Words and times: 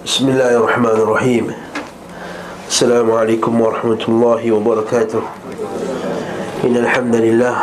بسم 0.00 0.32
الله 0.32 0.64
الرحمن 0.64 0.96
الرحيم 1.04 1.52
السلام 2.72 3.04
عليكم 3.04 3.52
ورحمة 3.60 4.02
الله 4.08 4.42
وبركاته 4.48 5.20
إن 6.64 6.72
الحمد 6.72 7.16
لله 7.20 7.56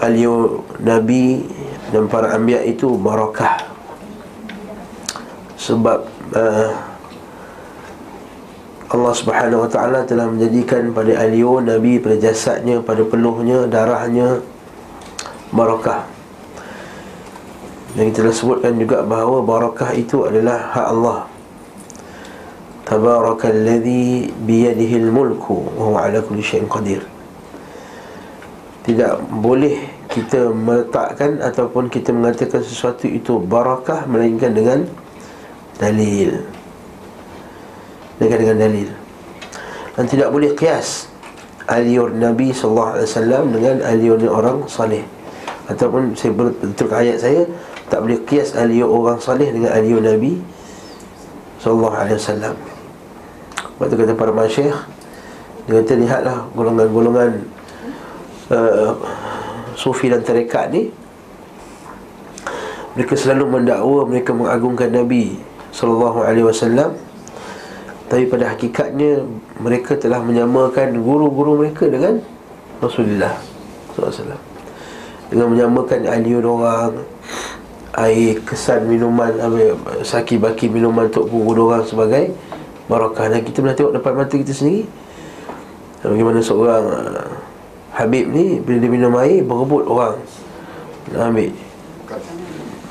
Alio 0.00 0.64
Nabi 0.80 1.44
dan 1.92 2.08
para 2.08 2.32
ambiak 2.32 2.64
itu 2.64 2.88
barakah 2.96 3.67
Sebab 5.68 5.98
uh, 6.32 6.70
Allah 8.88 9.12
Subhanahu 9.12 9.68
Wa 9.68 9.70
Taala 9.70 10.00
telah 10.08 10.32
menjadikan 10.32 10.96
pada 10.96 11.12
alio 11.20 11.60
Nabi 11.60 12.00
pada 12.00 12.16
jasadnya, 12.16 12.80
pada 12.80 13.04
peluhnya, 13.04 13.68
darahnya 13.68 14.40
barakah 15.52 16.08
dan 17.98 18.14
kita 18.14 18.30
dah 18.30 18.34
sebutkan 18.36 18.78
juga 18.78 19.02
bahawa 19.02 19.42
barakah 19.42 19.90
itu 19.96 20.22
adalah 20.22 20.70
hak 20.70 20.86
Allah 20.86 21.18
Tabarakalladzi 22.86 24.32
biyadihil 24.48 25.12
mulku 25.12 25.60
wa 25.76 25.92
huwa 25.92 25.98
ala 26.08 26.24
kulli 26.24 26.40
syai'in 26.40 26.64
qadir. 26.64 27.04
Tidak 28.88 29.28
boleh 29.28 29.76
kita 30.08 30.48
meletakkan 30.56 31.36
ataupun 31.44 31.92
kita 31.92 32.16
mengatakan 32.16 32.64
sesuatu 32.64 33.04
itu 33.04 33.36
barakah 33.44 34.08
melainkan 34.08 34.56
dengan 34.56 34.88
dalil. 35.78 36.30
Dengan 38.18 38.38
dengan 38.42 38.58
dalil. 38.58 38.88
Dan 39.94 40.04
tidak 40.06 40.28
boleh 40.30 40.54
kias 40.54 41.10
aliur 41.66 42.14
Nabi 42.14 42.54
sallallahu 42.54 42.98
alaihi 42.98 43.08
wasallam 43.10 43.44
dengan 43.54 43.76
aliur 43.82 44.18
orang 44.30 44.66
saleh. 44.66 45.02
Ataupun 45.70 46.14
saya 46.18 46.32
betul 46.34 46.88
ayat 46.90 47.18
saya 47.22 47.42
tak 47.88 48.04
boleh 48.04 48.18
kias 48.26 48.54
aliur 48.58 48.90
orang 48.90 49.18
saleh 49.22 49.50
dengan 49.50 49.74
aliur 49.74 50.02
Nabi 50.02 50.38
sallallahu 51.62 51.94
alaihi 51.94 52.18
wasallam. 52.18 52.56
Waktu 53.78 53.94
kata 53.94 54.12
para 54.18 54.34
masyikh 54.34 54.74
Dia 55.70 55.72
kata 55.80 55.94
lihatlah 55.94 56.38
golongan-golongan 56.52 57.30
uh, 58.50 58.92
Sufi 59.78 60.10
dan 60.10 60.26
tarekat 60.26 60.74
ni 60.74 60.90
Mereka 62.98 63.14
selalu 63.14 63.46
mendakwa 63.46 64.02
Mereka 64.10 64.34
mengagungkan 64.34 64.90
Nabi 64.90 65.38
Sallallahu 65.78 66.26
alaihi 66.26 66.42
wasallam 66.42 66.98
Tapi 68.10 68.26
pada 68.26 68.50
hakikatnya 68.50 69.22
Mereka 69.62 70.02
telah 70.02 70.18
menyamakan 70.18 70.98
guru-guru 70.98 71.62
mereka 71.62 71.86
dengan 71.86 72.18
Rasulullah 72.82 73.38
Sallallahu 73.94 74.42
Dengan 75.30 75.46
menyamakan 75.54 76.10
aliur 76.10 76.42
orang 76.42 77.06
Air 77.94 78.42
kesan 78.42 78.90
minuman 78.90 79.30
Saki 80.02 80.42
baki 80.42 80.66
minuman 80.66 81.06
untuk 81.06 81.30
guru 81.30 81.70
orang 81.70 81.86
sebagai 81.86 82.34
barakah. 82.88 83.30
Dan 83.30 83.44
kita 83.44 83.62
pernah 83.62 83.76
tengok 83.76 83.94
depan 84.00 84.12
mata 84.16 84.34
kita 84.34 84.50
sendiri 84.50 84.88
bagaimana 86.02 86.40
seorang 86.40 86.84
uh, 86.88 87.30
Habib 87.94 88.30
ni 88.30 88.62
bila 88.62 88.78
dia 88.78 88.90
minum 88.90 89.14
air 89.18 89.42
berebut 89.42 89.82
orang 89.90 90.16
nak 91.10 91.34
ambil 91.34 91.50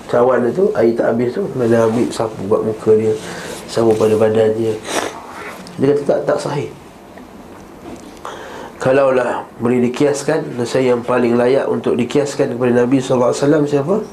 cawan 0.07 0.47
tu 0.51 0.71
air 0.73 0.95
tak 0.95 1.13
habis 1.13 1.35
tu 1.35 1.43
mana 1.53 1.85
ambil 1.87 2.07
sapu 2.09 2.39
buat 2.47 2.63
muka 2.63 2.91
dia 2.95 3.13
sapu 3.67 3.91
pada 3.93 4.15
badan 4.15 4.55
dia. 4.55 4.73
Dia 5.77 5.93
kata 5.93 6.03
tak 6.07 6.19
tak 6.25 6.39
sahih. 6.41 6.71
Kalaulah 8.77 9.41
boleh 9.57 9.89
dikiaskan 9.89 10.53
Saya 10.61 10.93
yang 10.93 11.01
paling 11.01 11.33
layak 11.33 11.65
untuk 11.65 11.97
dikiaskan 11.97 12.53
kepada 12.53 12.85
Nabi 12.85 13.01
SAW 13.01 13.33
siapa? 13.65 14.05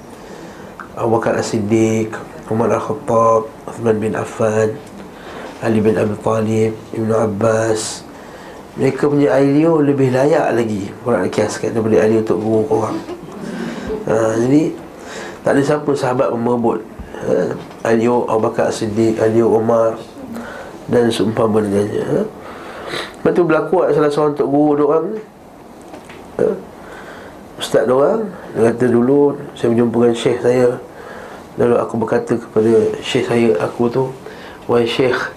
Abu 0.97 1.09
Bakar 1.15 1.37
As-Siddiq 1.37 2.17
Umar 2.49 2.73
Al-Khattab 2.73 3.45
Uthman 3.69 3.97
bin 4.01 4.17
Affan 4.17 4.73
Ali 5.61 5.85
bin 5.85 6.01
Abi 6.01 6.17
Talib 6.21 6.73
Ibn 6.97 7.11
Abbas. 7.13 8.09
Mereka 8.81 9.07
punya 9.07 9.37
Ailio 9.37 9.79
lebih 9.79 10.11
layak 10.11 10.51
lagi 10.57 10.91
Orang 11.07 11.29
nak 11.29 11.31
kiaskan 11.31 11.71
daripada 11.71 12.03
Ailio 12.03 12.27
untuk 12.27 12.39
guru 12.43 12.63
korang 12.67 12.99
ha, 14.11 14.35
Jadi 14.35 14.75
Tak 15.45 15.53
ada 15.53 15.61
siapa 15.61 15.93
sahabat 15.93 16.33
merebut 16.33 16.81
ha, 17.21 17.53
Ailio 17.85 18.25
Abu 18.33 18.49
Bakar 18.49 18.73
Siddiq 18.73 19.21
Ailio 19.21 19.53
Umar 19.53 20.01
Dan 20.89 21.13
seumpama 21.13 21.61
dengannya 21.61 22.01
ha. 22.01 22.21
Lepas 23.21 23.33
tu 23.37 23.45
berlaku 23.45 23.85
salah 23.93 24.09
seorang 24.09 24.33
untuk 24.33 24.49
guru 24.49 24.85
orang 24.89 25.07
ha. 26.41 26.49
Ustaz 27.61 27.85
orang 27.85 28.33
Dia 28.57 28.73
kata 28.73 28.85
dulu 28.89 29.37
Saya 29.53 29.77
berjumpa 29.77 29.97
dengan 30.01 30.17
syekh 30.17 30.39
saya 30.41 30.69
Lalu 31.61 31.75
aku 31.77 31.95
berkata 32.01 32.33
kepada 32.41 32.73
syekh 33.05 33.29
saya 33.29 33.49
Aku 33.69 33.93
tu 33.93 34.09
Wahai 34.65 34.89
syekh 34.89 35.29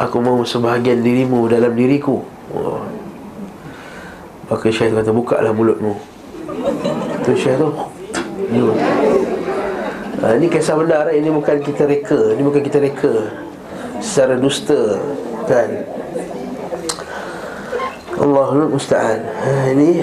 Aku 0.00 0.24
mahu 0.24 0.40
sebahagian 0.48 1.04
dirimu 1.04 1.52
dalam 1.52 1.76
diriku 1.76 2.24
oh. 2.56 2.80
Maka 4.48 4.72
Syekh 4.72 4.96
kata 4.96 5.12
buka 5.12 5.36
lah 5.44 5.52
mulutmu 5.52 5.92
Tu 7.28 7.36
Syekh 7.36 7.60
tu 7.60 7.68
ha, 10.22 10.36
Ini 10.36 10.46
kisah 10.50 10.76
benar. 10.78 11.10
Ini 11.10 11.30
bukan 11.30 11.62
kita 11.62 11.86
reka. 11.88 12.34
Ini 12.34 12.42
bukan 12.42 12.62
kita 12.62 12.78
reka. 12.82 13.14
Secara 13.98 14.38
dusta 14.38 14.98
Kan? 15.48 15.70
Allahul 18.18 18.68
Musta'an. 18.70 19.20
Ha, 19.24 19.72
Ini 19.74 20.02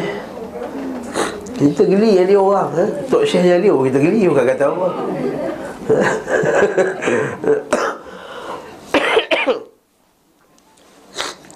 Kita 1.56 1.88
geli 1.88 2.20
yang 2.20 2.28
dia 2.28 2.40
orang 2.40 2.70
ha? 2.76 2.86
Tok 3.08 3.24
Syekh 3.24 3.48
yang 3.48 3.64
dia 3.64 3.72
Kita 3.72 4.00
geli 4.04 4.28
bukan 4.28 4.44
kata 4.44 4.64
Allah. 4.68 4.92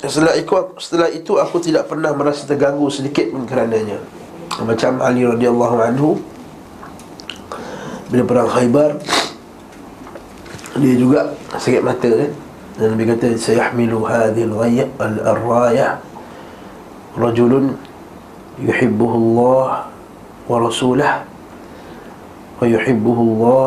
Setelah 0.09 0.33
itu, 0.39 0.51
setelah 0.81 1.09
itu 1.13 1.37
aku 1.37 1.61
tidak 1.61 1.85
pernah 1.85 2.09
merasa 2.17 2.47
terganggu 2.49 2.89
sedikit 2.89 3.29
pun 3.29 3.45
kerananya. 3.45 4.01
Macam 4.63 5.05
Ali 5.05 5.21
radhiyallahu 5.21 5.77
anhu 5.85 6.17
Bila 8.09 8.23
perang 8.25 8.49
Khaybar 8.49 8.97
Dia 10.81 10.93
juga 10.97 11.33
sakit 11.55 11.81
mata 11.85 12.09
kan 12.09 12.31
Dan 12.77 12.87
Nabi 12.97 13.03
kata 13.09 13.37
Sayahmilu 13.37 14.03
hadhil 14.05 14.53
ghayya 14.53 14.85
al-raya 14.99 16.01
Rajulun 17.15 17.77
Yuhibbuhu 18.61 19.15
Allah 19.15 19.93
Wa 20.49 20.57
rasulah 20.57 21.25
Wa 22.57 22.65
yuhibbuhu 22.65 23.21
Allah 23.37 23.65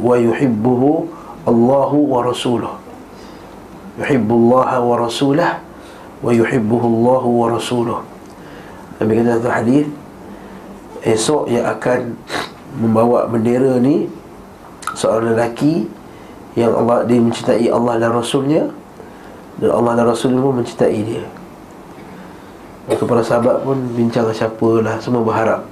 Wa 0.00 0.14
yuhibbuhu 0.16 1.08
Allahu 1.42 1.98
wa 2.06 2.20
rasuluh 2.22 2.82
Yuhibbu 4.00 4.32
Allah 4.48 4.80
wa 4.80 4.96
rasulah 4.96 5.60
wa 6.22 6.30
yuhibbuhu 6.30 6.86
Allah 6.86 7.22
wa 7.26 7.46
rasuluh. 7.50 8.00
Nabi 9.02 9.18
kata 9.20 9.50
hadis 9.50 9.86
esok 11.02 11.50
yang 11.50 11.66
akan 11.66 12.14
membawa 12.76 13.28
bendera 13.28 13.76
ni 13.80 14.08
seorang 14.96 15.36
lelaki 15.36 15.88
yang 16.56 16.72
Allah 16.76 17.04
dia 17.08 17.20
mencintai 17.20 17.68
Allah 17.68 17.96
dan 17.96 18.12
Rasulnya 18.12 18.68
dan 19.60 19.70
Allah 19.72 19.92
dan 20.00 20.04
Rasul 20.08 20.36
pun 20.36 20.60
mencintai 20.60 20.98
dia. 21.04 21.24
Maka 22.88 23.02
para 23.06 23.22
sahabat 23.22 23.62
pun 23.62 23.78
bincang 23.94 24.26
siapalah 24.34 24.98
semua 24.98 25.22
berharap. 25.22 25.62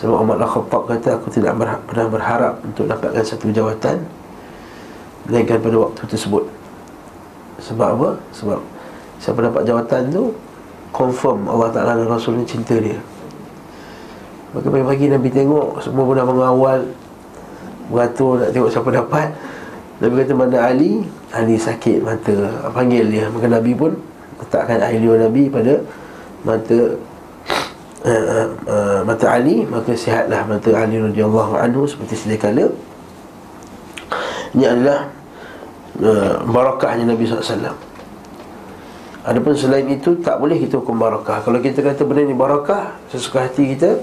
Sebab 0.00 0.16
Umar 0.16 0.40
Al-Khattab 0.40 0.88
kata 0.88 1.08
aku 1.20 1.28
tidak 1.28 1.60
berha- 1.60 1.82
pernah 1.84 2.08
berharap 2.08 2.54
untuk 2.64 2.88
dapatkan 2.88 3.20
satu 3.20 3.52
jawatan 3.52 4.00
melainkan 5.28 5.60
pada 5.60 5.76
waktu 5.76 6.00
tersebut. 6.08 6.44
Sebab 7.60 7.88
apa? 8.00 8.10
Sebab 8.32 8.60
Siapa 9.20 9.44
dapat 9.44 9.68
jawatan 9.68 10.08
tu 10.08 10.32
Confirm 10.96 11.44
Allah 11.46 11.68
Ta'ala 11.70 11.92
dan 11.92 12.08
Rasul 12.08 12.40
ni 12.40 12.48
cinta 12.48 12.72
dia 12.80 12.96
Maka 14.50 14.66
pagi-pagi 14.66 15.06
Nabi 15.14 15.28
tengok 15.30 15.78
Semua 15.78 16.02
pun 16.02 16.14
dah 16.18 16.26
mengawal. 16.26 16.80
Beratur 17.90 18.42
nak 18.42 18.50
tengok 18.54 18.70
siapa 18.70 18.90
dapat. 18.90 19.28
Nabi 20.02 20.14
kata 20.22 20.32
mana 20.34 20.58
Ali? 20.66 21.06
Ali 21.30 21.54
sakit 21.54 22.02
mata. 22.02 22.34
Panggil 22.74 23.06
dia. 23.06 23.26
Maka 23.30 23.46
Nabi 23.46 23.72
pun 23.74 23.94
Letakkan 24.40 24.80
air 24.80 24.98
liur 24.98 25.20
Nabi 25.20 25.52
pada 25.52 25.74
Mata 26.42 26.78
uh, 28.02 28.46
uh, 28.66 29.00
Mata 29.06 29.26
Ali. 29.30 29.62
Maka 29.66 29.94
sihatlah 29.94 30.42
mata 30.50 30.70
Ali 30.74 30.98
radhiyallahu 30.98 31.54
anhu 31.54 31.86
Seperti 31.86 32.18
sedia 32.18 32.38
kala. 32.40 32.66
Ini 34.50 34.66
adalah 34.66 35.06
uh, 36.02 36.42
Barakahnya 36.42 37.06
Nabi 37.06 37.22
SAW 37.22 37.70
Adapun 39.20 39.52
selain 39.54 39.86
itu 39.86 40.18
Tak 40.18 40.42
boleh 40.42 40.58
kita 40.58 40.82
hukum 40.82 40.98
barakah. 40.98 41.46
Kalau 41.46 41.62
kita 41.62 41.86
kata 41.86 42.02
benda 42.02 42.26
ni 42.26 42.34
barakah 42.34 42.98
Sesuka 43.14 43.46
hati 43.46 43.78
kita 43.78 44.00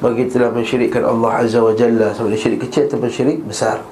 Kita 0.00 0.40
telah 0.40 0.48
mensyirikkan 0.56 1.04
Allah 1.04 1.44
Azza 1.44 1.60
wa 1.60 1.76
Jalla. 1.76 2.16
Sama 2.16 2.32
ada 2.32 2.38
syirik 2.40 2.64
kecil 2.64 2.88
ataupun 2.88 3.12
syirik 3.12 3.44
besar. 3.44 3.84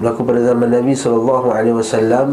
Berlaku 0.00 0.24
pada 0.24 0.40
zaman 0.48 0.68
Nabi 0.72 0.96
SAW 0.96 2.32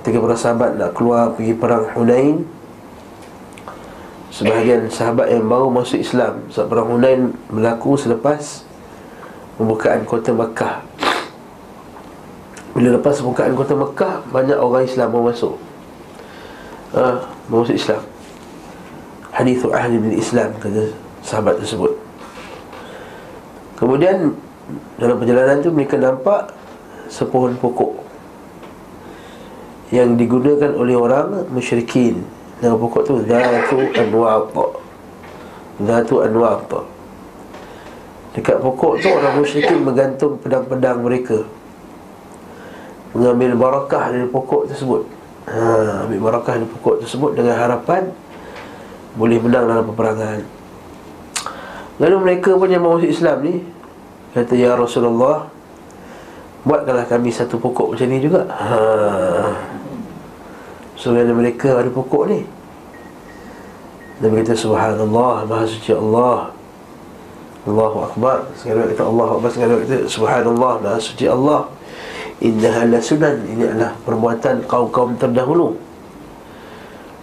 ketika 0.00 0.16
para 0.16 0.32
sahabat 0.32 0.80
nak 0.80 0.96
keluar 0.96 1.36
pergi 1.36 1.52
perang 1.52 1.92
Hunain 1.92 2.48
sebahagian 4.32 4.88
sahabat 4.88 5.28
yang 5.28 5.44
baru 5.44 5.68
masuk 5.68 6.00
Islam. 6.00 6.48
Sebab 6.48 6.66
perang 6.72 6.88
Hunain 6.88 7.36
berlaku 7.52 8.00
selepas 8.00 8.64
pembukaan 9.60 10.08
kota 10.08 10.32
Mekah. 10.32 10.80
Bila 12.72 12.96
lepas 12.96 13.20
pembukaan 13.20 13.52
kota 13.52 13.76
Mekah 13.76 14.24
banyak 14.32 14.56
orang 14.56 14.88
Islam 14.88 15.12
mau 15.12 15.28
masuk. 15.28 15.60
Ha, 16.96 17.28
masuk 17.52 17.76
Islam 17.76 18.15
hadithu 19.36 19.68
ahli 19.68 20.00
bin 20.00 20.16
Islam 20.16 20.56
kata 20.56 20.96
sahabat 21.20 21.60
tersebut. 21.60 21.92
Kemudian 23.76 24.32
dalam 24.96 25.20
perjalanan 25.20 25.60
tu 25.60 25.68
mereka 25.68 26.00
nampak 26.00 26.56
sepohon 27.12 27.60
pokok 27.60 27.92
yang 29.92 30.16
digunakan 30.16 30.72
oleh 30.72 30.96
orang 30.96 31.44
musyrikin. 31.52 32.24
Nama 32.64 32.72
pokok 32.72 33.02
tu 33.04 33.20
Zatu 33.28 33.76
Anwat 33.92 34.72
Zatu 35.84 36.24
Anwat 36.24 36.72
dekat 38.32 38.60
pokok 38.60 39.00
tu 39.04 39.08
orang 39.12 39.40
musyrikin 39.40 39.84
menggantung 39.84 40.40
pedang-pedang 40.40 41.04
mereka. 41.04 41.44
Mengambil 43.12 43.56
barakah 43.56 44.12
dari 44.12 44.28
pokok 44.28 44.72
tersebut. 44.72 45.08
Ha, 45.48 46.04
ambil 46.04 46.20
barakah 46.20 46.60
dari 46.60 46.68
pokok 46.68 47.04
tersebut 47.04 47.32
dengan 47.32 47.56
harapan 47.56 48.12
boleh 49.16 49.40
menang 49.40 49.64
dalam 49.64 49.84
peperangan. 49.88 50.40
Lalu 51.96 52.16
mereka 52.20 52.52
pun 52.52 52.68
yang 52.68 52.84
masuk 52.84 53.08
Islam 53.08 53.40
ni 53.40 53.64
Kata 54.36 54.52
Ya 54.52 54.76
Rasulullah 54.76 55.48
Buatkanlah 56.66 57.06
kami 57.08 57.30
satu 57.30 57.62
pokok 57.62 57.94
macam 57.94 58.10
ni 58.10 58.18
juga. 58.18 58.42
Ha. 58.50 58.74
So 60.98 61.14
mereka 61.14 61.78
ada 61.78 61.86
pokok 61.86 62.26
ni. 62.26 62.42
Nabi 64.18 64.42
kata 64.42 64.58
Subhanallah 64.58 65.46
Maha 65.46 65.62
suci 65.62 65.94
Allah. 65.94 66.50
Allahu 67.70 68.10
Akbar. 68.10 68.50
Sekarang 68.58 68.90
kata 68.90 69.02
Allah 69.06 69.28
Akbar. 69.38 69.50
Sekarang 69.54 69.78
kata 69.86 70.10
Subhanallah 70.10 70.72
Maha 70.82 70.98
suci 70.98 71.30
Allah. 71.30 71.70
Innaha 72.42 72.82
la 72.82 72.98
sunan. 72.98 73.46
Ini 73.46 73.62
adalah 73.70 73.94
perbuatan 74.02 74.66
kaum-kaum 74.66 75.14
terdahulu 75.22 75.85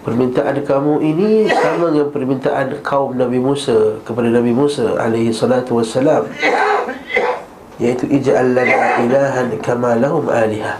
Permintaan 0.04 0.60
kamu 0.60 1.00
ini 1.00 1.48
sama 1.48 1.88
dengan 1.88 2.12
permintaan 2.12 2.76
kaum 2.84 3.16
Nabi 3.16 3.40
Musa 3.40 3.96
kepada 4.04 4.28
Nabi 4.28 4.52
Musa 4.52 5.00
alaihi 5.00 5.32
salatu 5.32 5.80
wassalam 5.80 6.28
Iaitu 7.80 8.12
ija'al 8.12 8.52
lana 8.52 9.00
ilahan 9.00 9.48
kama 9.64 9.96
lahum 9.96 10.28
aliha. 10.28 10.76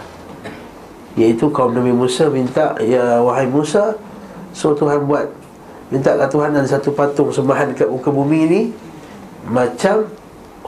Iaitu 1.17 1.49
kaum 1.49 1.73
Nabi 1.73 1.89
Musa 1.89 2.29
minta 2.29 2.77
Ya 2.85 3.17
wahai 3.25 3.49
Musa 3.49 3.97
So 4.53 4.77
Tuhan 4.77 5.09
buat 5.09 5.25
Minta 5.89 6.13
ke 6.13 6.25
Tuhan 6.29 6.53
ada 6.53 6.69
satu 6.69 6.93
patung 6.93 7.33
sembahan 7.33 7.73
dekat 7.73 7.89
muka 7.89 8.13
bumi 8.13 8.41
ni. 8.45 8.61
Macam 9.49 10.05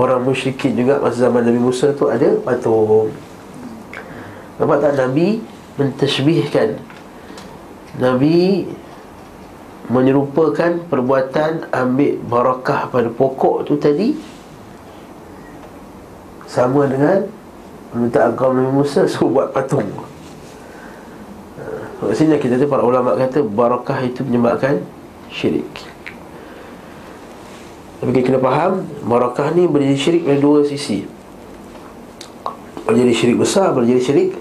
orang 0.01 0.25
musyrikin 0.25 0.73
juga 0.73 0.97
Masa 0.97 1.29
zaman 1.29 1.45
Nabi 1.45 1.61
Musa 1.61 1.93
tu 1.93 2.09
ada 2.09 2.41
patung. 2.41 3.13
Nampak 4.57 4.77
tak? 4.81 4.93
Nabi 4.97 5.45
mentashbihkan 5.77 6.96
Nabi 7.97 8.69
menyerupakan 9.89 10.85
perbuatan 10.85 11.73
ambil 11.73 12.13
barakah 12.27 12.91
pada 12.93 13.09
pokok 13.09 13.65
tu 13.65 13.79
tadi 13.79 14.13
sama 16.45 16.85
dengan 16.85 17.27
Minta 17.95 18.35
kaum 18.35 18.51
Nabi 18.51 18.83
Musa 18.83 19.07
suruh 19.07 19.31
buat 19.31 19.55
patung. 19.55 19.87
Kat 21.97 22.13
sini 22.13 22.37
kita 22.37 22.59
tu 22.59 22.67
para 22.69 22.83
ulama 22.85 23.17
kata 23.17 23.41
Barakah 23.41 24.05
itu 24.05 24.21
menyebabkan 24.21 24.83
syirik. 25.33 25.65
Tapi 27.97 28.11
kita 28.13 28.35
kena 28.35 28.39
faham 28.43 28.85
Barakah 29.07 29.55
ni 29.55 29.65
boleh 29.65 29.95
jadi 29.95 29.99
syirik 30.03 30.23
dari 30.27 30.39
dua 30.43 30.61
sisi. 30.67 31.07
Boleh 32.85 33.03
jadi 33.03 33.13
syirik 33.19 33.37
besar 33.43 33.75
Boleh 33.75 33.91
jadi 33.91 33.99
syirik 33.99 34.31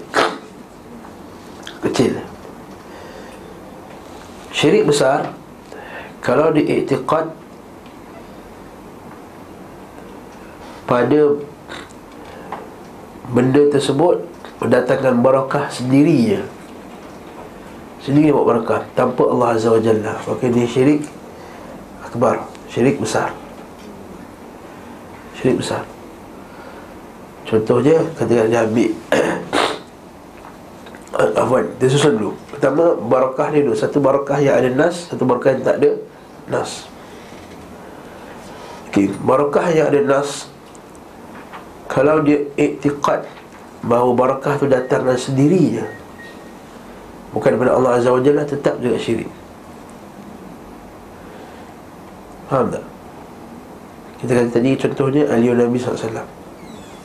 Kecil 1.83 2.15
Syirik 4.57 4.89
besar 4.89 5.37
Kalau 6.25 6.49
diiktiqat 6.49 7.29
Pada 10.87 11.21
benda 13.27 13.67
tersebut 13.67 14.23
mendatangkan 14.63 15.19
barakah 15.19 15.67
sendirinya. 15.67 16.41
Sendiri 17.99 18.31
buat 18.31 18.47
barakah 18.47 18.87
tanpa 18.95 19.27
Allah 19.27 19.59
Azza 19.59 19.69
wa 19.75 19.81
Jalla. 19.83 20.15
Maka 20.15 20.47
dia 20.47 20.63
syirik 20.63 21.03
akbar 22.07 22.47
syirik 22.71 23.03
besar. 23.03 23.35
Syirik 25.35 25.59
besar. 25.59 25.83
Contohnya 27.43 27.99
ketika 28.15 28.43
dia 28.47 28.63
ambil 28.63 28.91
Afwan, 31.17 31.65
dia 31.81 31.89
susun 31.89 32.13
dulu. 32.21 32.31
Pertama, 32.53 32.93
barakah 32.93 33.49
ni 33.49 33.65
dulu. 33.65 33.73
Satu 33.73 33.97
barakah 33.97 34.37
yang 34.37 34.61
ada 34.61 34.69
nas 34.69 35.09
Satu 35.09 35.25
barakah 35.25 35.57
yang 35.57 35.63
tak 35.65 35.75
ada 35.81 35.91
nas. 36.45 36.85
Okey, 38.89 39.09
barakah 39.25 39.65
yang 39.73 39.89
ada 39.89 40.01
nas 40.05 40.45
kalau 41.87 42.19
dia 42.21 42.43
iktiqat 42.59 43.25
bahawa 43.81 44.11
barakah 44.13 44.59
tu 44.59 44.67
datang 44.67 45.07
dengan 45.07 45.17
sendirinya 45.17 45.85
bukan 47.31 47.55
daripada 47.55 47.73
Allah 47.79 47.91
Azza 47.95 48.11
wa 48.11 48.19
Jalla 48.19 48.43
tetap 48.43 48.75
juga 48.83 48.99
syirik. 48.99 49.31
Faham 52.51 52.69
tak? 52.69 52.83
kita 54.17 54.31
kata 54.33 54.49
tadi 54.49 54.69
contohnya 54.73 55.23
aliyah 55.29 55.55
Nabi 55.61 55.77
SAW 55.77 56.25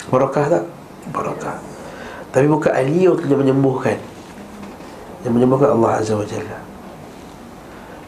barakah 0.09 0.45
tak? 0.49 0.65
barakah 1.13 1.57
tapi 2.33 2.49
bukan 2.49 2.73
aliyah 2.73 3.13
yang 3.29 3.41
menyembuhkan. 3.45 4.01
Yang 5.23 5.33
menyembuhkan 5.37 5.69
Allah 5.77 6.01
Azza 6.01 6.17
wa 6.17 6.25
Jalla. 6.25 6.59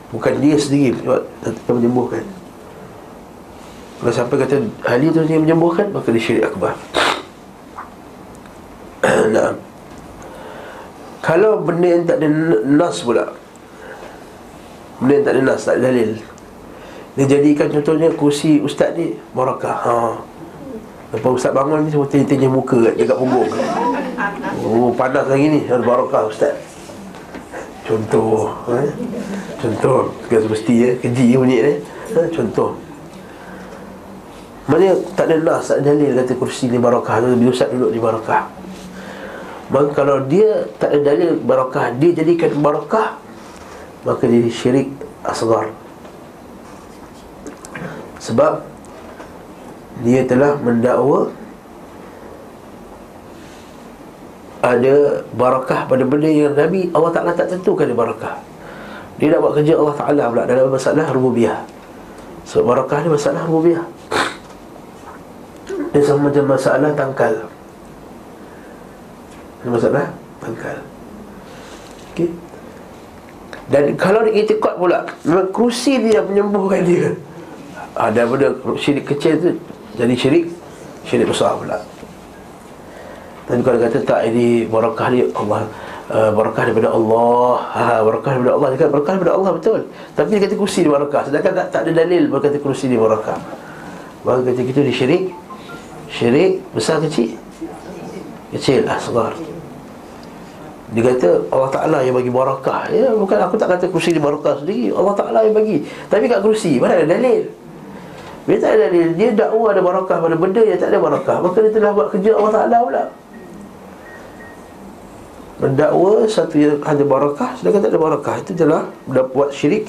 Bukan 0.09 0.33
dia 0.41 0.57
sendiri 0.57 0.97
yang 1.05 1.77
menyembuhkan. 1.77 2.25
Kalau 4.01 4.13
siapa 4.13 4.35
kata 4.37 4.65
Ali 4.85 5.09
tu 5.09 5.25
yang 5.25 5.49
menyembuhkan 5.49 5.89
Maka 5.89 6.13
dia 6.13 6.21
syirik 6.21 6.51
akbar. 6.51 6.75
Nah. 9.33 9.57
Kalau 11.25 11.65
benda 11.65 11.89
yang 11.89 12.05
tak 12.05 12.21
ada 12.21 12.29
nas 12.69 13.01
pula 13.01 13.33
Benda 15.01 15.13
yang 15.17 15.25
tak 15.25 15.33
ada 15.33 15.41
nas, 15.41 15.61
tak 15.65 15.81
ada 15.81 15.89
dalil 15.89 16.21
Dia 17.17 17.25
jadikan 17.25 17.73
contohnya 17.73 18.13
kursi 18.13 18.61
ustaz 18.61 18.93
ni 18.93 19.17
Barakah. 19.33 19.77
Ha. 19.89 19.95
Lepas 21.17 21.31
ustaz 21.41 21.57
bangun 21.57 21.89
ni 21.89 21.89
semua 21.89 22.05
tanya-tanya 22.05 22.49
muka 22.53 22.77
kat 22.77 22.95
dekat 23.01 23.17
punggung 23.17 23.49
Oh 24.65 24.89
panas 24.97 25.29
lagi 25.29 25.47
ni. 25.53 25.61
Ada 25.69 25.85
barakah 25.85 26.25
ustaz. 26.33 26.75
Contoh 27.85 28.49
eh? 28.73 28.89
Contoh 29.61 30.09
Sekarang 30.25 30.45
semesti 30.49 30.75
ya 30.81 30.91
Keji 30.97 31.37
bunyi 31.37 31.57
ni 31.61 31.73
eh? 31.77 31.79
Contoh. 32.33 32.81
Mana 34.65 34.97
tak 35.13 35.29
ada 35.29 35.37
nas, 35.45 35.69
tak 35.69 35.85
ada 35.85 35.93
dalil 35.93 36.17
kata 36.17 36.33
kursi 36.41 36.73
ni 36.73 36.81
barakah 36.81 37.21
tu 37.21 37.37
Bila 37.37 37.53
Ustaz 37.53 37.69
duduk 37.69 37.93
di 37.93 38.01
barakah 38.01 38.49
Maka 39.69 39.89
kalau 39.93 40.25
dia 40.25 40.65
tak 40.81 40.97
ada 40.97 41.13
dalil 41.13 41.37
barakah 41.37 41.93
Dia 42.01 42.17
jadikan 42.17 42.57
barakah 42.65 43.21
Maka 44.09 44.25
dia 44.25 44.49
syirik 44.49 44.89
asgar 45.21 45.69
Sebab 48.25 48.65
Dia 50.01 50.25
telah 50.25 50.57
mendakwa 50.57 51.29
Ada 54.65 55.21
barakah 55.37 55.85
pada 55.85 56.09
benda 56.09 56.25
yang 56.25 56.57
Nabi 56.57 56.89
Allah 56.97 57.13
Ta'ala 57.13 57.37
tak 57.37 57.53
tentukan 57.53 57.85
dia 57.85 57.93
barakah. 57.93 58.41
Dia 59.21 59.31
nak 59.31 59.47
buat 59.47 59.53
kerja 59.61 59.79
Allah 59.79 59.95
Ta'ala 59.95 60.23
pula 60.27 60.43
Dalam 60.43 60.75
masalah 60.75 61.07
rububiyah 61.15 61.59
Sebab 62.51 62.65
barakah 62.67 62.99
ni 63.07 63.09
masalah 63.15 63.47
rububiyah 63.47 63.85
Dia 65.95 66.03
sama 66.03 66.33
macam 66.33 66.45
masalah 66.51 66.91
tangkal. 66.99 67.35
Masalah 69.65 70.11
tangkal. 70.43 70.77
Okey. 72.13 72.29
Dan 73.71 73.95
kalau 73.95 74.27
dia 74.27 74.43
itikad 74.43 74.75
pula 74.77 75.07
Memang 75.23 75.49
kerusi 75.55 76.03
dia 76.03 76.21
menyembuhkan 76.21 76.83
dia. 76.83 77.15
Ha, 77.95 78.11
Daripada 78.11 78.51
syirik 78.75 79.07
kecil 79.15 79.39
tu 79.39 79.51
Jadi 79.95 80.15
syirik 80.19 80.45
Syirik 81.07 81.31
besar 81.31 81.55
pula 81.55 81.79
Dan 83.45 83.61
kalau 83.61 83.77
kata 83.77 83.99
tak 84.01 84.21
ini 84.33 84.65
Barakah 84.65 85.13
ni 85.13 85.29
Allah 85.37 85.69
uh, 86.09 86.31
Barakah 86.33 86.63
daripada 86.65 86.89
Allah. 86.97 87.53
Ha, 87.77 87.83
Barakah 88.01 88.31
daripada 88.41 88.53
Allah. 88.57 88.69
Dia 88.73 88.79
kata 88.81 88.91
barakah 88.93 89.13
daripada 89.21 89.33
Allah 89.37 89.53
betul. 89.53 89.81
Tapi 90.17 90.29
dia 90.33 90.41
kata 90.41 90.55
kerusi 90.57 90.81
ni 90.81 90.91
barakah 90.91 91.23
Sedangkan 91.29 91.53
tak, 91.53 91.67
tak 91.69 91.81
ada 91.85 91.93
dalil 91.93 92.23
Berkata 92.33 92.57
kerusi 92.57 92.85
ni 92.89 92.97
barakah 92.97 93.39
Maka 94.25 94.41
kata 94.49 94.61
kita 94.65 94.81
dia 94.81 94.95
syirik. 94.97 95.25
Syirik 96.09 96.53
besar 96.73 97.05
kecil? 97.05 97.37
Kecil 98.55 98.89
asgar 98.89 99.37
dia 100.95 101.03
kata 101.11 101.51
Allah 101.51 101.71
Ta'ala 101.75 101.99
yang 102.07 102.15
bagi 102.15 102.31
barakah 102.31 102.87
ya, 102.95 103.11
Bukan 103.19 103.35
aku 103.35 103.59
tak 103.59 103.67
kata 103.67 103.91
kursi 103.91 104.15
ni 104.15 104.23
barakah 104.23 104.63
sendiri. 104.63 104.95
Allah 104.95 105.11
Ta'ala 105.19 105.43
yang 105.43 105.51
bagi. 105.51 105.83
Tapi 106.07 106.31
kat 106.31 106.39
kursi 106.39 106.79
mana 106.79 107.03
ada 107.03 107.19
dalil? 107.19 107.51
Bila 108.47 108.57
tak 108.63 108.71
ada 108.71 108.81
dalil. 108.87 109.09
Dia 109.19 109.29
dakwa 109.35 109.75
ada 109.75 109.83
barakah 109.83 110.17
pada 110.23 110.37
benda 110.39 110.63
yang 110.63 110.79
tak 110.79 110.95
ada 110.95 111.03
barakah 111.03 111.37
Maka 111.43 111.59
dia 111.67 111.73
telah 111.75 111.91
buat 111.91 112.09
kerja 112.15 112.31
Allah 112.39 112.53
Ta'ala 112.55 112.79
pula 112.87 113.05
Mendakwa 115.65 116.29
satu 116.29 116.61
yang 116.61 116.77
ada 116.85 117.01
barakah 117.01 117.57
Sedangkan 117.57 117.89
tak 117.89 117.97
ada 117.97 118.01
barakah 118.05 118.35
Itu 118.45 118.53
telah 118.53 118.85
buat 119.09 119.49
syirik 119.49 119.89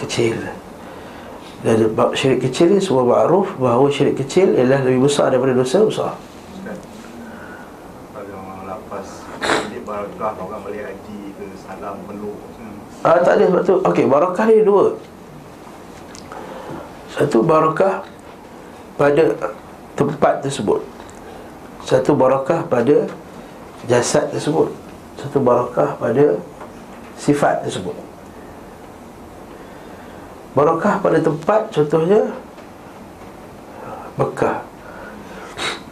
kecil 0.00 0.40
Dan 1.60 1.92
syirik 2.16 2.48
kecil 2.48 2.72
ni 2.72 2.80
semua 2.80 3.04
ma'ruf 3.04 3.52
Bahawa 3.60 3.92
syirik 3.92 4.16
kecil 4.24 4.56
ialah 4.56 4.80
lebih 4.88 5.04
besar 5.04 5.28
daripada 5.28 5.52
dosa 5.52 5.84
besar 5.84 6.16
barakah 9.86 10.34
orang 10.42 10.60
balik 10.66 10.82
haji 10.82 11.20
ke 11.38 11.46
salam 11.62 11.96
peluk 12.10 12.34
Ah 13.06 13.22
tak 13.22 13.38
ada 13.38 13.44
sebab 13.46 13.62
tu. 13.62 13.74
Okey, 13.86 14.02
barakah 14.10 14.44
ni 14.50 14.66
dua. 14.66 14.98
Satu 17.14 17.38
barakah 17.46 18.02
pada 18.98 19.30
tempat 19.94 20.42
tersebut. 20.42 20.82
Satu 21.86 22.18
barakah 22.18 22.66
pada 22.66 23.06
jasad 23.86 24.26
tersebut. 24.34 24.74
Satu 25.16 25.40
barakah 25.40 25.96
pada 25.96 26.36
sifat 27.16 27.64
tersebut. 27.64 27.96
Barakah 30.56 31.00
pada 31.00 31.20
tempat 31.20 31.68
contohnya 31.68 32.32
Mekah 34.16 34.64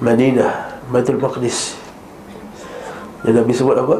Madinah 0.00 0.80
Baitul 0.88 1.20
Maqdis 1.20 1.76
yang 3.24 3.40
Nabi 3.40 3.52
sebut 3.56 3.76
apa? 3.80 3.96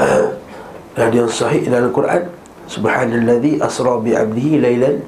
Yang 1.12 1.36
sahih 1.36 1.68
dalam 1.68 1.92
Al-Quran 1.92 2.32
Subhanalladzi 2.64 3.60
asra 3.60 4.00
bi'abdihi 4.00 4.62
laylan 4.62 5.04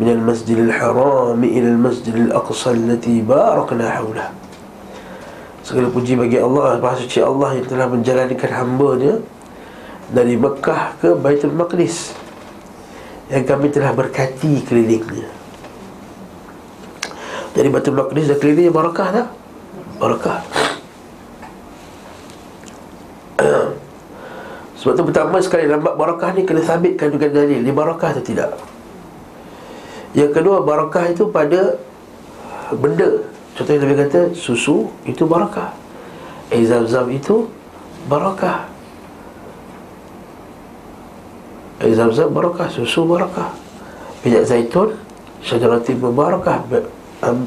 min 0.00 0.08
al-masjidil 0.14 0.72
haram 0.72 1.36
ila 1.36 1.68
al-masjidil 1.74 2.30
aqsa 2.32 2.72
allati 2.72 3.20
barakna 3.20 3.88
hawlah 3.92 4.30
Segala 5.64 5.88
puji 5.88 6.12
bagi 6.20 6.36
Allah 6.36 6.76
Bahasa 6.76 7.08
suci 7.08 7.24
Allah 7.24 7.56
yang 7.56 7.64
telah 7.64 7.88
menjalankan 7.88 8.50
hamba-Nya 8.52 9.24
Dari 10.12 10.36
Mekah 10.36 11.00
ke 11.00 11.16
Baitul 11.16 11.56
Maqdis 11.56 12.12
Yang 13.32 13.44
kami 13.48 13.72
telah 13.72 13.96
berkati 13.96 14.60
kelilingnya. 14.68 15.24
Dari 17.56 17.72
Baitul 17.72 17.96
Maqdis 17.96 18.28
dan 18.28 18.36
kelilingnya 18.36 18.68
barakah 18.68 19.08
tak? 19.08 19.32
Barakah 19.96 20.38
Sebab 24.84 25.00
tu 25.00 25.04
pertama 25.08 25.40
sekali 25.40 25.64
lambat 25.64 25.96
barakah 25.96 26.36
ni 26.36 26.44
kena 26.44 26.60
sabitkan 26.60 27.08
dengan 27.08 27.32
dalil. 27.32 27.64
Dia 27.64 27.72
barakah 27.72 28.12
atau 28.12 28.20
tidak? 28.20 28.52
Yang 30.12 30.30
kedua 30.36 30.60
barakah 30.60 31.08
itu 31.08 31.24
pada 31.32 31.80
benda 32.68 33.24
Contohnya 33.54 33.86
Nabi 33.86 33.94
kata 34.06 34.20
susu 34.34 34.90
itu 35.06 35.22
barakah. 35.24 35.70
Air 36.50 36.66
zam-zam 36.66 37.06
itu 37.10 37.46
barakah. 38.10 38.66
Air 41.78 41.94
zam-zam 41.94 42.34
barakah, 42.34 42.66
susu 42.70 43.06
barakah. 43.06 43.54
Minyak 44.26 44.44
zaitun 44.48 44.98
Syajaratin 45.44 46.00
barakah. 46.00 46.64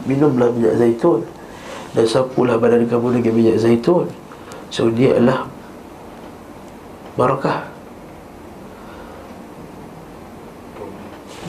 Minumlah 0.08 0.54
minyak 0.54 0.80
zaitun. 0.80 1.26
Dan 1.92 2.06
sapulah 2.06 2.56
badan 2.62 2.86
kamu 2.86 3.20
dengan 3.20 3.34
minyak 3.34 3.58
zaitun. 3.58 4.08
So 4.70 4.92
dia 4.94 5.18
adalah 5.18 5.50
Barakah. 7.18 7.66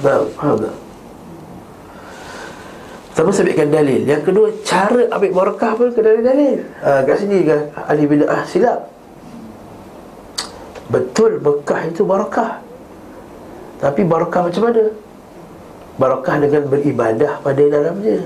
Tak, 0.00 0.32
faham 0.32 0.56
tak? 0.64 0.87
Pertama 3.18 3.34
sebutkan 3.34 3.66
dalil? 3.74 4.06
Yang 4.06 4.30
kedua, 4.30 4.46
cara 4.62 5.10
ambil 5.10 5.34
barakah 5.34 5.74
pun 5.74 5.90
kena 5.90 6.14
ada 6.14 6.22
dalil 6.22 6.62
ha, 6.78 7.02
Kat 7.02 7.18
sini 7.18 7.42
kan, 7.42 7.66
ahli 7.74 8.06
bida'ah 8.06 8.46
silap. 8.46 8.86
Betul 10.86 11.42
Mekah 11.42 11.90
itu 11.90 12.06
barakah 12.06 12.62
Tapi 13.82 14.06
barakah 14.06 14.46
macam 14.46 14.70
mana? 14.70 14.94
Barakah 15.98 16.46
dengan 16.46 16.62
beribadah 16.70 17.42
pada 17.42 17.58
dalamnya. 17.58 18.22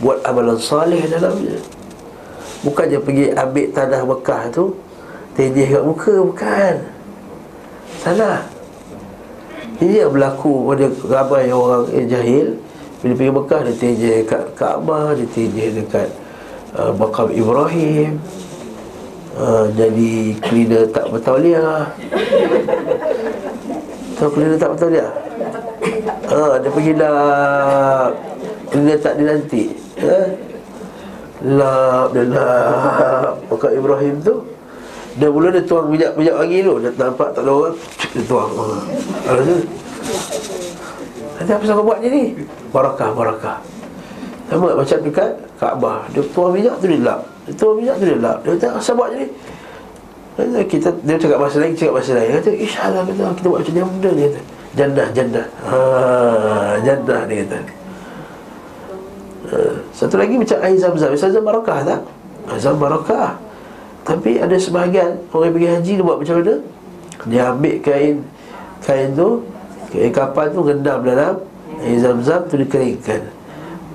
Buat 0.00 0.24
amalan 0.24 0.56
salih 0.56 1.04
dalamnya. 1.04 1.60
Bukannya 2.64 3.04
pergi 3.04 3.28
ambil 3.28 3.66
tanah 3.76 4.08
Mekah 4.08 4.42
tu 4.48 4.72
Tejih 5.36 5.68
kat 5.68 5.84
muka 5.84 6.14
Bukan. 6.24 6.74
Salah. 8.00 8.40
Ini 9.84 10.08
yang 10.08 10.16
berlaku 10.16 10.64
pada 10.72 10.88
ramai 11.12 11.52
orang 11.52 11.92
yang 11.92 12.08
jahil 12.08 12.56
Bila 13.04 13.20
pergi 13.20 13.32
Mekah 13.36 13.60
Dia 13.68 13.74
tejih 13.76 14.16
kat 14.24 14.44
Kaabah 14.56 15.12
Dia 15.12 15.28
tejih 15.28 15.76
dekat 15.76 16.08
uh, 16.72 16.88
Makam 16.96 17.28
Ibrahim 17.28 18.16
uh, 19.36 19.68
Jadi 19.76 20.40
cleaner 20.40 20.88
tak 20.88 21.12
bertauliah. 21.12 21.84
Tahu 24.16 24.28
cleaner 24.32 24.56
tak 24.56 24.72
bertauliah? 24.72 25.12
Uh, 26.32 26.56
dia 26.56 26.70
pergi 26.72 26.92
dah 26.96 27.18
Cleaner 28.72 28.96
tak 28.96 29.20
dilantik. 29.20 29.68
Uh, 30.00 30.28
Lap 31.44 32.08
dia 32.16 32.24
lap. 32.24 33.36
Makam 33.52 33.70
Ibrahim 33.76 34.16
tu 34.24 34.48
Dia 35.20 35.28
mula 35.28 35.52
dia 35.52 35.60
tuang 35.60 35.92
minyak-minyak 35.92 36.40
wangi 36.40 36.58
tu. 36.64 36.72
Dia 36.80 36.90
nampak 36.96 37.36
tak 37.36 37.44
ada 37.44 37.52
orang 37.52 37.76
Dia 38.16 38.22
tuang. 38.24 38.50
Tu 39.44 39.83
Nanti 41.34 41.50
apa 41.50 41.64
kau 41.66 41.84
buat 41.86 41.98
je 42.00 42.08
ni 42.10 42.22
Barakah, 42.70 43.10
barakah. 43.14 43.58
Sama 44.46 44.76
macam 44.76 44.98
dekat 45.02 45.30
Kaabah. 45.58 45.98
Dia 46.12 46.22
tuang 46.34 46.52
minyak 46.52 46.76
tu 46.78 46.86
dia 46.90 47.00
lap. 47.00 47.20
Dia 47.46 47.52
tuang 47.56 47.76
minyak 47.80 47.96
tu 47.98 48.04
dia 48.06 48.18
lap. 48.18 48.38
Dia 48.42 48.50
kata 48.58 48.66
asal 48.78 48.94
buat 48.98 49.10
je 49.14 49.16
ni 49.22 49.28
kita, 50.66 50.90
dia 51.06 51.14
cakap 51.14 51.38
bahasa 51.38 51.62
lain, 51.62 51.78
cakap 51.78 51.94
bahasa 51.94 52.12
lain. 52.18 52.26
Dia 52.26 52.38
kata, 52.42 52.50
ish 52.58 52.76
Allah, 52.82 53.02
kata, 53.06 53.22
kita 53.38 53.46
buat 53.46 53.60
macam 53.62 53.72
ni 53.72 53.80
benda? 53.86 54.10
Dia 54.10 54.26
kata, 54.26 54.40
jannah, 54.74 55.06
jannah 55.14 55.46
ha, 55.62 55.78
Jannah, 56.82 57.20
dia 57.30 57.36
kata. 57.46 57.58
Ha, 59.44 59.58
satu 59.94 60.14
lagi 60.18 60.34
macam 60.34 60.58
air 60.58 60.74
zam-zam. 60.74 61.08
Air 61.14 61.20
zam-zam 61.22 61.42
barakah 61.46 61.78
tak? 61.86 62.00
Zam 62.58 62.76
barakah. 62.82 63.38
Tapi 64.04 64.36
ada 64.36 64.52
sebahagian 64.60 65.16
Orang 65.32 65.48
yang 65.48 65.54
pergi 65.56 65.68
haji 65.72 65.92
dia 65.96 66.04
buat 66.04 66.18
macam 66.20 66.36
mana? 66.44 66.54
Dia 67.24 67.42
ambil 67.56 67.76
kain 67.80 68.16
Kain 68.84 69.08
tu 69.16 69.40
Kain 69.94 70.10
kapal 70.10 70.50
tu 70.50 70.66
rendam 70.66 70.98
dalam 71.06 71.38
Air 71.84 71.98
zam-zam 72.02 72.42
tu 72.50 72.58
dikeringkan. 72.58 73.30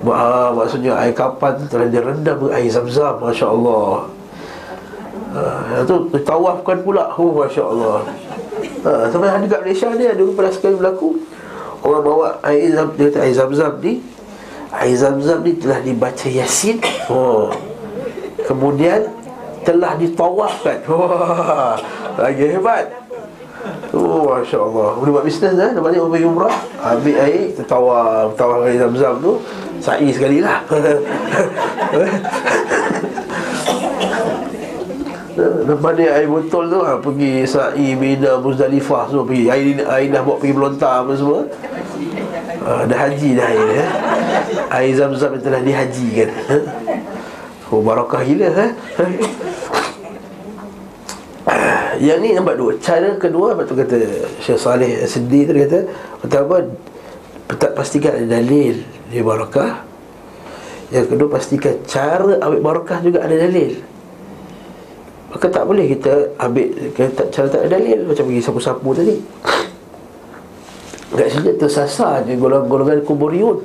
Ah, 0.08 0.48
Maksudnya 0.56 0.96
air 0.96 1.12
kapal 1.12 1.60
tu 1.60 1.68
telah 1.68 1.92
direndam 1.92 2.40
dengan 2.40 2.56
air 2.56 2.72
zam-zam 2.72 3.20
Masya 3.20 3.46
Allah 3.52 4.08
ha, 5.36 5.84
tu 5.84 6.08
tawafkan 6.24 6.80
pula. 6.80 7.12
Oh 7.20 7.36
Masya 7.36 7.62
Allah 7.68 8.08
ha, 8.88 8.90
Sampai 9.12 9.28
ada 9.28 9.44
kat 9.44 9.60
Malaysia 9.60 9.92
ni 9.92 10.04
Ada 10.08 10.22
pernah 10.32 10.52
sekali 10.52 10.74
berlaku. 10.80 11.08
Orang 11.84 12.02
bawa 12.04 12.28
air 12.48 12.72
zam, 12.72 12.92
dia 12.96 13.08
kata 13.12 13.18
air 13.28 13.34
zam-zam 13.36 13.72
ni 13.84 14.00
Air 14.72 14.96
zam-zam 14.96 15.38
ni 15.44 15.52
telah 15.60 15.84
dibaca 15.84 16.28
Yasin. 16.32 16.80
Oh. 17.12 17.52
Kemudian 18.48 19.04
Telah 19.68 20.00
ditawafkan. 20.00 20.80
Wah, 20.88 21.76
Lagi 22.16 22.44
hebat 22.56 22.99
Oh, 23.90 24.30
Masya 24.30 24.58
Allah 24.62 24.94
Boleh 24.96 25.12
buat 25.18 25.24
bisnes 25.26 25.58
eh 25.58 25.70
Lepas 25.74 25.90
ni 25.92 25.98
orang 25.98 26.12
pergi 26.14 26.26
umrah 26.30 26.54
Ambil 26.80 27.16
air 27.20 27.52
Tawaf 27.66 28.38
Tawaf 28.38 28.64
air 28.64 28.78
zam-zam 28.78 29.18
tu 29.18 29.42
Sa'i 29.82 30.08
sekali 30.14 30.38
lah 30.40 30.62
Lepas 35.40 35.92
ni 35.96 36.04
air 36.04 36.28
botol 36.28 36.68
tu 36.70 36.78
ha, 36.84 37.00
Pergi 37.00 37.48
Sa'i, 37.48 37.96
Mina, 37.96 38.38
Muzdalifah 38.38 39.08
Semua 39.10 39.24
pergi 39.26 39.50
Air, 39.50 39.82
air 39.88 40.08
dah 40.12 40.22
bawa 40.22 40.36
pergi 40.38 40.54
melontar 40.54 41.04
apa 41.04 41.12
semua 41.16 41.48
uh, 42.64 42.82
Dah 42.86 42.98
haji 43.08 43.30
dah 43.36 43.46
air 43.48 43.68
eh? 43.74 43.88
Air 44.70 44.92
zam-zam 44.94 45.34
yang 45.34 45.42
telah 45.44 45.60
dihajikan 45.64 46.28
eh? 46.28 46.62
Oh 47.74 47.82
barakah 47.82 48.22
gila 48.26 48.48
eh? 48.50 48.70
Yang 52.00 52.18
ni 52.24 52.28
nampak 52.32 52.56
dua. 52.56 52.72
Cara 52.80 53.12
kedua 53.20 53.52
Lepas 53.52 53.68
tu 53.68 53.76
kata 53.76 53.98
Syekh 54.40 54.56
Saleh 54.56 55.04
Sedih 55.04 55.44
tu 55.44 55.52
kata 55.52 55.78
Pertama 56.24 56.64
Tak 57.60 57.76
pastikan 57.76 58.16
ada 58.16 58.40
dalil 58.40 58.80
Dia 59.12 59.20
barakah 59.20 59.84
Yang 60.88 61.06
kedua 61.12 61.28
pastikan 61.28 61.76
Cara 61.84 62.40
ambil 62.40 62.60
barakah 62.64 62.98
juga 63.04 63.20
ada 63.20 63.36
dalil. 63.36 63.76
Maka 65.30 65.46
tak 65.46 65.62
boleh 65.62 65.86
kita 65.86 66.34
ambil 66.42 66.66
kita, 66.90 67.22
Cara 67.30 67.46
tak 67.46 67.60
ada 67.68 67.78
dalil. 67.78 68.02
Macam 68.02 68.24
pergi 68.26 68.42
sapu-sapu 68.42 68.90
tadi. 68.96 69.14
Kat 71.14 71.28
sini 71.30 71.54
tersasar 71.54 72.26
je 72.26 72.34
golongan-golongan 72.34 73.06
kuburiun. 73.06 73.58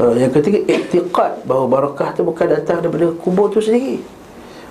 Ha, 0.00 0.16
Yang 0.16 0.40
ketiga 0.40 0.58
Iktiqat 0.64 1.44
bahawa 1.44 1.68
barakah 1.68 2.16
tu 2.16 2.24
bukan 2.24 2.48
datang 2.48 2.80
daripada 2.80 3.12
kubur 3.20 3.52
tu 3.52 3.60
sendiri. 3.60 4.00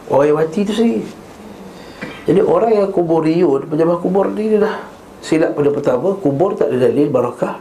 Orang 0.10 0.26
yang 0.26 0.38
mati 0.42 0.66
tu 0.66 0.74
sendiri 0.74 1.21
Jadi 2.26 2.42
orang 2.42 2.72
yang 2.74 2.90
kuburiun 2.94 3.66
Penjamah 3.66 3.98
kubur 3.98 4.30
ni 4.34 4.54
dia 4.54 4.62
dah 4.62 4.78
Silap 5.22 5.58
pada 5.58 5.70
pertama 5.74 6.14
Kubur 6.18 6.54
tak 6.54 6.70
ada 6.74 6.90
dalil 6.90 7.08
barakah 7.10 7.58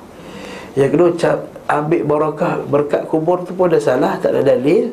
Yang 0.76 0.90
kedua 0.96 1.10
cap, 1.16 1.38
Ambil 1.70 2.02
barakah 2.04 2.60
berkat 2.66 3.02
kubur 3.08 3.40
tu 3.46 3.56
pun 3.56 3.72
dah 3.72 3.80
salah 3.80 4.20
Tak 4.20 4.36
ada 4.36 4.56
dalil 4.56 4.92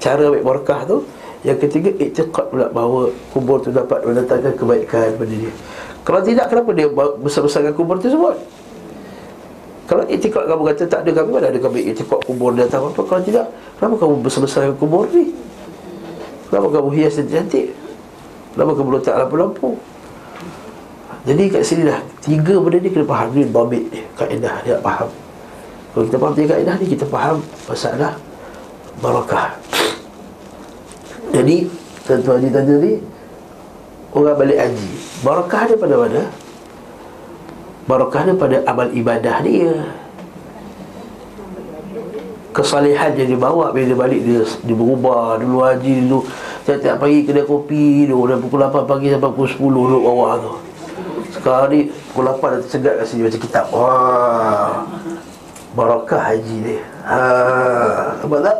Cara 0.00 0.32
ambil 0.32 0.44
barakah 0.44 0.80
tu 0.88 0.96
Yang 1.44 1.68
ketiga 1.68 1.90
Iktiqat 1.96 2.48
pula 2.48 2.72
bahawa 2.72 3.12
Kubur 3.32 3.60
tu 3.60 3.68
dapat 3.68 4.00
mendatangkan 4.04 4.56
kebaikan 4.56 5.12
pada 5.16 5.34
dia 5.34 5.52
kalau 6.02 6.18
tidak, 6.18 6.50
kenapa 6.50 6.70
dia 6.74 6.90
besar-besarkan 7.22 7.72
kubur 7.78 7.94
tersebut? 8.02 8.34
Kalau 9.86 10.02
itikad 10.10 10.50
kamu 10.50 10.62
kata 10.74 10.82
tak 10.90 11.00
ada 11.06 11.10
kami, 11.22 11.30
mana 11.38 11.46
ada 11.50 11.60
kami 11.62 11.94
itikad 11.94 12.20
kubur 12.26 12.54
datang 12.58 12.90
apa? 12.90 13.02
Kalau 13.06 13.22
tidak, 13.22 13.46
kenapa 13.78 13.94
kamu 14.02 14.14
besar-besarkan 14.26 14.74
kubur 14.82 15.06
ni? 15.14 15.30
Kenapa 16.50 16.68
kamu 16.74 16.88
hias 16.98 17.22
cantik? 17.22 17.70
Kenapa 18.52 18.70
kamu 18.76 18.90
letak 19.00 19.16
lampu-lampu? 19.16 19.80
Jadi 21.22 21.42
kat 21.48 21.62
sini 21.62 21.82
dah 21.86 22.02
Tiga 22.18 22.58
benda 22.58 22.78
ni 22.82 22.90
kena 22.90 23.06
faham. 23.06 23.28
Ni 23.32 23.46
babit 23.48 23.84
ni 23.88 24.02
Kaedah 24.18 24.60
dia 24.66 24.76
faham. 24.82 25.08
Kalau 25.92 26.04
kita 26.08 26.16
faham 26.18 26.34
tiga 26.36 26.48
kaedah 26.58 26.74
ni 26.76 26.86
Kita 26.90 27.04
faham 27.08 27.36
masalah 27.64 28.12
Barakah. 29.00 29.56
Jadi 31.32 31.56
Tuan-tuan 32.04 32.44
tadi 32.44 32.50
tadi 32.50 32.92
Orang 34.12 34.36
balik 34.36 34.58
haji 34.60 34.90
Barakah 35.24 35.62
dia 35.70 35.76
pada 35.80 35.94
mana? 35.96 36.22
Barakah 37.88 38.20
dia 38.28 38.34
pada 38.36 38.56
amal 38.68 38.88
ibadah 38.94 39.36
dia. 39.42 39.74
Kesalehan 42.52 43.16
yang 43.16 43.28
dia 43.32 43.40
bawa 43.40 43.72
Bila 43.72 43.84
dia 43.88 43.96
balik 43.96 44.20
dia, 44.26 44.44
dia 44.44 44.74
berubah 44.76 45.40
Dulu 45.40 45.64
haji 45.64 46.04
dulu 46.04 46.20
Tiap-tiap 46.62 46.96
pagi 47.02 47.26
kedai 47.26 47.42
kopi 47.42 48.06
dulu 48.06 48.30
Dan 48.30 48.38
pukul 48.38 48.62
8 48.62 48.86
pagi 48.86 49.10
sampai 49.10 49.30
pukul 49.34 49.48
10 49.50 49.58
Duduk 49.66 50.02
bawah 50.06 50.32
tu. 50.38 50.52
Sekarang 51.34 51.68
ni 51.74 51.90
pukul 51.90 52.24
8 52.30 52.38
dah 52.38 52.60
tersegat 52.62 52.94
kat 53.02 53.06
sini 53.10 53.20
Baca 53.26 53.38
kitab. 53.38 53.64
Wah. 53.74 54.86
Barakah 55.72 56.20
haji 56.20 56.56
dia 56.60 56.84
ha, 57.08 57.18
Nampak 58.20 58.40
tak? 58.44 58.58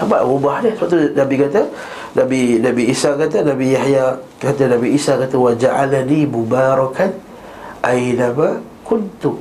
Nampak? 0.00 0.20
Ubah 0.24 0.56
dia. 0.64 0.72
Sebab 0.80 0.88
tu 0.88 0.96
Nabi 1.12 1.34
kata 1.36 1.62
Nabi 2.10 2.40
Nabi 2.58 2.82
Isa 2.90 3.14
kata 3.14 3.46
Nabi 3.46 3.76
Yahya 3.76 4.18
kata 4.40 4.66
Nabi 4.66 4.96
Isa 4.96 5.14
kata 5.14 5.36
wa 5.38 5.52
ja'alani 5.54 6.26
mubarakan 6.26 7.14
aynama 7.84 8.58
kuntu. 8.82 9.38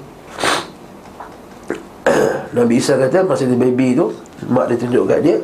Nabi 2.59 2.77
Isa 2.77 2.99
kata 2.99 3.25
masa 3.25 3.49
dia 3.49 3.57
baby 3.57 3.97
tu 3.97 4.13
mak 4.51 4.69
dia 4.69 4.77
tunjuk 4.77 5.09
kat 5.09 5.19
dia 5.25 5.37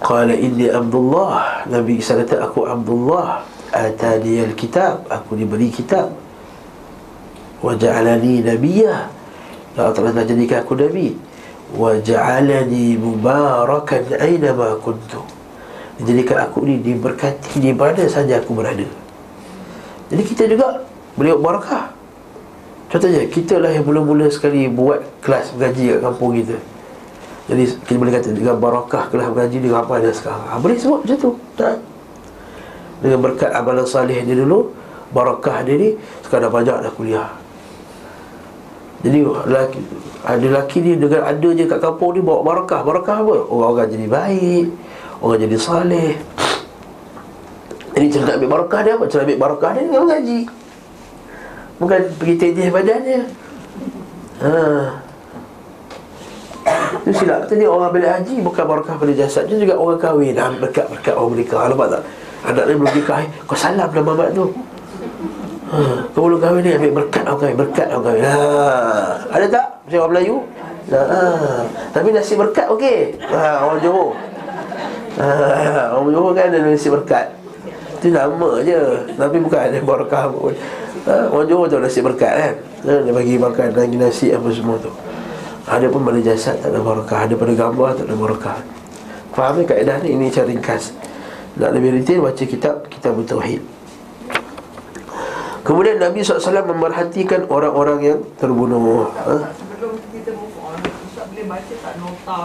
qala 0.00 0.32
inni 0.32 0.66
abdullah. 0.66 1.64
Nabi 1.68 2.00
Isa 2.00 2.16
kata 2.16 2.40
aku 2.48 2.64
abdullah. 2.66 3.44
Atani 3.70 4.42
alkitab. 4.42 5.06
Aku 5.06 5.36
diberi 5.36 5.70
kitab. 5.70 6.10
Wa 7.60 7.76
ja'alani 7.76 8.42
nabiyya. 8.42 9.12
Allah 9.78 9.94
Ta'ala 9.94 10.26
jadikan 10.26 10.64
aku 10.64 10.74
nabi. 10.74 11.14
Wa 11.76 11.94
ja'alani 12.00 12.98
mubarakan 12.98 14.02
aynama 14.18 14.74
kuntu. 14.80 15.22
Jadikan 16.00 16.48
aku 16.48 16.64
ni 16.64 16.80
diberkati 16.80 17.60
di 17.60 17.70
mana 17.76 18.08
saja 18.08 18.40
aku 18.40 18.56
berada. 18.56 18.88
Jadi 20.10 20.22
kita 20.26 20.48
juga 20.48 20.82
boleh 21.14 21.36
buat 21.36 21.60
barakah. 21.60 21.92
Contohnya, 22.90 23.22
kita 23.30 23.62
lah 23.62 23.70
yang 23.70 23.86
mula-mula 23.86 24.26
sekali 24.26 24.66
buat 24.66 24.98
kelas 25.22 25.54
mengaji 25.54 25.94
kat 25.94 26.00
kampung 26.02 26.34
kita 26.34 26.58
Jadi 27.50 27.66
kita 27.82 27.98
boleh 27.98 28.14
kata 28.14 28.30
dengan 28.30 28.56
barakah 28.62 29.10
kelas 29.10 29.26
mengaji 29.34 29.58
ni 29.58 29.68
apa 29.74 29.92
ada 29.98 30.10
sekarang? 30.14 30.46
Ha, 30.46 30.62
Boleh 30.62 30.78
sebut 30.78 31.02
macam 31.02 31.18
tu 31.18 31.30
tak? 31.58 31.82
Dengan 33.02 33.18
berkat 33.26 33.50
amalan 33.50 33.82
salih 33.90 34.22
dia 34.22 34.36
dulu 34.38 34.70
Barakah 35.10 35.66
dia 35.66 35.74
ni 35.74 35.88
sekarang 36.22 36.46
dah 36.46 36.52
banyak 36.54 36.76
dah 36.86 36.92
kuliah. 36.94 37.30
Jadi 39.02 39.26
laki, 39.26 39.80
ada 40.22 40.38
lelaki 40.38 40.78
ni 40.78 40.92
dengan 40.94 41.26
ada 41.26 41.48
je 41.50 41.64
kat 41.66 41.82
kampung 41.82 42.14
ni 42.14 42.22
bawa 42.22 42.46
barakah. 42.46 42.86
Barakah 42.86 43.26
apa? 43.26 43.34
Orang-orang 43.50 43.90
jadi 43.90 44.06
baik 44.06 44.66
Orang 45.18 45.42
jadi 45.42 45.58
salih. 45.58 46.14
Jadi 47.98 48.06
cara 48.14 48.22
nak 48.30 48.34
ambil 48.38 48.50
barakah 48.54 48.80
dia 48.86 48.92
apa? 48.94 49.04
Cara 49.10 49.22
ambil 49.26 49.38
barakah 49.42 49.70
dia 49.74 49.82
dengan 49.82 50.02
mengaji 50.06 50.40
Bukan 51.82 52.00
pergi 52.14 52.34
tejih 52.38 52.68
badannya. 52.70 53.20
Ha 54.38 55.09
Itu 57.04 57.10
silap 57.24 57.46
Tadi 57.50 57.64
orang 57.66 57.90
balik 57.94 58.10
haji 58.10 58.34
Bukan 58.44 58.64
barakah 58.66 58.94
pada 58.98 59.12
jasad 59.14 59.44
Dia 59.46 59.56
juga 59.58 59.74
orang 59.78 60.00
kahwin 60.00 60.34
ha, 60.36 60.52
Berkat-berkat 60.54 61.14
orang 61.14 61.30
menikah 61.36 61.68
Nampak 61.70 61.88
tak? 61.92 62.02
Anak 62.40 62.64
dia 62.64 62.74
belum 62.78 62.92
nikah 62.96 63.18
Kau 63.44 63.56
salam 63.58 63.88
dah 63.88 64.02
mamat 64.02 64.28
tu 64.32 64.44
ha, 65.70 65.78
Kau 66.12 66.28
belum 66.28 66.40
kahwin 66.40 66.60
ni 66.64 66.70
Ambil 66.76 66.92
berkat 67.04 67.22
orang 67.28 67.38
kahwin 67.40 67.56
Berkat 67.56 67.86
orang 67.92 68.04
kahwin 68.06 68.22
ha, 68.24 68.36
Ada 69.32 69.46
tak? 69.48 69.66
Macam 69.86 69.98
orang 70.06 70.12
Melayu? 70.14 70.36
Ha, 70.90 71.02
tapi 71.94 72.10
nasi 72.10 72.34
berkat 72.34 72.66
okey. 72.74 73.14
Ha, 73.30 73.62
orang 73.62 73.78
Johor. 73.78 74.10
Ha, 75.22 75.94
orang 75.94 76.10
Johor 76.10 76.32
kan 76.34 76.50
ada 76.50 76.58
nasi 76.66 76.90
berkat. 76.90 77.30
Itu 78.02 78.10
nama 78.10 78.58
je. 78.64 78.80
Tapi 79.14 79.36
bukan 79.38 79.60
ada 79.70 79.78
barakah 79.86 80.26
pun. 80.34 80.54
Ha, 81.06 81.30
orang 81.30 81.46
Johor 81.46 81.66
tu 81.70 81.78
nasi 81.78 82.02
berkat 82.02 82.32
kan. 82.34 82.54
Ha, 82.90 82.92
dia 83.06 83.12
bagi 83.14 83.38
makan 83.38 83.70
nasi 83.94 84.34
apa 84.34 84.50
semua 84.50 84.82
tu. 84.82 84.90
Ada 85.68 85.86
pun 85.92 86.00
pada 86.04 86.20
jasad 86.24 86.56
tak 86.62 86.72
ada 86.72 86.80
barakah. 86.80 87.18
Ada 87.28 87.34
pada 87.36 87.52
gambar 87.52 87.88
tak 87.98 88.04
ada 88.08 88.16
barakah. 88.16 88.58
Faham 89.36 89.54
ni 89.60 89.64
kaedah 89.68 89.96
ni? 90.04 90.16
Ini 90.16 90.32
cara 90.32 90.48
ringkas. 90.48 90.92
Nak 91.60 91.70
lebih 91.76 92.00
detail 92.00 92.24
baca 92.24 92.44
kitab 92.46 92.86
Kitab 92.88 93.18
Tauhid. 93.26 93.62
Kemudian 95.60 96.00
Nabi 96.00 96.24
SAW 96.24 96.64
memerhatikan 96.66 97.44
orang-orang 97.52 97.98
yang 98.00 98.18
terbunuh. 98.40 99.12
Ha? 99.12 99.52
kita 100.20 100.36
move 100.36 100.56
on 100.60 100.76
Ustaz 101.08 101.24
boleh 101.32 101.46
baca 101.48 101.74
tak 101.80 101.94
nota 101.96 102.40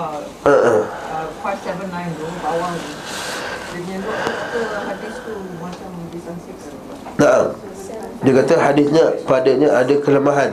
Uh-uh. 0.47 0.81
uh, 0.87 1.27
579 1.43 2.15
tu 2.15 2.27
bawah 2.39 2.71
tu 2.71 2.91
dia 3.75 3.79
punya 3.83 3.97
nota 3.99 4.29
kata 4.31 4.59
hadis 4.87 5.15
tu 5.27 5.33
macam 5.59 5.89
disangsikan 6.09 6.73
Nah, 7.15 7.55
dia 8.27 8.33
kata 8.43 8.53
hadisnya 8.59 9.05
padanya 9.23 9.71
ada 9.71 9.95
kelemahan. 10.03 10.51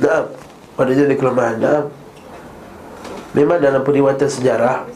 Nah, 0.00 0.32
padanya 0.74 1.10
ada 1.10 1.16
kelemahan. 1.16 1.56
Nah, 1.58 1.82
memang 3.34 3.58
dalam 3.58 3.82
periwayatan 3.82 4.30
sejarah 4.30 4.86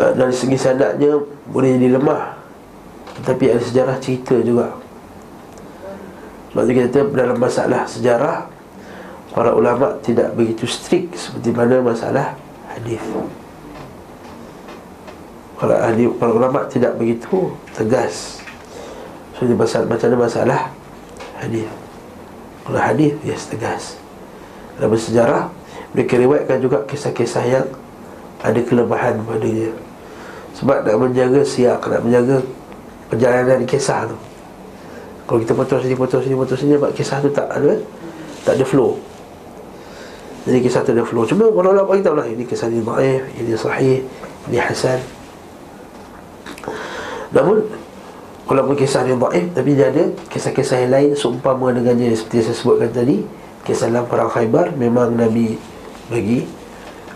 uh, 0.00 0.12
dari 0.16 0.34
segi 0.36 0.56
sanadnya 0.56 1.20
boleh 1.48 1.76
jadi 1.76 1.96
lemah. 1.96 2.36
Tetapi 3.20 3.44
ada 3.52 3.62
sejarah 3.64 3.96
cerita 4.00 4.36
juga. 4.40 4.72
Sebab 6.50 6.66
itu 6.66 6.72
kita 6.82 7.06
dalam 7.14 7.38
masalah 7.38 7.86
sejarah 7.86 8.50
Para 9.30 9.54
ulama 9.54 9.94
tidak 10.02 10.34
begitu 10.34 10.66
strict 10.66 11.14
Seperti 11.14 11.54
mana 11.54 11.78
masalah 11.78 12.34
hadis. 12.74 12.98
Para 15.54 15.86
ahli 15.86 16.08
para 16.16 16.32
ulama 16.34 16.66
tidak 16.66 16.96
begitu 16.96 17.52
tegas. 17.76 18.42
Seperti 19.36 19.54
masalah 19.54 19.86
macam 19.86 20.08
mana 20.08 20.18
masalah 20.24 20.60
hadis. 21.38 21.68
Kalau 22.66 22.80
hadis 22.80 23.12
yes 23.22 23.44
tegas. 23.46 23.99
Dalam 24.80 24.96
sejarah 24.96 25.52
mereka 25.92 26.16
riwayatkan 26.16 26.58
juga 26.64 26.78
kisah-kisah 26.88 27.44
yang 27.44 27.66
ada 28.40 28.60
kelemahan 28.64 29.20
padanya. 29.28 29.76
Sebab 30.56 30.88
nak 30.88 30.96
menjaga 30.96 31.44
siak, 31.44 31.84
nak 31.84 32.00
menjaga 32.00 32.40
perjalanan 33.12 33.68
kisah 33.68 34.08
tu. 34.08 34.16
Kalau 35.30 35.38
kita 35.46 35.54
potong 35.54 35.78
sini, 35.78 35.94
potong 35.94 36.22
sini, 36.26 36.34
potong 36.34 36.58
sini 36.58 36.74
Sebab 36.74 36.90
kisah 36.90 37.22
tu 37.22 37.30
tak 37.30 37.46
ada 37.54 37.78
Tak 38.42 38.58
ada 38.58 38.64
flow. 38.66 38.98
Jadi 40.42 40.58
kisah 40.58 40.82
tu 40.82 40.90
ada 40.90 41.06
flow. 41.06 41.22
Cuma 41.22 41.46
kalau 41.54 41.70
nak 41.70 41.86
bagi 41.86 42.02
tahu 42.02 42.18
lah 42.18 42.26
Ini 42.26 42.42
kisah 42.42 42.66
ni 42.66 42.82
ma'if 42.82 43.22
Ini 43.38 43.54
sahih 43.54 44.02
Ini 44.50 44.58
hasan. 44.58 44.98
Namun 47.30 47.62
Walaupun 48.50 48.74
kisah 48.74 49.06
dia 49.06 49.14
daif 49.14 49.54
Tapi 49.54 49.70
dia 49.78 49.94
ada 49.94 50.10
kisah-kisah 50.34 50.82
yang 50.82 50.90
lain 50.98 51.10
Seumpama 51.14 51.70
dengannya 51.70 52.10
Seperti 52.18 52.50
saya 52.50 52.56
sebutkan 52.58 52.90
tadi 52.90 53.22
Kisah 53.64 54.04
perang 54.08 54.30
khaybar 54.32 54.72
Memang 54.76 55.16
Nabi 55.16 55.58
bagi 56.10 56.60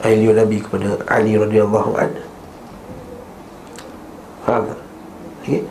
Ahli 0.04 0.28
Nabi 0.28 0.60
kepada 0.60 1.00
Ali 1.08 1.32
radhiyallahu 1.32 1.96
anhu. 1.96 2.20
Faham? 4.44 4.76
Okay? 5.40 5.64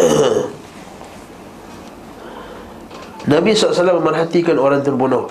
Nabi 3.28 3.52
SAW 3.52 4.00
memerhatikan 4.00 4.56
orang 4.56 4.80
terbunuh 4.80 5.28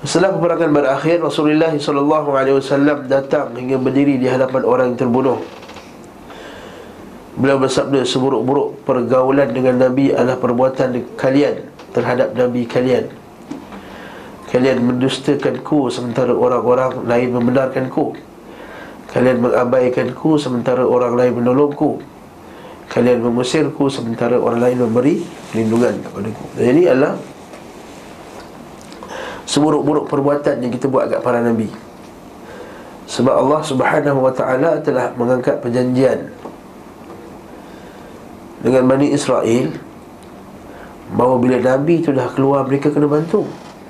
Setelah 0.00 0.32
peperangan 0.32 0.72
berakhir 0.72 1.20
Rasulullah 1.20 1.76
SAW 1.76 3.04
datang 3.04 3.52
hingga 3.52 3.76
berdiri 3.76 4.16
di 4.16 4.24
hadapan 4.24 4.64
orang 4.64 4.96
yang 4.96 5.04
terbunuh 5.04 5.44
Beliau 7.40 7.56
bersabda 7.56 8.04
seburuk-buruk 8.04 8.84
pergaulan 8.84 9.48
dengan 9.56 9.88
Nabi 9.88 10.12
adalah 10.12 10.36
perbuatan 10.36 11.16
kalian 11.16 11.64
terhadap 11.96 12.36
Nabi 12.36 12.68
kalian. 12.68 13.08
Kalian 14.52 14.84
mendustakanku 14.84 15.88
sementara 15.88 16.34
orang-orang 16.34 17.06
lain 17.06 17.30
membenarkanku 17.38 18.18
Kalian 19.14 19.46
mengabaikanku 19.46 20.42
sementara 20.42 20.82
orang 20.82 21.14
lain 21.14 21.38
menolongku 21.38 22.02
Kalian 22.90 23.22
mengusirku 23.22 23.86
sementara 23.86 24.42
orang 24.42 24.58
lain 24.58 24.82
memberi 24.82 25.22
perlindungan 25.54 26.02
kepadaku 26.02 26.44
Dan 26.58 26.66
ini 26.66 26.82
adalah 26.90 27.14
Seburuk-buruk 29.50 30.06
perbuatan 30.06 30.62
yang 30.62 30.70
kita 30.70 30.86
buat 30.86 31.10
kat 31.10 31.26
para 31.26 31.42
Nabi. 31.42 31.66
Sebab 33.10 33.34
Allah 33.34 33.58
subhanahu 33.66 34.22
wa 34.22 34.30
ta'ala 34.30 34.78
telah 34.78 35.10
mengangkat 35.18 35.58
perjanjian 35.58 36.30
Dengan 38.60 38.84
Bani 38.88 39.08
Israel 39.12 39.90
Bahawa 41.10 41.42
bila 41.42 41.56
Nabi 41.58 41.98
itu 41.98 42.14
dah 42.14 42.30
keluar 42.30 42.62
mereka 42.62 42.94
kena 42.94 43.10
bantu. 43.10 43.42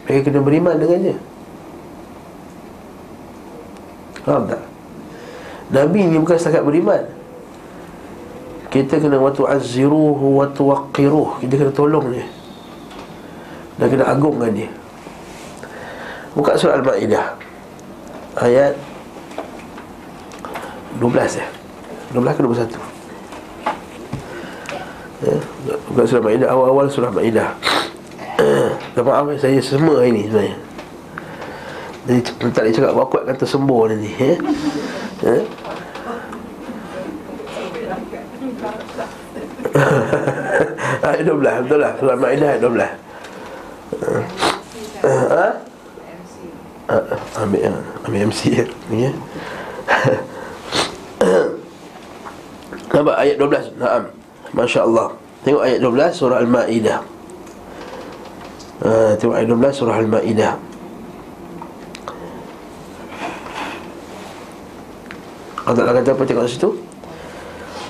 Mereka 0.09 0.33
kena 0.33 0.40
beriman 0.40 0.80
dengannya. 0.80 1.16
Faham 4.24 4.48
tak? 4.48 4.62
Nabi 5.68 6.09
ni 6.09 6.16
bukan 6.16 6.37
setakat 6.40 6.64
beriman. 6.64 7.04
Kita 8.72 9.02
kena 9.02 9.20
watu 9.20 9.50
azziruhu 9.50 10.38
wa 10.38 10.46
tuwaqqiruh 10.46 11.42
Kita 11.44 11.54
kena 11.61 11.72
tolong 11.74 12.06
dia. 12.09 12.26
Dan 13.76 13.87
kena 13.92 14.04
agungkan 14.09 14.56
dia. 14.56 14.70
Buka 16.33 16.56
surah 16.56 16.80
Al-Ma'idah. 16.80 17.26
Ayat 18.40 18.78
12 20.96 21.37
ya. 21.37 21.46
12 22.16 22.38
ke 22.38 22.40
21 22.80 22.89
ya, 25.24 25.37
Buka 25.88 26.02
surah 26.09 26.20
Al-Ma'idah 26.24 26.48
Awal-awal 26.48 26.90
surah 26.90 27.09
Al-Ma'idah 27.12 27.50
Dan 28.96 29.04
maaf 29.04 29.28
saya 29.37 29.61
semua 29.61 30.00
ini 30.09 30.24
sebenarnya. 30.26 30.56
Jadi 32.09 32.20
tak 32.24 32.64
boleh 32.64 32.72
cakap 32.72 32.96
Kuat 33.12 33.28
kata 33.28 33.44
sembuh 33.44 33.92
nanti 33.92 34.09
ya? 34.16 34.33
Ya? 35.20 35.44
ayat 41.11 41.24
12 41.24 41.64
betul 41.64 41.78
lah. 41.80 41.92
Surah 42.00 42.16
Maidah 42.18 42.48
ayat 42.56 42.62
12 42.64 42.80
ha? 45.04 45.46
Ambil 47.40 47.61
ambil 48.04 48.20
MC 48.28 48.40
ya. 48.50 48.64
Ya 48.90 49.12
Nampak 52.90 53.16
ayat 53.22 53.38
12 53.38 53.78
Naam 53.78 54.11
Masya-Allah 54.54 55.14
Tengok 55.40 55.62
ayat 55.64 55.78
12 55.82 56.18
surah 56.20 56.38
Al-Maidah 56.42 56.98
ha, 58.84 58.90
Tengok 59.16 59.34
ayat 59.34 59.48
12 59.48 59.78
surah 59.78 59.96
Al-Maidah 59.98 60.54
Allah 65.70 65.82
kata 66.02 66.18
apa 66.18 66.24
tengok 66.26 66.50
situ 66.50 66.70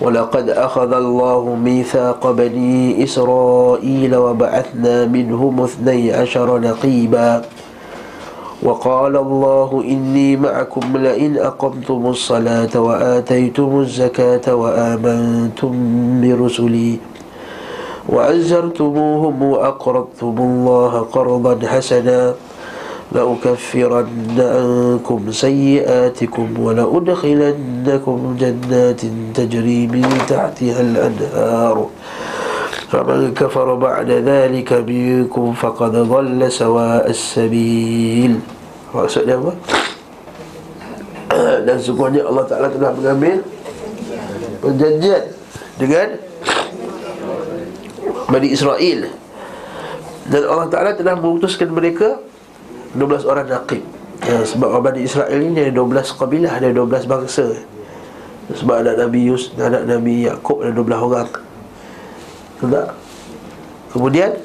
ولقد 0.01 0.49
أخذ 0.57 0.92
الله 0.92 1.42
ميثاق 1.61 2.23
بني 2.25 3.05
إسرائيل 3.05 4.12
وبعثنا 4.16 4.94
منهم 5.12 5.55
اثني 5.61 6.12
عشر 6.12 6.49
نقيبا 6.59 7.29
وقال 8.62 9.16
الله 9.16 9.83
إني 9.85 10.37
معكم 10.37 10.96
لئن 10.96 11.37
أقمتم 11.38 12.07
الصلاة 12.07 12.81
وآتيتم 12.81 13.81
الزكاة 13.81 14.55
وآمنتم 14.55 15.73
برسلي 16.20 16.99
وعزرتموهم 18.09 19.42
وأقرضتم 19.42 20.35
الله 20.38 20.92
قرضا 21.12 21.66
حسنا 21.68 22.35
لأكفرن 23.12 24.07
عنكم 24.38 25.20
سيئاتكم 25.33 26.49
ولأدخلنكم 26.61 28.37
جنات 28.40 29.01
تجري 29.35 29.87
من 29.87 30.05
تحتها 30.29 30.81
الأنهار 30.81 31.87
فمن 32.91 33.34
كفر 33.34 33.68
بعد 33.76 34.10
ذلك 34.12 34.70
منكم 34.74 35.46
فقد 35.54 35.94
ضل 35.96 36.41
سواء 36.52 37.10
السبيل 37.10 38.34
Maksudnya 38.96 39.36
apa? 39.36 39.52
Dan 41.68 41.76
sungguhnya 41.84 42.24
Allah 42.24 42.48
Ta'ala 42.48 42.72
telah 42.72 42.96
mengambil 42.96 43.44
Perjanjian 44.63 45.36
Dengan 45.76 46.15
Bani 48.32 48.48
Israel 48.56 49.12
Dan 50.32 50.41
Allah 50.48 50.68
Ta'ala 50.72 50.91
telah 50.96 51.20
memutuskan 51.20 51.76
mereka 51.76 52.24
12 52.96 53.28
orang 53.28 53.52
naqib 53.52 53.84
ya, 54.24 54.48
Sebab 54.48 54.72
orang 54.72 54.96
Bani 54.96 55.02
Israel 55.04 55.39
ini 55.44 55.68
ada 55.68 55.76
12 55.76 56.15
kabilah 56.15 56.56
Ada 56.56 56.72
12 56.72 57.12
bangsa 57.12 57.46
Sebab 58.56 58.76
anak 58.80 58.96
Nabi 58.96 59.28
Yus 59.28 59.52
Anak 59.60 59.84
Nabi 59.84 60.24
Yaakob 60.32 60.63
ada 60.63 60.72
12 60.72 61.04
orang 61.04 61.28
Tak? 61.28 61.49
Kemudian 63.90 64.37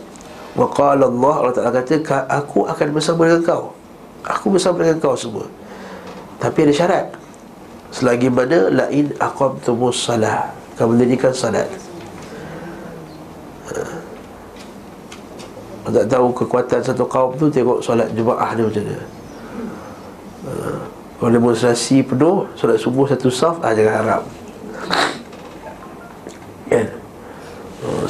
Waqala 0.55 1.11
Allah 1.11 1.35
Allah 1.43 1.55
Ta'ala 1.55 1.71
kata 1.83 1.99
Aku 2.31 2.63
akan 2.63 2.87
bersama 2.95 3.27
dengan 3.27 3.43
kau. 3.43 3.63
Aku 4.23 4.47
bersama 4.55 4.79
dengan 4.87 5.03
kau 5.03 5.13
semua. 5.19 5.45
Tapi 6.39 6.63
ada 6.63 6.73
syarat. 6.73 7.05
Selagi 7.91 8.31
mana 8.31 8.71
La'in 8.71 9.11
aqamtumus 9.19 9.99
salah. 10.07 10.55
Kau 10.79 10.87
mendirikan 10.87 11.35
salat. 11.35 11.67
Tak 15.85 16.05
tahu 16.09 16.33
kekuatan 16.33 16.81
satu 16.81 17.05
kaum 17.05 17.37
tu 17.37 17.45
Tengok 17.45 17.77
solat 17.77 18.09
jemaah 18.17 18.57
dia 18.57 18.65
macam 18.65 18.83
mana. 18.89 19.05
Uh, 20.45 20.81
Kalau 21.21 21.31
demonstrasi 21.31 22.01
penuh 22.05 22.49
Solat 22.57 22.77
subuh 22.81 23.05
satu 23.05 23.29
saf 23.29 23.61
ah, 23.61 23.73
Jangan 23.73 23.93
harap. 24.01 24.23
Kan? 26.69 26.85
uh, 26.89 27.04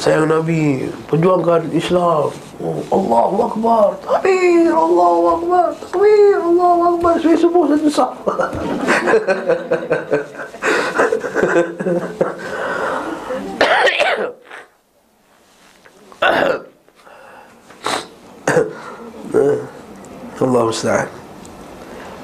Sayang 0.00 0.28
Nabi 0.28 0.88
Perjuangkan 1.08 1.68
Islam. 1.72 2.32
Oh, 2.60 2.80
Allahu 2.88 3.36
Akbar 3.52 3.86
Takbir 4.00 4.72
Allahu 4.72 5.22
Akbar 5.40 5.66
Takbir 5.76 6.36
Allahu 6.40 6.80
Akbar. 6.96 7.14
Subuh 7.20 7.36
subuh 7.36 7.64
satu 7.68 7.90
saf 7.92 8.12
Allah 20.36 20.62
musta'an. 20.68 21.08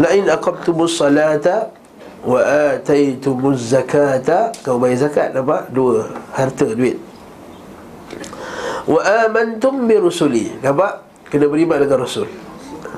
La'in 0.01 0.29
aqabtumus 0.29 0.97
salata 1.01 1.73
Wa 2.23 2.41
ataitumuz 2.77 3.73
zakata 3.73 4.55
Kau 4.63 4.79
bayar 4.79 5.09
zakat 5.09 5.35
nampak? 5.37 5.69
Dua 5.75 6.09
Harta, 6.33 6.73
duit 6.73 7.12
Wa 8.87 9.01
amantum 9.27 9.87
bi 9.87 9.95
rusuli. 9.99 10.51
Nampak? 10.59 11.07
Kena 11.31 11.49
beriman 11.49 11.81
dengan 11.81 12.03
Rasul. 12.03 12.29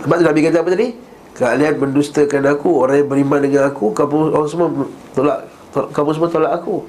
Nampak 0.03 0.19
Nabi 0.25 0.41
kata 0.43 0.59
apa 0.65 0.71
tadi? 0.73 0.89
Kalian 1.35 1.83
mendustakan 1.83 2.47
aku 2.47 2.79
Orang 2.79 3.03
yang 3.03 3.11
beriman 3.11 3.43
dengan 3.43 3.67
aku 3.67 3.91
Kamu 3.91 4.31
orang 4.31 4.47
semua 4.47 4.71
tolak 5.19 5.51
Kamu 5.75 6.15
semua 6.15 6.31
tolak 6.31 6.53
aku. 6.63 6.87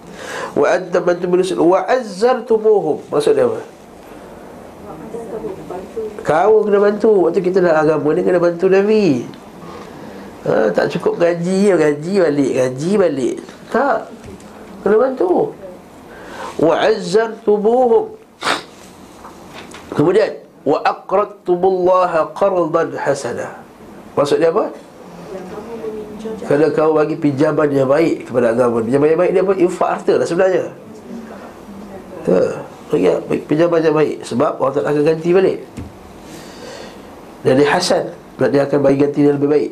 Wa 0.53 0.77
antum 0.77 1.01
bi 1.05 1.36
rusuli 1.41 1.60
Wa 1.60 1.86
azzartumuhum. 1.86 3.01
Maksud 3.10 3.34
dia 3.36 3.45
apa? 3.45 3.60
Kau 6.25 6.65
kena 6.65 6.81
bantu. 6.81 7.29
Waktu 7.29 7.41
kita 7.45 7.62
nak 7.62 7.86
agama 7.86 8.10
ni 8.15 8.21
kena 8.25 8.41
bantu 8.41 8.65
Nabi. 8.71 9.25
Ha, 10.45 10.73
Tak 10.73 10.89
cukup 10.97 11.21
gaji 11.21 11.73
Gaji 11.73 12.13
balik 12.21 12.51
Gaji 12.58 12.91
balik. 12.97 13.36
Tak. 13.69 14.10
Kena 14.81 14.97
bantu. 14.97 15.53
Wa'azzartumuhum 16.55 18.24
Kemudian 19.95 20.45
Wa 20.65 20.81
aqradtumullaha 20.81 22.34
qardan 22.34 22.89
hasana. 22.97 23.53
Maksud 24.17 24.41
dia 24.41 24.49
apa? 24.49 24.73
Kalau 26.49 26.67
kau 26.73 26.91
bagi 26.97 27.13
pinjaman 27.21 27.69
yang 27.69 27.86
baik 27.86 28.25
kepada 28.25 28.49
agama 28.49 28.81
Pinjaman 28.81 29.13
yang 29.13 29.21
baik 29.21 29.31
dia 29.38 29.43
apa? 29.45 29.53
Infak 29.62 29.89
harta 29.93 30.13
lah 30.17 30.25
sebenarnya. 30.25 30.65
Ya 32.97 33.13
Bagi 33.29 33.43
pinjaman 33.45 33.79
yang 33.86 33.93
baik. 33.93 34.25
Sebab 34.25 34.58
Allah 34.58 34.73
Ta'ala 34.73 34.89
akan 34.89 35.03
ganti 35.05 35.29
balik. 35.29 35.60
Dan 37.45 37.62
dia 37.62 37.69
hasan 37.69 38.10
dia 38.49 38.65
akan 38.65 38.79
bagi 38.81 38.97
ganti 39.05 39.21
yang 39.21 39.38
lebih 39.38 39.49
baik. 39.53 39.71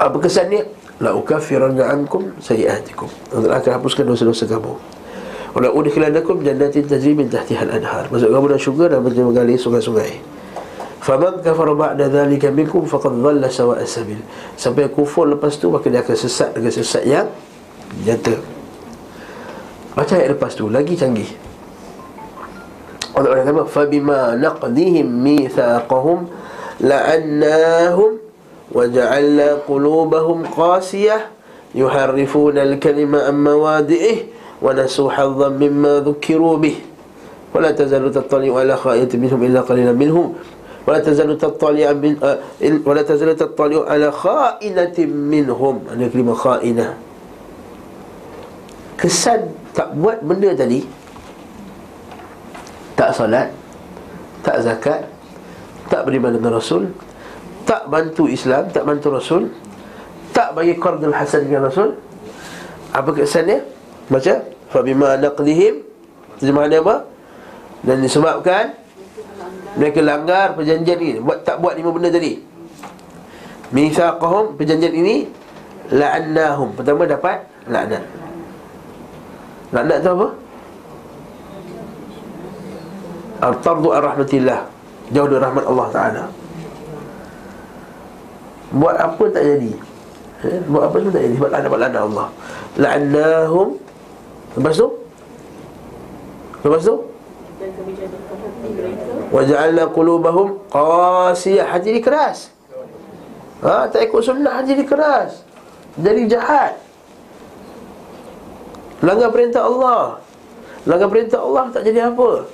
Apa 0.00 0.16
kesannya? 0.24 0.64
La 1.02 1.12
ukafiranna 1.18 1.90
ankum 1.90 2.30
sayiatikum 2.38 3.10
Allah 3.34 3.58
akan 3.58 3.70
hapuskan 3.74 4.06
dosa-dosa 4.06 4.46
kamu 4.46 4.78
Wala 5.52 5.68
udkhilanakum 5.68 6.40
jannatin 6.40 6.88
tajri 6.88 7.12
min 7.12 7.28
tahtihal 7.28 7.68
anhar 7.68 8.08
Masuk 8.08 8.32
kamu 8.32 8.46
dalam 8.56 8.62
syurga 8.62 8.84
dan 8.96 9.04
mengalir 9.04 9.60
sungai-sungai 9.60 10.32
Faman 11.02 11.42
kafara 11.42 11.74
ba'da 11.74 12.06
dhalika 12.06 12.54
minkum 12.54 12.86
faqad 12.86 13.10
dhalla 13.18 13.50
sawa'a 13.50 13.82
sabil. 13.82 14.22
Sampai 14.54 14.86
kufur 14.86 15.26
lepas 15.26 15.58
tu 15.58 15.66
maka 15.66 15.90
dia 15.90 15.98
akan 15.98 16.14
sesat 16.14 16.54
dengan 16.54 16.70
sesat 16.70 17.02
yang 17.02 17.26
nyata. 18.06 18.38
Baca 19.98 20.14
ayat 20.14 20.38
lepas 20.38 20.54
tu 20.54 20.70
lagi 20.70 20.94
canggih. 20.94 21.26
Allah 23.18 23.42
kata 23.42 23.66
fa 23.66 23.82
bima 23.90 24.38
naqdihim 24.38 25.10
mithaqahum 25.10 26.30
la'annahum 26.78 28.22
wa 28.70 28.82
ja'alna 28.86 29.58
qulubahum 29.66 30.46
qasiyah 30.46 31.28
yuharrifuna 31.74 32.62
al-kalima 32.62 33.26
nasu 34.70 35.10
hadhan 35.10 35.58
mimma 35.58 35.98
dhukiru 36.06 36.54
bih. 36.62 36.92
ولا 37.54 37.70
تزال 37.76 38.12
تطلع 38.12 38.48
على 38.48 38.74
خائنة 38.76 39.12
منهم 39.12 39.40
إلا 39.44 39.60
قليلا 39.68 39.92
منهم 39.92 40.26
ولا 40.88 40.98
تزال 41.04 41.38
تطلع 41.38 41.92
من 41.92 42.16
ولا 42.88 43.02
تزال 43.04 43.36
تطلع 43.36 43.80
على 43.92 44.08
خائنة 44.08 44.96
منهم 45.04 45.74
Ada 45.92 46.04
kelima 46.08 46.32
khainah 46.32 46.96
Kesan 48.96 49.52
tak 49.76 49.92
buat 49.92 50.24
benda 50.24 50.56
tadi 50.56 50.80
Tak 52.96 53.20
salat 53.20 53.52
Tak 54.40 54.56
zakat 54.64 55.00
Tak 55.92 56.08
beriman 56.08 56.32
dengan 56.32 56.56
Rasul 56.56 56.88
Tak 57.68 57.92
bantu 57.92 58.32
Islam 58.32 58.72
Tak 58.72 58.88
bantu 58.88 59.12
Rasul 59.12 59.52
Tak 60.32 60.56
bagi 60.56 60.72
qardul 60.80 61.12
hasan 61.12 61.44
dengan 61.44 61.68
Rasul 61.68 62.00
Apa 62.96 63.12
kesannya? 63.12 63.60
Baca 64.08 64.51
Fabima 64.72 65.20
naqlihim 65.20 65.92
Terjemahannya 66.42 66.82
apa? 66.82 66.96
Dan 67.86 68.02
disebabkan 68.02 68.74
mereka 69.78 70.02
langgar 70.02 70.58
perjanjian 70.58 70.98
ini. 70.98 71.18
Buat 71.22 71.46
tak 71.46 71.62
buat 71.62 71.78
lima 71.78 71.94
benda 71.94 72.10
tadi. 72.10 72.42
Mitsaqahum 73.70 74.58
perjanjian 74.58 74.90
ini 74.90 75.30
la'annahum. 75.94 76.74
Pertama 76.74 77.06
dapat 77.06 77.46
laknat. 77.70 78.02
Laknat 79.70 79.98
tu 80.02 80.10
apa? 80.18 80.28
Al-tardu 83.42 83.88
ar-rahmatillah. 83.94 84.60
Jauh 85.14 85.28
dari 85.30 85.40
rahmat 85.46 85.64
Allah 85.66 85.86
taala. 85.94 86.24
Buat 88.72 88.96
apa 88.98 89.24
tak 89.30 89.44
jadi? 89.46 89.72
Eh? 90.42 90.58
buat 90.66 90.90
apa 90.90 90.96
pun 90.98 91.12
tak 91.14 91.22
jadi? 91.22 91.34
Sebab 91.38 91.50
laknat 91.54 91.70
laknat 91.70 92.02
Allah. 92.02 92.28
La'annahum 92.82 93.81
lepas 94.58 94.74
tu 94.76 94.88
lepas 96.66 96.82
tu 96.82 96.96
Waja'alna 99.32 99.88
qulubahum 99.88 100.60
qasiyah 100.68 101.72
hati 101.72 101.96
dia 101.96 102.04
keras. 102.04 102.52
Ha, 103.64 103.88
tak 103.88 104.12
ikut 104.12 104.20
sunnah 104.20 104.60
hati 104.60 104.76
dia 104.76 104.84
keras. 104.84 105.40
Jadi 105.96 106.28
jahat. 106.28 106.76
Langgar 109.00 109.32
perintah 109.32 109.64
Allah. 109.64 110.20
Langgar 110.84 111.08
perintah 111.08 111.40
Allah 111.40 111.72
tak 111.72 111.88
jadi 111.88 112.12
apa. 112.12 112.44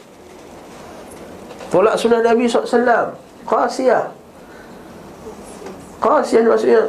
Tolak 1.69 2.01
sunnah 2.01 2.25
Nabi 2.25 2.49
SAW 2.49 3.13
Qasiyah 3.45 4.09
Qasiyah 6.01 6.49
maksudnya 6.49 6.81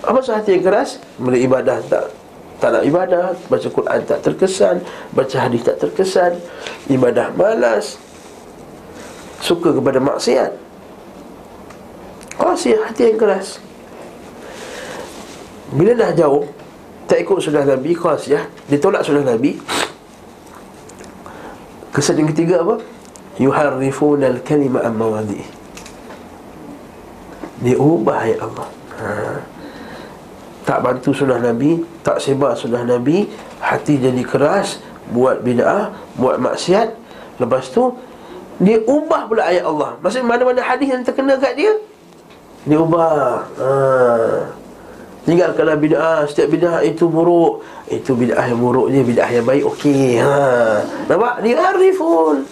Apa 0.00 0.24
hati 0.24 0.56
yang 0.56 0.64
keras? 0.64 0.96
Beri 1.20 1.44
ibadah 1.44 1.84
tak 1.84 2.08
tak 2.56 2.70
nak 2.72 2.84
ibadah 2.88 3.36
Baca 3.52 3.68
Quran 3.68 4.00
tak 4.08 4.20
terkesan 4.24 4.80
Baca 5.12 5.36
hadis 5.36 5.62
tak 5.64 5.76
terkesan 5.80 6.40
Ibadah 6.88 7.32
malas 7.36 8.00
suka 9.40 9.72
kepada 9.72 10.00
maksiat. 10.00 10.52
Qasiyah 12.36 12.80
hati 12.88 13.02
yang 13.08 13.18
keras. 13.20 13.60
Bila 15.72 15.96
dah 15.96 16.12
jauh 16.14 16.46
Tak 17.10 17.26
ikut 17.26 17.42
sunnah 17.42 17.66
Nabi 17.66 17.90
Qasiyah 17.90 18.46
Dia 18.70 18.78
tolak 18.78 19.02
sunnah 19.02 19.24
Nabi. 19.24 19.58
Kesan 21.90 22.20
yang 22.20 22.28
ketiga 22.30 22.60
apa? 22.60 22.76
Yuharrifun 23.40 24.20
al-kalima 24.24 24.84
am-mawadi 24.84 25.42
Dia 27.64 27.76
ubah 27.76 28.16
ayat 28.20 28.40
Allah. 28.44 28.68
Ha. 29.00 29.10
Tak 30.66 30.82
bantu 30.82 31.14
sunnah 31.14 31.38
Nabi 31.38 31.86
Tak 32.02 32.18
sebar 32.18 32.58
sunnah 32.58 32.82
Nabi 32.82 33.30
Hati 33.62 34.02
jadi 34.02 34.22
keras 34.26 34.82
Buat 35.14 35.46
bid'ah 35.46 35.94
Buat 36.18 36.42
maksiat. 36.42 36.98
Lepas 37.38 37.70
tu 37.70 37.94
dia 38.56 38.80
ubah 38.88 39.28
pula 39.28 39.44
ayat 39.44 39.68
Allah. 39.68 40.00
Maksudnya 40.00 40.32
mana-mana 40.32 40.64
hadis 40.64 40.88
yang 40.88 41.04
terkena 41.04 41.36
kat 41.36 41.60
dia 41.60 41.76
Dia 42.64 42.80
ubah. 42.80 43.44
Ha. 43.60 43.70
Tinggalkanlah 45.28 45.76
bid'ah 45.76 46.24
Setiap 46.24 46.56
bid'ah 46.56 46.80
itu 46.80 47.04
buruk. 47.04 47.60
Itu 47.92 48.16
bid'ah 48.16 48.48
yang 48.48 48.58
buruk 48.58 48.88
je 48.88 49.04
Bid'ah 49.04 49.28
yang 49.28 49.44
baik 49.44 49.60
okey. 49.76 50.18
Ha. 50.24 50.80
Nampak? 51.04 51.44
Dia 51.44 51.54
harifun 51.68 52.48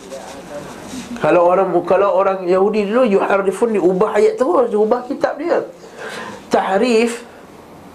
Kalau 1.25 1.49
orang 1.49 1.73
kalau 1.89 2.21
orang 2.21 2.45
Yahudi 2.45 2.85
dulu 2.93 3.09
Yuharifun 3.09 3.73
Dia 3.73 3.83
ubah 3.83 4.11
ayat 4.21 4.37
terus 4.37 4.69
Dia 4.69 4.79
ubah 4.79 5.09
kitab 5.09 5.41
dia. 5.41 5.65
Tahrif 6.53 7.25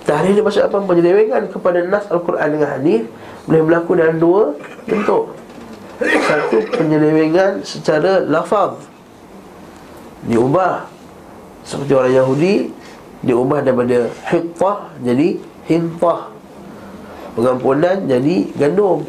Tahrif 0.08 0.32
dia 0.38 0.44
maksud 0.44 0.64
apa? 0.64 0.78
Penyelewengan 0.80 1.52
kepada 1.52 1.84
Nas 1.84 2.08
Al-Quran 2.08 2.48
dengan 2.56 2.70
hadis 2.80 3.04
Boleh 3.50 3.62
berlaku 3.66 3.92
dalam 3.98 4.18
dua 4.22 4.54
bentuk. 4.86 5.34
Satu 6.00 6.64
penyelewengan 6.70 7.66
secara 7.66 8.24
lafaz. 8.24 8.78
Diubah. 10.24 10.88
Seperti 11.66 11.92
orang 11.92 12.14
Yahudi 12.16 12.54
diubah 13.20 13.60
daripada 13.66 14.08
hittah 14.30 14.80
jadi 15.04 15.42
hintah. 15.68 16.32
Pengampunan 17.36 18.06
jadi 18.08 18.36
gandum. 18.56 19.04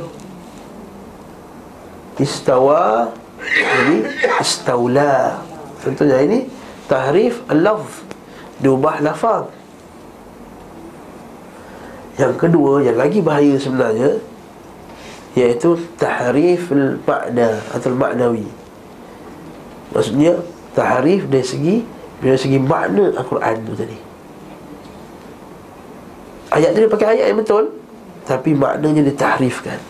Istawa 2.17 3.15
jadi 3.45 3.97
istaula. 4.43 5.41
Contohnya 5.85 6.19
ini 6.27 6.49
tahrif 6.91 7.45
al-lafz. 7.47 8.03
Diubah 8.61 9.05
lafaz 9.05 9.60
yang 12.21 12.37
kedua 12.37 12.85
yang 12.85 13.01
lagi 13.01 13.25
bahaya 13.25 13.57
sebenarnya 13.57 14.21
Iaitu 15.33 15.81
tahrif 15.97 16.69
al-ma'na 16.69 17.65
Atau 17.73 17.97
al-ma'nawi 17.97 18.45
Maksudnya 19.97 20.37
Tahrif 20.77 21.27
dari 21.33 21.47
segi 21.47 21.77
Dari 22.21 22.37
segi 22.37 22.59
makna 22.61 23.15
Al-Quran 23.17 23.57
tu 23.65 23.73
tadi. 23.73 23.99
Ayat 26.51 26.75
tu 26.77 26.79
dia 26.85 26.91
pakai 26.91 27.09
ayat 27.17 27.27
yang 27.33 27.41
betul 27.41 27.65
Tapi 28.27 28.51
maknanya 28.53 29.07
dia 29.07 29.17
tahrifkan. 29.17 29.81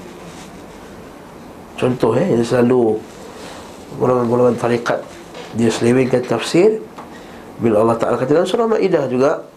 Contoh 1.81 2.14
eh 2.14 2.31
Yang 2.31 2.55
selalu 2.55 3.01
Golongan-golongan 3.99 4.55
tarikat 4.61 5.03
Dia 5.57 5.73
selewengkan 5.73 6.23
tafsir 6.23 6.79
Bila 7.59 7.83
Allah 7.83 7.99
Ta'ala 7.99 8.21
kata 8.21 8.38
dalam 8.38 8.47
surah 8.47 8.69
Ma'idah 8.71 9.09
juga 9.11 9.50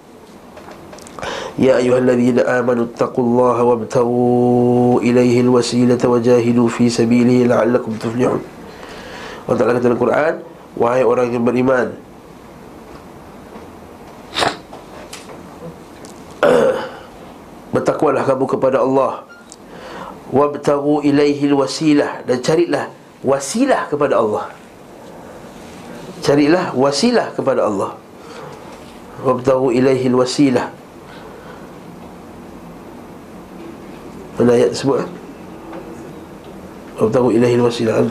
يا 1.59 1.77
أيها 1.83 1.99
الذين 1.99 2.39
آمنوا 2.39 2.95
اتقوا 2.95 3.25
الله 3.25 3.57
وابتغوا 3.63 5.01
إليه 5.01 5.41
الوسيلة 5.41 5.99
وجاهدوا 5.99 6.69
في 6.69 6.87
سبيله 6.87 7.51
لعلكم 7.51 7.93
تفلحون 7.99 8.43
وتعالى 9.51 9.73
kata 9.83 9.89
Al-Quran 9.91 10.35
Wahai 10.79 11.03
orang 11.03 11.35
yang 11.35 11.43
beriman 11.43 11.91
Bertakwalah 17.75 18.23
kamu 18.23 18.45
kepada 18.47 18.79
Allah 18.87 19.27
Wabtagu 20.31 21.03
ilaihi 21.03 21.51
wasilah 21.51 22.23
Dan 22.23 22.39
carilah 22.39 22.95
wasilah 23.27 23.91
kepada 23.91 24.23
Allah 24.23 24.47
Carilah 26.23 26.71
wasilah 26.79 27.35
kepada 27.35 27.67
Allah 27.67 27.99
Wabtagu 29.27 29.75
ilaihi 29.75 30.07
wasilah 30.15 30.71
Mana 34.38 34.52
ayat 34.58 34.74
tersebut 34.74 35.06
eh? 35.06 35.10
Wabtahu 36.98 37.34
ilahi 37.34 37.58
wasilah 37.62 38.06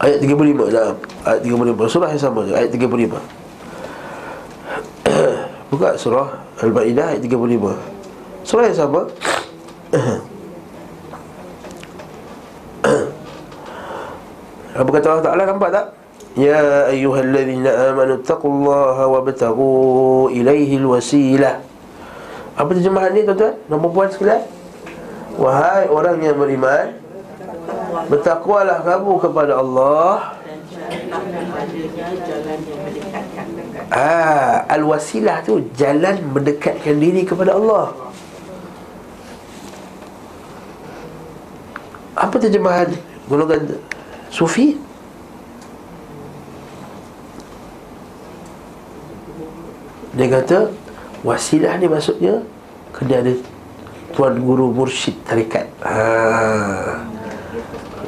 Ayat 0.00 0.18
35 0.24 0.72
nah, 0.72 0.96
Ayat 1.28 1.40
35 1.44 1.92
Surah 1.92 2.08
yang 2.08 2.22
sama 2.22 2.40
Ayat 2.48 2.72
35 2.72 3.40
Buka 5.70 5.94
surah 5.94 6.28
Al-Ma'idah 6.60 7.16
ayat 7.16 7.22
35 7.24 8.00
Surah 8.50 8.64
yang 8.66 8.78
sama. 8.78 9.06
Apa 14.74 14.88
kata 14.96 15.06
Allah 15.12 15.26
Ta'ala? 15.28 15.42
Nampak 15.44 15.70
tak? 15.70 15.86
Ya 16.38 16.86
ayyuhalladzina 16.94 17.90
amanu 17.90 18.22
taqullaha 18.22 19.02
wabtaghu 19.10 20.30
ilaihi 20.30 20.78
alwasilah 20.78 21.58
Apa 22.54 22.70
terjemahan 22.70 23.10
ni 23.10 23.26
tuan-tuan? 23.26 23.58
Dan 23.66 23.76
perempuan 23.82 24.08
sekalian? 24.14 24.42
Wahai 25.34 25.90
orang 25.90 26.22
yang 26.22 26.38
beriman 26.38 26.94
Bertakwalah 28.06 28.78
kamu 28.86 29.12
kepada 29.18 29.58
Allah 29.58 30.40
Ah, 33.90 34.62
al-wasilah 34.70 35.42
tu 35.42 35.66
jalan 35.74 36.22
mendekatkan 36.30 36.94
diri 36.94 37.26
kepada 37.26 37.58
Allah. 37.58 37.90
Apa 42.14 42.38
terjemahan 42.38 42.94
golongan 43.26 43.82
sufi? 44.30 44.78
Dia 50.20 50.28
kata 50.28 50.68
wasilah 51.24 51.80
ni 51.80 51.88
maksudnya 51.88 52.44
kena 52.92 53.24
ada 53.24 53.32
tuan 54.12 54.36
guru 54.36 54.68
mursyid 54.68 55.16
tarikat. 55.24 55.64
Ha. 55.80 55.96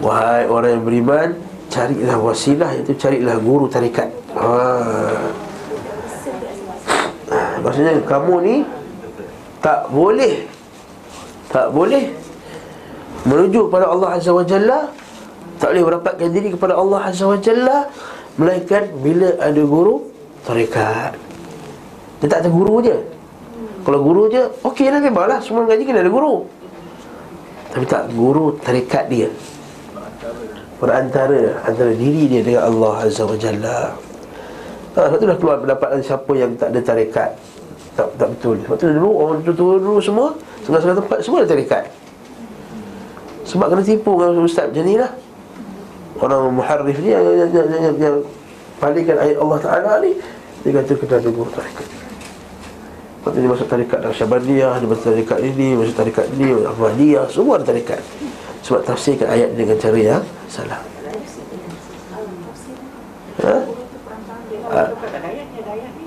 Wahai 0.05 0.45
orang 0.45 0.77
yang 0.77 0.85
beriman, 0.85 1.29
carilah 1.73 2.21
wasilah 2.21 2.69
iaitu 2.77 2.93
carilah 3.01 3.41
guru 3.41 3.65
tarikat. 3.65 4.13
Ha. 4.37 4.53
Maksudnya 7.65 7.97
kamu 8.05 8.35
ni 8.45 8.57
tak 9.65 9.89
boleh 9.89 10.45
tak 11.49 11.73
boleh 11.73 12.13
menuju 13.25 13.73
kepada 13.73 13.89
Allah 13.89 14.21
Azza 14.21 14.37
wa 14.37 14.45
Jalla 14.45 14.93
tak 15.57 15.73
boleh 15.73 15.85
merapatkan 15.89 16.29
diri 16.29 16.53
kepada 16.53 16.77
Allah 16.77 17.09
Azza 17.09 17.25
wa 17.25 17.41
Jalla 17.41 17.89
melainkan 18.37 18.85
bila 19.01 19.33
ada 19.41 19.63
guru 19.65 20.13
tarikat. 20.45 21.32
Dia 22.23 22.31
tak 22.31 22.47
ada 22.47 22.51
guru 22.55 22.79
je. 22.79 22.95
Kalau 23.83 23.99
guru 23.99 24.31
je, 24.31 24.47
okey 24.63 24.95
lah 24.95 25.03
memanglah 25.03 25.43
semua 25.43 25.67
ngaji 25.67 25.83
kena 25.83 26.07
ada 26.07 26.13
guru. 26.13 26.47
Tapi 27.75 27.85
tak 27.91 28.15
guru 28.15 28.55
tarikat 28.63 29.11
dia. 29.11 29.27
Perantara 30.79 31.59
antara 31.67 31.91
diri 31.91 32.31
dia 32.31 32.47
dengan 32.47 32.71
Allah 32.71 33.11
Azza 33.11 33.27
wa 33.27 33.35
Jalla. 33.35 33.91
Ha, 34.93 35.09
sebab 35.09 35.19
tu 35.19 35.27
dah 35.27 35.39
keluar 35.41 35.57
pendapat 35.59 35.89
siapa 36.05 36.33
yang 36.37 36.53
tak 36.55 36.69
ada 36.71 36.81
tarikat 36.85 37.33
tak, 37.97 38.09
tak 38.21 38.29
betul 38.29 38.61
Sebab 38.61 38.77
tu 38.77 38.87
dulu 38.93 39.11
orang 39.25 39.41
tua-tua 39.41 39.81
dulu 39.81 39.97
semua 40.05 40.37
Setengah-setengah 40.61 40.99
tempat 41.01 41.19
semua 41.25 41.39
ada 41.41 41.49
tarikat 41.49 41.85
Sebab 43.49 43.67
kena 43.73 43.83
tipu 43.89 44.13
dengan 44.21 44.45
ustaz 44.45 44.69
macam 44.69 44.85
ni 44.85 45.01
lah 45.01 45.11
Orang 46.21 46.43
muharrif 46.61 46.97
ni 47.01 47.09
yang, 47.09 47.25
yang, 47.25 47.51
yang, 47.57 47.69
yang, 47.73 47.97
yang 47.97 48.17
Palingkan 48.77 49.17
ayat 49.17 49.37
Allah 49.41 49.59
Ta'ala 49.65 49.91
ni 50.05 50.13
Dia 50.61 50.71
kata 50.77 50.93
kena 50.93 51.15
ada 51.25 51.31
guru 51.33 51.51
tarikat 51.57 52.02
Tu 53.23 53.39
dia 53.39 53.47
masuk 53.47 53.71
tarikat 53.71 54.03
Syabandiyah 54.11 54.83
Dia 54.83 54.89
masuk 54.91 55.07
tarikat 55.15 55.39
ini 55.47 55.79
Masuk 55.79 55.95
tarikat 55.95 56.27
ini 56.35 56.59
Ahmadiyah 56.67 57.31
Semua 57.31 57.55
ada 57.55 57.71
tarikat 57.71 58.03
Sebab 58.67 58.83
tafsirkan 58.83 59.31
ayat 59.31 59.55
dengan 59.55 59.79
cara 59.79 59.99
yang 59.99 60.23
salah 60.51 60.83
Ha? 63.43 63.59
Ha? 64.71 64.85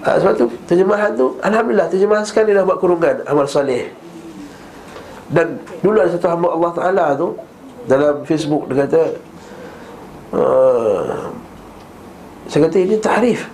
Ha, 0.05 0.09
sebab 0.21 0.33
tu 0.37 0.45
terjemahan 0.69 1.11
tu 1.17 1.35
Alhamdulillah 1.41 1.89
terjemahan 1.89 2.23
sekali 2.23 2.53
dah 2.53 2.63
buat 2.63 2.79
kurungan 2.79 3.25
Amal 3.27 3.49
salih 3.49 3.91
Dan 5.33 5.59
dulu 5.81 5.99
ada 5.99 6.15
satu 6.15 6.31
hamba 6.31 6.53
Allah 6.53 6.71
Ta'ala 6.71 7.05
tu 7.17 7.33
Dalam 7.89 8.23
Facebook 8.23 8.69
dia 8.71 8.87
kata 8.87 9.01
uh, 10.37 11.27
Saya 12.47 12.69
kata 12.69 12.77
ini 12.77 12.95
tahrif 13.01 13.49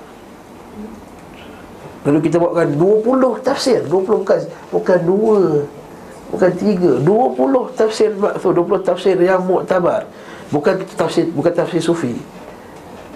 Lalu 2.01 2.19
kita 2.25 2.41
buatkan 2.41 2.73
20 2.81 3.45
tafsir 3.45 3.85
20 3.85 4.25
bukan 4.25 4.39
Bukan 4.73 4.99
2 5.05 6.33
Bukan 6.33 6.51
3 6.57 7.05
20 7.05 7.77
tafsir 7.77 8.09
maksud 8.15 8.55
20 8.55 8.87
tafsir 8.87 9.15
yang 9.19 9.43
muktabar. 9.45 10.09
Bukan 10.49 10.81
tafsir 10.97 11.29
Bukan 11.29 11.53
tafsir 11.53 11.81
sufi. 11.83 12.17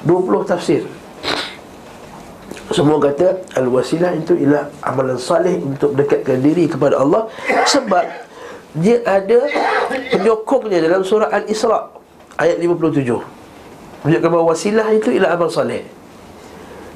20 0.06 0.46
tafsir. 0.46 0.86
Semua 2.70 2.98
kata 2.98 3.42
Al-wasilah 3.58 4.14
itu 4.18 4.34
ialah 4.38 4.70
amalan 4.82 5.22
salih 5.22 5.62
Untuk 5.62 5.94
mendekatkan 5.94 6.42
diri 6.42 6.66
kepada 6.66 6.98
Allah 6.98 7.30
Sebab 7.70 8.06
Dia 8.82 9.06
ada 9.06 9.46
penyokongnya 10.10 10.82
dalam 10.82 11.06
surah 11.06 11.30
Al-Isra' 11.30 11.94
Ayat 12.42 12.58
57 12.58 13.06
Menunjukkan 14.02 14.30
bahawa 14.34 14.46
wasilah 14.54 14.88
itu 14.98 15.14
ialah 15.14 15.38
amal 15.38 15.50
salih 15.50 15.86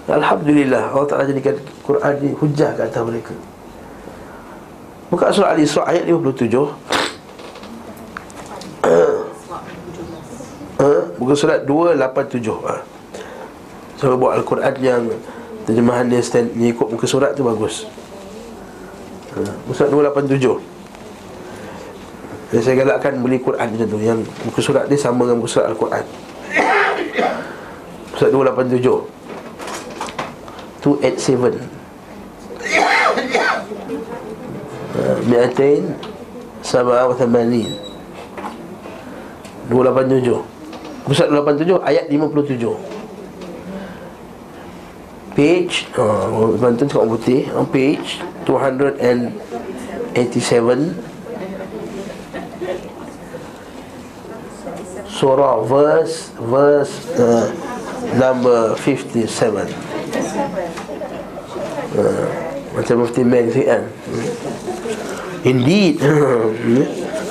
Alhamdulillah 0.10 0.90
Allah 0.90 1.06
Ta'ala 1.06 1.30
jadikan 1.30 1.54
Quran 1.86 2.14
ini 2.26 2.34
hujah 2.34 2.74
ke 2.74 2.82
atas 2.82 3.06
mereka. 3.06 3.38
Buka 5.14 5.30
surah 5.34 5.54
Al-Isra' 5.54 5.86
ayat 5.90 6.06
57 6.06 6.50
Buka 11.20 11.34
surat 11.34 11.66
287 11.66 12.46
ha. 12.66 12.76
Saya 13.98 14.16
buat 14.18 14.34
Al-Quran 14.38 14.76
yang 14.82 15.10
Terjemahan 15.70 16.10
dia 16.10 16.22
stand, 16.26 16.58
ni 16.58 16.74
ikut 16.74 16.90
muka 16.90 17.06
surat 17.06 17.38
tu 17.38 17.46
bagus. 17.46 17.86
Ha, 19.38 19.54
Surat 19.70 19.94
287 19.94 20.58
Jadi 22.50 22.62
saya 22.66 22.82
galakkan 22.82 23.22
beli 23.22 23.38
Quran 23.38 23.78
macam 23.78 23.86
tu 23.86 24.02
Yang 24.02 24.26
muka 24.50 24.66
surat 24.66 24.90
dia 24.90 24.98
sama 24.98 25.30
dengan 25.30 25.46
muka 25.46 25.54
surat 25.54 25.70
Al-Quran. 25.70 26.02
Surat 28.18 28.34
287 28.34 29.19
287 30.82 31.62
Mi'atain 35.30 35.94
Sabah 36.60 37.08
wa 37.08 37.16
thamanin 37.16 37.72
287 39.72 40.44
Pusat 41.08 41.28
287 41.32 41.88
ayat 41.88 42.12
57 42.12 43.00
page 45.40 45.88
uh, 45.96 46.52
bantu 46.60 46.84
cakap 46.92 47.16
putih. 47.16 47.48
On 47.56 47.64
page 47.64 48.20
287 48.44 50.20
surah 55.08 55.64
verse 55.64 56.36
verse 56.44 56.92
uh, 57.16 57.48
number 58.20 58.76
57 58.76 59.24
uh, 59.24 59.32
macam 62.76 62.96
mufti 63.02 63.22
Meng 63.26 63.50
sikit 63.50 63.68
kan 63.68 63.84
indeed 65.46 65.98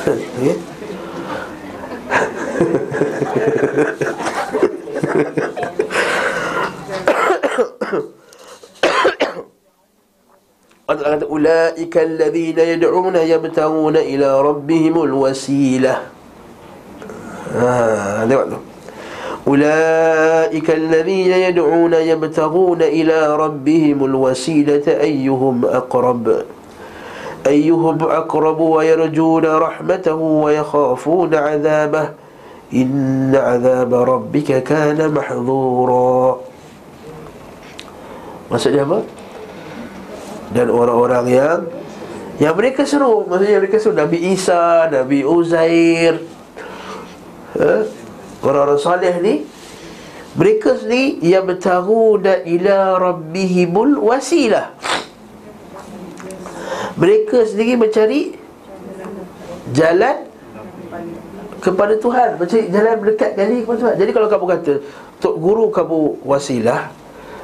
okay. 0.05 0.57
Allah 10.89 11.21
kata 11.21 11.29
ulaika 11.29 12.01
alladhina 12.01 12.65
yad'una 12.65 13.21
yabtaguna 13.21 14.01
ila 14.01 14.41
rabbihimul 14.41 15.21
wasilah. 15.21 16.01
Ha, 17.53 18.25
tengok 18.25 18.47
tu. 18.49 18.59
أولئك 19.47 20.71
الذين 20.71 21.33
يدعون 21.33 21.95
يبتغون 21.95 22.83
إلى 22.83 23.37
ربهم 23.37 24.05
الوسيلة 24.05 24.87
أيهم 24.87 25.65
أقرب؟ 25.65 26.43
أيهم 27.47 27.99
أقرب 28.03 28.61
ويرجون 28.61 29.45
رحمته 29.47 30.15
ويخافون 30.15 31.35
عذابه؟ 31.35 32.09
إن 32.73 33.33
عذاب 33.37 33.95
ربك 33.95 34.63
كان 34.63 34.99
محظورا. 35.15 36.39
ما 38.51 38.57
apa? 38.57 38.99
Dan 40.49 40.67
orang-orang 40.73 41.27
yang 41.29 41.61
Yang 42.39 42.55
mereka 42.55 42.83
seru. 42.87 43.27
Maksudnya 43.27 43.59
mereka 43.59 43.77
seru. 43.83 43.99
Nabi 43.99 44.19
Isa, 44.31 44.87
Nabi 44.87 45.27
Uzair? 45.27 46.23
Eh? 47.59 47.83
Orang-orang 48.39 48.79
salih 48.79 49.15
ni 49.19 49.35
Mereka 50.39 50.79
sendiri 50.79 51.19
Yang 51.23 51.45
bertaruna 51.55 52.47
ila 52.47 52.77
Rabbihimul 53.03 53.99
wasilah. 53.99 54.75
Mereka 56.99 57.47
sendiri 57.47 57.75
mencari 57.75 58.21
Jalan 59.75 60.27
kepada 61.59 61.99
Tuhan 61.99 62.39
Mencari 62.39 62.71
jalan 62.71 62.95
mendekat 63.03 63.31
kali 63.35 63.67
kepada 63.67 63.79
Tuhan. 63.83 63.95
Jadi 63.99 64.11
kalau 64.15 64.29
kamu 64.31 64.45
kata 64.47 64.75
Tok 65.19 65.37
Guru 65.43 65.67
kamu 65.75 65.99
wasilah 66.23 66.89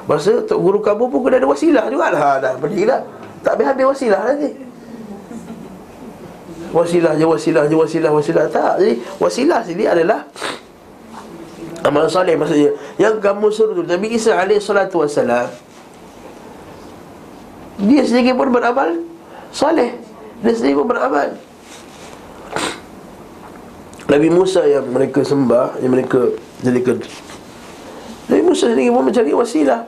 Maksudnya 0.06 0.46
Tok 0.46 0.60
Guru 0.62 0.78
kamu 0.78 1.02
pun 1.10 1.20
kena 1.26 1.42
ada 1.42 1.48
wasilah 1.50 1.84
juga 1.90 2.14
lah 2.14 2.38
Dah 2.38 2.52
pening 2.62 2.86
dah 2.86 3.02
Tak 3.44 3.60
habis-habis 3.60 3.84
wasilah 3.84 4.20
nanti. 4.24 4.50
Wasilah 6.74 7.14
je, 7.14 7.22
wasilah 7.22 7.64
je, 7.70 7.76
wasilah, 7.78 8.10
wasilah. 8.10 8.44
Tak, 8.50 8.82
jadi 8.82 8.98
wasilah 9.22 9.62
sini 9.62 9.86
adalah 9.86 10.26
Amal 11.84 12.08
soleh 12.08 12.32
maksudnya 12.34 12.72
Yang 12.96 13.20
kamu 13.20 13.46
suruh 13.52 13.76
tu 13.76 13.84
Nabi 13.84 14.16
Isa 14.16 14.32
alaih 14.34 14.56
salatu 14.56 15.04
wassalam 15.04 15.52
Dia 17.76 18.02
sendiri 18.02 18.32
pun 18.32 18.48
beramal 18.48 19.04
Soleh 19.52 20.00
Dia 20.40 20.52
sendiri 20.56 20.80
pun 20.80 20.88
beramal. 20.88 21.36
Nabi 24.04 24.28
Musa 24.32 24.64
yang 24.64 24.88
mereka 24.88 25.20
sembah 25.20 25.78
Yang 25.84 25.92
mereka 25.92 26.20
jadikan 26.64 26.98
Nabi 28.24 28.40
Musa 28.40 28.72
sendiri 28.72 28.88
pun 28.88 29.04
mencari 29.04 29.32
wasilah. 29.36 29.84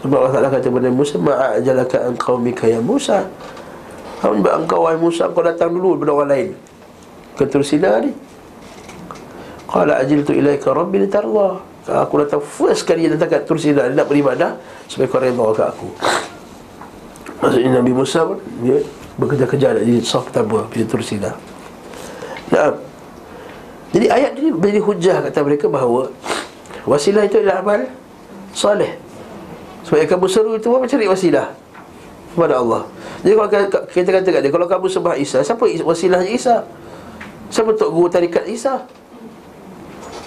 Sebab 0.00 0.16
Allah 0.22 0.32
Ta'ala 0.32 0.48
kata 0.54 0.66
kepada 0.70 0.88
Musa 0.88 1.16
Ma'ajalaka 1.18 1.96
an 2.06 2.14
qawmika 2.14 2.70
ya 2.70 2.78
Musa 2.78 3.26
engkau 4.24 4.86
wahai 4.86 4.96
Musa 4.96 5.28
Kau 5.28 5.44
datang 5.44 5.72
dulu 5.72 5.96
daripada 5.96 6.12
orang 6.16 6.30
lain. 6.30 6.48
Ketersina 7.36 8.00
ni. 8.00 8.12
Qala 9.66 9.98
ajiltu 10.00 10.32
ilaika 10.32 10.70
rabbi 10.72 11.02
litarwa 11.02 11.58
Aku 11.86 12.22
datang 12.22 12.42
first 12.42 12.86
kali 12.86 13.06
dia 13.06 13.18
datang 13.18 13.34
kat 13.34 13.42
Tursina 13.50 13.86
Dia 13.90 13.98
nak 13.98 14.06
beribadah 14.06 14.58
Supaya 14.86 15.06
kau 15.10 15.18
redha 15.18 15.46
kat 15.54 15.66
aku. 15.74 15.88
Maksudnya 17.42 17.70
Nabi 17.82 17.92
Musa 17.92 18.26
pun 18.26 18.38
Dia 18.62 18.78
bekerja-kerja 19.18 19.66
nak 19.74 19.82
jadi 19.82 20.00
sah 20.06 20.22
pertama 20.22 20.70
Bila 20.70 20.84
Tursina 20.86 21.30
Nah 22.54 22.78
Jadi 23.90 24.06
ayat 24.06 24.38
ni 24.38 24.54
menjadi 24.54 24.80
hujah 24.86 25.16
kata 25.26 25.38
mereka 25.42 25.66
bahawa 25.66 26.14
Wasilah 26.86 27.26
itu 27.26 27.42
adalah 27.42 27.58
amal 27.62 27.80
Saleh 28.54 29.06
sebab 29.86 30.02
yang 30.02 30.10
kamu 30.10 30.26
seru 30.26 30.58
itu 30.58 30.66
pun 30.66 30.82
mencari 30.82 31.06
wasilah 31.06 31.46
Kepada 32.34 32.58
Allah 32.58 32.90
Jadi 33.26 33.34
kalau 33.34 33.50
kita 33.90 34.14
kata 34.14 34.30
kat 34.30 34.40
dia 34.46 34.54
Kalau 34.54 34.70
kamu 34.70 34.86
sembah 34.86 35.18
Isa 35.18 35.42
Siapa 35.42 35.66
wasilahnya 35.82 36.30
Isa? 36.30 36.62
Siapa 37.50 37.74
Tok 37.74 37.90
Guru 37.90 38.06
Tarikat 38.06 38.46
Isa? 38.46 38.86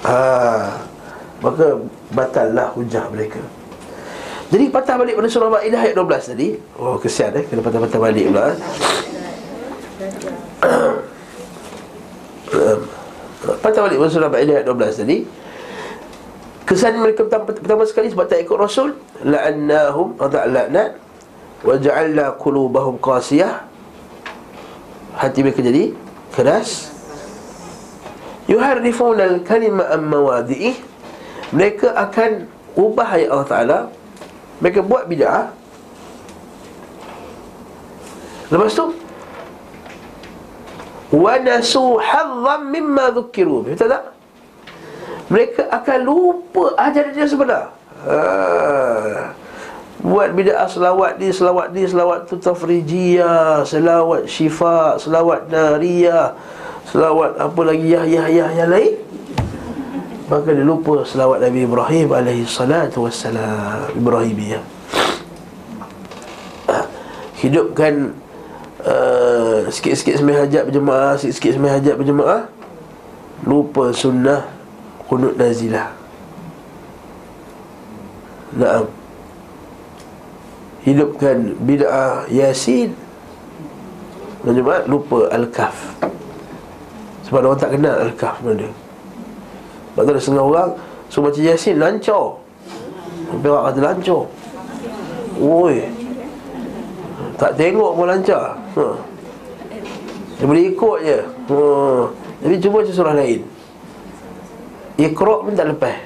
Ha, 0.03 0.19
maka 1.39 1.79
batallah 2.11 2.75
hujah 2.75 3.07
mereka 3.07 3.39
Jadi 4.51 4.67
patah 4.67 4.99
balik 4.99 5.15
pada 5.15 5.31
surah 5.31 5.47
Ma'idah 5.47 5.79
ayat 5.79 5.95
12 5.95 6.35
tadi 6.35 6.59
Oh 6.75 6.99
kesian 6.99 7.39
eh 7.39 7.47
Kena 7.47 7.63
patah-patah 7.63 7.99
balik 8.03 8.35
pula 8.35 8.51
eh. 8.51 8.59
Patah 13.63 13.81
balik 13.87 14.03
pada 14.03 14.11
surah 14.11 14.27
Ma'idah 14.27 14.59
ayat 14.59 14.67
12 14.67 15.07
tadi 15.07 15.23
Kesan 16.67 16.99
mereka 16.99 17.23
pertama, 17.23 17.47
pertama 17.47 17.87
sekali 17.87 18.11
sebab 18.11 18.27
tak 18.27 18.43
ikut 18.43 18.59
Rasul 18.59 18.91
La'annahum 19.23 20.19
atau 20.19 20.43
la'nat 20.47 21.08
Wa 21.63 21.75
ja'alna 21.75 22.35
qulubahum 22.39 22.99
qasiyah 22.99 23.67
Hati 25.19 25.43
mereka 25.43 25.59
jadi 25.59 25.91
keras 26.31 26.93
Yuharrifuna 28.47 29.27
al-kalima 29.27 29.87
am-mawadi'ih 29.91 30.79
Mereka 31.51 31.93
akan 31.93 32.47
ubah 32.79 33.19
ayat 33.19 33.29
Allah 33.29 33.49
Ta'ala 33.49 33.79
Mereka 34.63 34.79
buat 34.85 35.05
bid'ah 35.11 35.51
Lepas 38.49 38.73
tu 38.73 38.95
Wa 41.09 41.41
nasu 41.41 41.99
hazzam 41.99 42.69
mimma 42.69 43.11
dhukiru 43.11 43.65
Betul 43.65 43.89
tak? 43.91 44.19
mereka 45.29 45.69
akan 45.69 45.99
lupa 46.03 46.73
ajaran 46.75 47.13
dia 47.13 47.29
sebenar. 47.29 47.69
Ha. 48.03 48.17
Buat 49.99 50.31
bid'ah 50.31 50.63
selawat 50.63 51.19
ni, 51.19 51.27
selawat 51.27 51.75
ni, 51.75 51.83
selawat 51.83 52.31
tu 52.31 52.39
tafrijiyah, 52.39 53.67
selawat 53.67 54.31
syifa, 54.31 54.95
selawat 54.95 55.51
nariyah, 55.51 56.39
selawat 56.87 57.35
apa 57.35 57.61
lagi 57.67 57.91
yah 57.91 58.07
yah 58.07 58.27
yah 58.31 58.49
yang 58.55 58.71
lain. 58.71 58.95
Maka 60.31 60.55
dia 60.55 60.63
lupa 60.63 61.03
selawat 61.03 61.43
Nabi 61.43 61.67
Ibrahim 61.67 62.07
alaihi 62.15 62.47
salatu 62.47 63.03
wassalam 63.09 63.91
Ibrahimiyah. 63.97 64.63
Hidupkan 67.39 68.15
uh, 68.83 69.67
sikit-sikit 69.67 70.19
sembahyang 70.19 70.47
hajat 70.47 70.63
berjemaah, 70.69 71.13
sikit-sikit 71.19 71.59
sembahyang 71.59 71.77
hajat 71.83 71.95
berjemaah. 71.99 72.41
Lupa 73.47 73.95
sunnah 73.95 74.43
kunut 75.07 75.39
nazilah 75.39 75.95
Naam 78.51 78.98
Hidupkan 80.83 81.59
bid'ah 81.63 82.27
Yasin. 82.31 82.95
Dan 84.39 84.55
juga 84.55 84.87
lupa 84.87 85.27
Al-Kaf 85.35 85.75
Sebab 87.27 87.43
orang 87.43 87.59
tak 87.59 87.75
kenal 87.75 88.07
Al-Kaf 88.07 88.39
Sebab 88.39 88.55
tu 89.99 90.11
ada 90.15 90.19
setengah 90.23 90.45
orang 90.47 90.71
So 91.09 91.25
baca 91.25 91.41
Yasin 91.41 91.81
lancor. 91.81 92.37
Sampai 93.29 93.49
orang 93.49 93.65
kata 93.73 93.79
lancor. 93.81 94.23
Oi 95.41 95.75
Tak 97.41 97.57
tengok 97.57 97.91
pun 97.97 98.05
lancar. 98.05 98.53
Ha. 98.77 98.85
Dia 100.37 100.45
boleh 100.45 100.63
ikut 100.69 100.97
je. 101.01 101.19
Ha. 101.25 101.57
Jadi 102.45 102.55
cuba 102.61 102.85
baca 102.85 102.91
surah 102.93 103.15
lain. 103.17 103.41
Iqra' 105.01 105.39
pun 105.43 105.53
tak 105.57 105.67
lepas. 105.73 105.97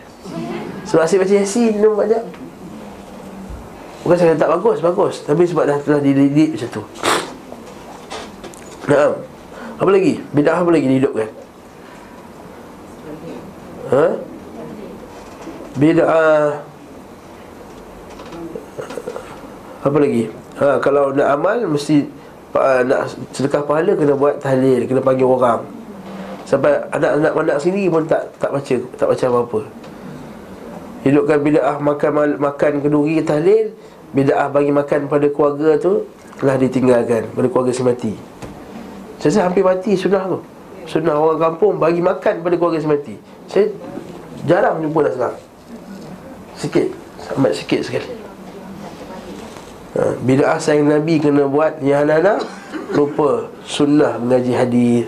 Sebab 0.88 1.04
asyik 1.04 1.28
baca 1.28 1.34
Yasin 1.44 1.72
dia 1.76 1.90
baca 1.92 2.20
Bukan 4.04 4.18
saya 4.20 4.36
tak 4.36 4.52
bagus, 4.60 4.84
bagus 4.84 5.16
Tapi 5.24 5.48
sebab 5.48 5.64
dah 5.64 5.78
telah 5.80 6.04
dididik 6.04 6.56
macam 6.56 6.70
tu 6.70 6.84
Nah, 8.92 9.16
Apa 9.80 9.90
lagi? 9.90 10.20
Bidah 10.36 10.60
apa 10.60 10.70
lagi 10.70 10.88
dihidupkan? 10.92 11.30
Ha? 13.96 14.06
Bid'ah 15.80 16.60
Apa 19.84 19.98
lagi? 20.00 20.24
Ha, 20.60 20.78
kalau 20.84 21.16
nak 21.16 21.28
amal 21.32 21.58
Mesti 21.64 22.04
Nak 22.60 23.16
sedekah 23.32 23.64
pahala 23.64 23.96
Kena 23.96 24.20
buat 24.20 24.44
tahlil 24.44 24.84
Kena 24.84 25.00
panggil 25.00 25.28
orang 25.28 25.64
Sampai 26.44 26.76
anak-anak 26.92 27.32
anak 27.34 27.58
sini 27.64 27.88
pun 27.88 28.04
tak 28.04 28.28
tak 28.36 28.52
baca 28.52 28.76
tak 29.00 29.08
baca 29.08 29.26
apa-apa. 29.32 29.60
Hidupkan 31.04 31.40
bid'ah 31.40 31.78
makan 31.80 32.12
makan 32.40 32.72
kenduri 32.84 33.24
tahlil, 33.24 33.72
bid'ah 34.14 34.48
bagi 34.54 34.70
makan 34.70 35.10
pada 35.10 35.28
keluarga 35.30 35.76
tu 35.82 36.06
telah 36.40 36.56
ditinggalkan 36.58 37.30
pada 37.34 37.48
keluarga 37.50 37.72
si 37.74 37.84
mati. 37.84 38.14
Saya 39.20 39.48
hampir 39.48 39.66
mati 39.66 39.98
sunnah 39.98 40.24
tu. 40.30 40.40
Sunnah 40.84 41.16
orang 41.16 41.40
kampung 41.40 41.80
bagi 41.80 42.04
makan 42.04 42.44
pada 42.44 42.56
keluarga 42.56 42.80
si 42.80 42.88
mati. 42.88 43.16
Saya 43.50 43.72
jarang 44.46 44.84
jumpa 44.84 45.00
dah 45.10 45.14
sekarang. 45.16 45.42
Sikit, 46.54 46.88
amat 47.40 47.52
sikit 47.58 47.82
sekali. 47.82 48.10
Ha, 49.94 50.18
bid'ah 50.26 50.58
sayang 50.58 50.90
Nabi 50.90 51.22
kena 51.22 51.46
buat 51.46 51.82
yang 51.82 52.10
anak-anak 52.10 52.46
lupa 52.94 53.50
sunnah 53.66 54.18
mengaji 54.22 54.54
hadis 54.54 55.06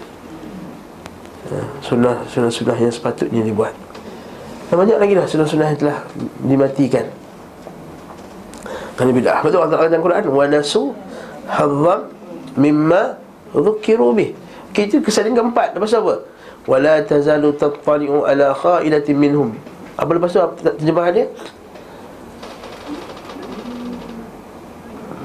sunnah 1.86 2.26
sunnah-sunnah 2.26 2.78
yang 2.78 2.94
sepatutnya 2.94 3.46
dibuat. 3.46 3.74
Dan 4.70 4.82
banyak 4.82 4.98
lagi 4.98 5.14
lah 5.14 5.26
sunnah-sunnah 5.30 5.68
yang 5.74 5.80
telah 5.80 5.98
dimatikan. 6.42 7.06
Kerana 8.96 9.12
bid'ah. 9.12 9.40
Betul 9.44 9.60
Allah 9.60 9.72
Ta'ala 9.76 9.92
dalam 9.92 10.04
Quran. 10.04 10.24
Wa 10.32 10.46
nasu 10.48 10.84
hazzam 11.52 12.12
mimma 12.56 13.20
dhukiru 13.52 14.16
bih. 14.16 14.32
Okay, 14.72 14.88
itu 14.88 15.04
kesan 15.04 15.32
yang 15.32 15.44
keempat. 15.44 15.76
Lepas 15.76 15.96
apa? 15.96 16.24
Wa 16.68 16.78
la 16.80 17.04
tazalu 17.04 17.56
tattali'u 17.56 18.24
ala 18.24 18.56
kha'ilatin 18.56 19.16
minhum. 19.20 19.52
Apa 19.96 20.16
lepas 20.16 20.32
tu? 20.32 20.40
Terjemahan 20.64 21.12
dia? 21.12 21.28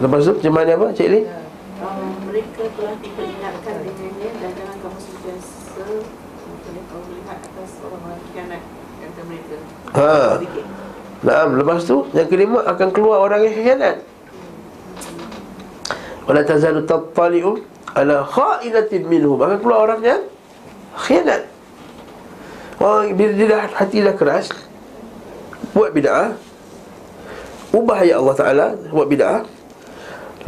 Lepas 0.00 0.20
tu 0.26 0.32
terjemahan 0.38 0.64
dia 0.66 0.76
apa? 0.78 0.86
Cik 0.94 1.08
Lee? 1.10 1.24
Um, 1.80 2.12
mereka 2.28 2.68
telah 2.76 2.94
diperingatkan 3.00 3.74
dengannya 3.80 4.30
dan 4.36 4.50
jangan 4.52 4.76
kamu 4.84 4.98
sentiasa 5.00 5.84
kamu 6.60 7.02
melihat 7.08 7.38
atas 7.40 7.70
orang-orang 7.80 8.20
kianat 8.36 8.62
Kata 9.00 9.20
mereka 9.24 9.56
Ha. 9.96 10.12
Naam, 11.20 11.60
lepas 11.60 11.84
tu 11.84 12.08
yang 12.16 12.28
kelima 12.28 12.64
akan 12.64 12.88
keluar 12.92 13.20
orang 13.20 13.44
yang 13.44 13.54
khianat. 13.54 13.96
Wala 16.24 16.40
tazalu 16.46 16.86
tattali'u 16.88 17.60
ala 17.92 18.24
kha'inatin 18.24 19.04
minhum. 19.04 19.36
Akan 19.40 19.60
keluar 19.60 19.90
orang 19.90 20.00
yang 20.00 20.22
khianat. 20.96 21.44
Orang 22.80 23.12
bila 23.12 23.32
dia 23.36 23.46
dah 23.52 23.62
hati 23.76 24.00
dah 24.00 24.16
keras 24.16 24.48
buat 25.76 25.92
bid'ah 25.92 26.32
ubah 27.70 27.98
ayat 28.02 28.16
Allah 28.18 28.36
Taala 28.40 28.66
buat 28.90 29.06
bid'ah 29.06 29.44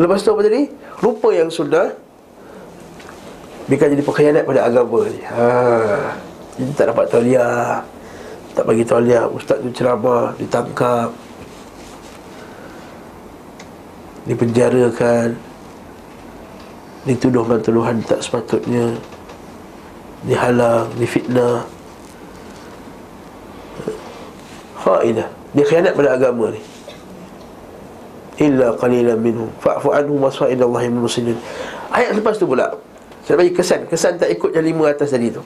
lepas 0.01 0.25
tu 0.25 0.33
apa 0.35 0.43
tadi 0.49 0.67
Lupa 1.03 1.29
yang 1.35 1.51
sunnah 1.53 1.93
Biarkan 3.67 3.95
jadi 3.95 4.03
pengkhianat 4.03 4.43
pada 4.43 4.67
agama 4.67 5.07
ni 5.07 5.23
ha. 5.29 5.47
Jadi 6.59 6.71
tak 6.75 6.87
dapat 6.91 7.05
tauliah 7.07 7.85
Tak 8.53 8.65
bagi 8.69 8.85
tauliah 8.85 9.25
Ustaz 9.33 9.61
tu 9.65 9.73
ceramah 9.73 10.37
Ditangkap 10.37 11.09
Dipenjarakan 14.29 15.53
Dituduhkan 17.03 17.59
tuduhan 17.59 17.99
tak 18.07 18.23
sepatutnya. 18.23 18.95
Dihalang 20.23 20.87
Difitnah 20.95 21.67
Khainah 24.79 25.27
Dia 25.51 25.65
khianat 25.67 25.99
pada 25.99 26.15
agama 26.15 26.55
ni. 26.55 26.63
Illa 28.39 28.71
qalilan 28.79 29.19
minhum. 29.19 29.51
Fa'fu 29.59 29.91
anhum 29.91 30.23
wasfa 30.23 30.47
illa 30.47 30.63
Allah 30.63 30.83
yang 30.87 31.03
muslimin. 31.03 31.37
Ayat 31.91 32.15
lepas 32.15 32.39
tu 32.39 32.47
pula 32.47 32.71
Saya 33.27 33.35
bagi 33.35 33.51
kesan. 33.51 33.91
Kesan 33.91 34.23
tak 34.23 34.31
ikut 34.31 34.55
yang 34.55 34.63
lima 34.63 34.95
atas 34.95 35.11
tadi 35.11 35.35
tu. 35.35 35.43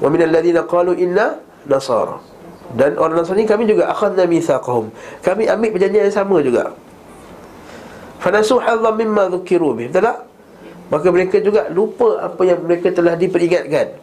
Wa 0.00 0.08
minal 0.08 0.32
ladhina 0.32 0.64
qalu 0.64 0.96
inna 0.96 1.47
Nasara. 1.66 2.20
Dan 2.76 3.00
orang 3.00 3.24
Nasara 3.24 3.40
ni 3.40 3.48
kami 3.48 3.64
juga 3.64 3.88
Akhazna 3.88 4.28
mithaqahum. 4.28 4.92
Kami 5.24 5.48
ambil 5.48 5.72
perjanjian 5.72 6.06
yang 6.06 6.14
sama 6.14 6.38
juga. 6.44 6.76
Fanasu 8.18 8.60
hadha 8.60 8.90
mimma 8.92 9.32
dhukiru 9.32 9.72
bih. 9.74 9.88
Betul 9.88 10.04
tak? 10.04 10.18
Maka 10.88 11.06
mereka 11.12 11.36
juga 11.40 11.68
lupa 11.68 12.28
apa 12.28 12.42
yang 12.44 12.64
mereka 12.64 12.88
telah 12.92 13.14
diperingatkan. 13.16 13.96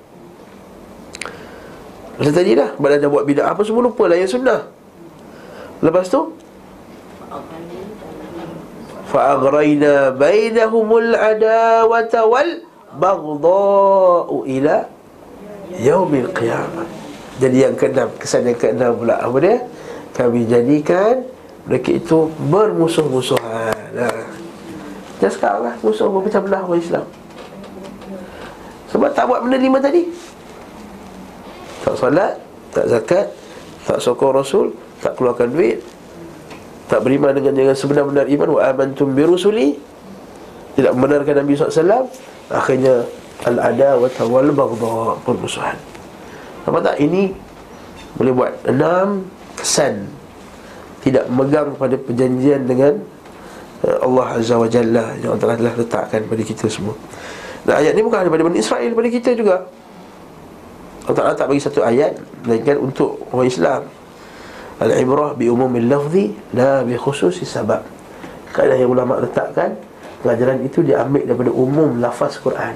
Macam 2.15 2.31
tadi 2.31 2.55
dah 2.55 2.71
Badan 2.79 3.03
dah 3.03 3.09
buat 3.11 3.27
bidang 3.27 3.47
apa 3.51 3.61
semua 3.67 3.83
lupa 3.83 4.07
lah 4.07 4.15
yang 4.15 4.29
sunnah. 4.29 4.71
Lepas 5.83 6.07
tu? 6.07 6.31
Fa'agraina 9.11 10.15
bainahumul 10.15 11.11
adawata 11.13 12.23
wal 12.25 12.63
Baghda'u 12.95 14.47
ila 14.47 14.87
Yaumil 15.75 16.31
qiyamah. 16.31 17.04
Jadi 17.39 17.57
yang 17.67 17.75
keenam, 17.75 18.07
kesan 18.15 18.47
yang 18.47 18.57
keenam 18.57 18.95
pula 18.95 19.19
apa 19.19 19.37
dia? 19.43 19.55
Kami 20.15 20.47
jadikan 20.47 21.27
mereka 21.67 21.89
itu 21.91 22.31
bermusuh-musuhan. 22.47 23.75
Nah. 23.95 24.23
Dan 25.19 25.29
sekarang 25.31 25.71
lah, 25.71 25.75
musuh 25.79 26.11
berpecah 26.11 26.43
belah 26.43 26.61
orang 26.63 26.79
Islam. 26.79 27.05
Sebab 28.91 29.09
tak 29.15 29.25
buat 29.27 29.43
benda 29.43 29.57
lima 29.59 29.79
tadi. 29.79 30.07
Tak 31.83 31.95
solat, 31.95 32.39
tak 32.71 32.85
zakat, 32.91 33.27
tak 33.87 33.97
sokong 33.99 34.35
Rasul, 34.35 34.75
tak 34.99 35.15
keluarkan 35.15 35.51
duit 35.51 35.79
tak 36.85 37.01
beriman 37.01 37.33
dengan 37.33 37.53
dengan 37.53 37.75
sebenar-benar 37.75 38.29
iman 38.29 38.49
wa 38.57 38.61
amantum 38.61 39.09
bi 39.13 39.25
rusuli. 39.25 39.77
Tidak 40.75 40.91
membenarkan 40.91 41.39
Nabi 41.39 41.55
SAW 41.55 42.11
akhirnya 42.51 43.07
al-adawah 43.47 44.11
wal 44.27 44.51
baghdha 44.51 45.17
permusuhan 45.23 45.79
nampak 46.65 46.81
tak? 46.81 46.95
Ini 46.99 47.31
boleh 48.17 48.33
buat 48.33 48.53
enam 48.65 49.27
kesan 49.55 50.07
tidak 51.05 51.29
memegang 51.29 51.77
pada 51.77 51.95
perjanjian 52.01 52.65
dengan 52.65 52.97
eh, 53.85 53.97
Allah 54.01 54.41
Azza 54.41 54.57
wa 54.57 54.65
Jalla 54.65 55.13
yang 55.21 55.37
Allah 55.37 55.55
telah 55.57 55.75
letakkan 55.77 56.25
pada 56.25 56.41
kita 56.41 56.65
semua. 56.65 56.97
Dan 57.61 57.81
ayat 57.81 57.93
ni 57.93 58.01
bukan 58.01 58.25
daripada 58.25 58.41
Bani 58.41 58.57
Israel 58.57 58.89
daripada 58.89 59.09
kita 59.13 59.31
juga. 59.37 59.55
Allah 61.05 61.17
Ta'ala 61.21 61.33
tak 61.37 61.53
bagi 61.53 61.61
satu 61.61 61.85
ayat 61.85 62.17
Melainkan 62.41 62.81
untuk 62.81 63.29
orang 63.29 63.45
Islam. 63.45 63.81
Al-ibrah 64.81 65.37
bi 65.37 65.45
umumil 65.45 65.85
lafzi 65.85 66.33
La 66.57 66.81
bi 66.81 66.97
khususi 66.97 67.45
sabab. 67.45 67.85
Kaedah 68.57 68.73
yang 68.73 68.89
ulama 68.89 69.21
letakkan 69.21 69.77
Pelajaran 70.25 70.65
itu 70.65 70.81
diambil 70.81 71.21
daripada 71.29 71.53
umum 71.53 72.01
lafaz 72.01 72.41
Quran. 72.41 72.73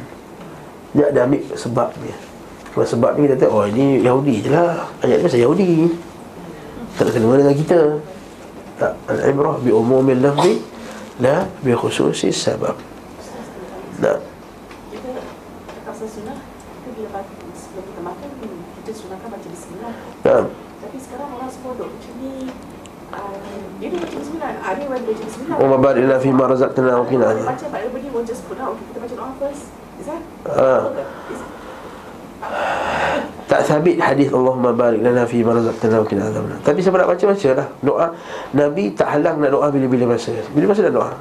Dia 0.93 1.09
ada 1.09 1.25
ambil 1.25 1.41
sebabnya 1.57 2.28
Kalau 2.69 2.85
sebab 2.85 3.17
ni 3.17 3.25
kita 3.25 3.35
kata 3.35 3.47
Oh 3.49 3.65
ini 3.65 4.05
Yahudi 4.05 4.45
je 4.45 4.49
lah. 4.53 4.87
Ayat 5.01 5.19
ni 5.19 5.23
pasal 5.25 5.41
Yahudi. 5.41 5.71
Tak 6.95 7.03
ada 7.07 7.09
kena 7.15 7.35
dengan 7.39 7.55
kita. 7.57 7.79
Tak 8.79 8.93
Al-ibrah 9.09 9.55
bi 9.59 9.71
umumil 9.73 10.21
lafzi 10.23 10.61
La 11.19 11.49
bi 11.65 11.75
khususi 11.75 12.31
sabab. 12.31 12.77
Nah 13.99 14.29
bismillah 19.59 19.93
Nah 20.23 20.43
Tapi 20.79 20.97
sekarang 20.97 21.29
orang 21.35 21.51
semua 21.51 21.71
duk 21.75 21.89
macam 21.91 22.13
ni. 22.23 22.33
Uh, 23.09 23.65
Dia 23.81 23.87
dah 23.89 24.53
Ada 24.69 24.79
yang 24.85 24.91
baca 24.93 25.11
bismillah 25.17 25.57
Wa 25.57 25.67
mabarik 25.67 26.03
lana 26.05 26.17
fima 26.21 26.43
wa 26.45 27.05
qina 27.09 27.25
adzaban. 27.33 27.45
Baca 27.49 27.65
but 27.67 27.79
everybody 27.81 28.07
will 28.13 28.27
just 28.27 28.45
put 28.45 28.61
out 28.61 28.77
kita 28.77 28.97
baca 29.01 29.13
doa 29.17 29.31
first. 29.41 29.63
Is 29.99 30.07
that? 30.07 30.21
Ah. 30.47 30.95
Tak 33.49 33.65
sabit 33.65 33.97
hadis 33.97 34.29
Allahumma 34.29 34.69
barik 34.69 35.01
lana 35.01 35.25
fi 35.25 35.41
ma 35.41 35.57
razaqtana 35.57 35.99
wa 35.99 36.05
qina 36.05 36.29
adzabannar. 36.29 36.61
Tapi 36.61 36.79
siapa 36.85 37.01
nak 37.01 37.09
baca 37.09 37.23
bacalah. 37.33 37.67
Doa 37.81 38.07
Nabi 38.53 38.83
tak 38.93 39.09
halang 39.09 39.41
nak 39.41 39.49
doa 39.57 39.67
bila-bila 39.73 40.13
masa. 40.13 40.37
Bila 40.53 40.69
masa 40.69 40.85
nak 40.85 40.93
doa. 40.93 41.11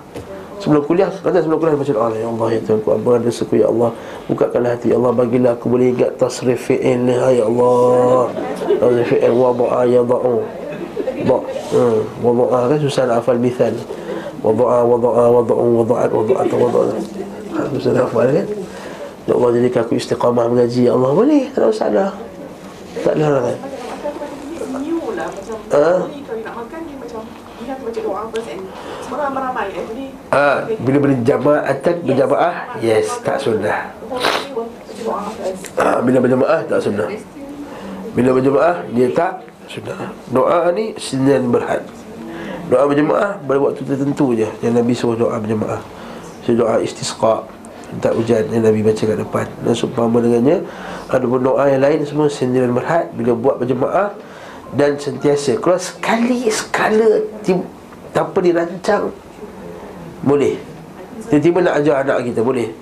Sebelum 0.59 0.83
kuliah, 0.85 1.07
kata 1.09 1.39
sebelum 1.39 1.63
kuliah 1.63 1.79
baca 1.79 1.93
doa 1.95 2.09
Ya 2.19 2.27
Allah 2.27 2.49
ya 2.51 2.61
Tuhan 2.67 2.83
abang 2.83 3.23
rezekiku 3.23 3.55
ya 3.63 3.71
Allah 3.71 3.95
Bukakanlah 4.27 4.75
hati 4.75 4.91
ya 4.91 4.99
Allah 4.99 5.15
bagilah 5.15 5.55
aku 5.55 5.71
boleh 5.71 5.95
ingat 5.95 6.19
tasrif 6.19 6.67
fi'il 6.67 6.99
ni 6.99 7.15
ya 7.15 7.47
Allah 7.47 8.27
Tasrif 8.67 9.07
fi'il 9.07 9.35
wada'a 9.39 9.87
ya 9.87 10.03
da'u 10.03 10.43
Da' 11.31 11.43
hmm. 11.47 11.99
Wada'a 12.27 12.59
kan 12.75 12.79
susah 12.83 13.03
nak 13.07 13.23
hafal 13.23 13.39
mithal 13.39 13.71
Wada'a 14.43 14.83
wada'a 14.83 15.25
wada'u 15.31 15.67
wada'at 15.79 16.11
wada'at 16.11 16.51
wada'at 16.51 16.97
ha, 17.55 17.61
Susah 17.79 17.91
nak 17.95 18.11
hafal 18.11 18.27
kan 18.27 18.47
Ya 19.29 19.37
Allah 19.37 19.51
jadikan 19.61 19.85
aku 19.85 20.01
istiqamah 20.01 20.49
mengaji 20.49 20.89
Ya 20.89 20.97
Allah 20.97 21.13
boleh 21.13 21.53
tak 21.53 21.61
ada 21.61 21.69
masalah 21.69 22.11
Tak 23.05 23.13
ada 23.13 23.23
halangan 23.29 23.59
ramai-ramai 29.19 29.69
Every 29.77 30.07
Ah, 30.33 30.65
bila 30.81 30.99
berjamaatan 31.09 31.95
berjamaah 32.05 32.55
yes 32.85 33.09
tak 33.25 33.41
sunnah. 33.41 33.93
Ah, 35.77 35.99
bila 36.05 36.21
berjamaah 36.21 36.61
tak 36.69 36.81
sunnah. 36.85 37.09
Bila 38.13 38.31
berjamaah 38.37 38.85
dia 38.93 39.09
tak 39.13 39.45
sunnah. 39.69 40.13
Doa 40.29 40.69
ni 40.73 40.93
senin 41.01 41.49
berhad. 41.49 41.85
Doa 42.69 42.85
berjamaah 42.85 43.41
pada 43.41 43.59
waktu 43.61 43.81
tertentu 43.85 44.37
je 44.37 44.49
yang 44.61 44.77
Nabi 44.77 44.93
suruh 44.93 45.17
doa 45.17 45.37
berjamaah. 45.41 45.81
So 46.45 46.53
doa 46.53 46.81
istisqa 46.85 47.45
minta 47.93 48.13
hujan 48.13 48.45
yang 48.53 48.65
Nabi 48.65 48.81
baca 48.85 49.03
kat 49.03 49.19
depan. 49.19 49.47
Dan 49.65 49.73
seumpama 49.73 50.21
dengannya 50.21 50.65
ada 51.09 51.25
pun 51.25 51.41
doa 51.41 51.65
yang 51.69 51.83
lain 51.83 52.05
semua 52.05 52.29
sendirian 52.29 52.73
berhad 52.77 53.09
bila 53.17 53.33
buat 53.33 53.57
berjemaah 53.61 54.13
dan 54.77 55.01
sentiasa. 55.01 55.57
Kalau 55.57 55.81
sekali 55.81 56.49
sekala 56.53 57.25
tanpa 58.13 58.39
dirancang 58.45 59.13
boleh. 60.21 60.61
Tiba-tiba 61.29 61.59
nak 61.65 61.75
ajar 61.83 62.05
anak 62.05 62.31
kita 62.31 62.41
boleh. 62.45 62.73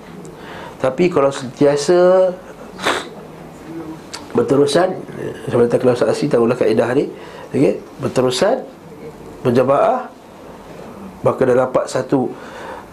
Tapi 0.77 1.09
kalau 1.09 1.33
sentiasa 1.33 2.31
berterusan 4.37 4.93
Sebab 5.49 5.73
kita 5.73 5.81
kelas 5.81 6.05
asli 6.05 6.29
tahulah 6.29 6.53
kaedah 6.53 6.93
ni 6.93 7.09
okay? 7.49 7.81
Berterusan 7.97 8.61
Berjamaah 9.41 10.13
Maka 11.25 11.41
dah 11.49 11.57
dapat 11.65 11.89
satu 11.89 12.29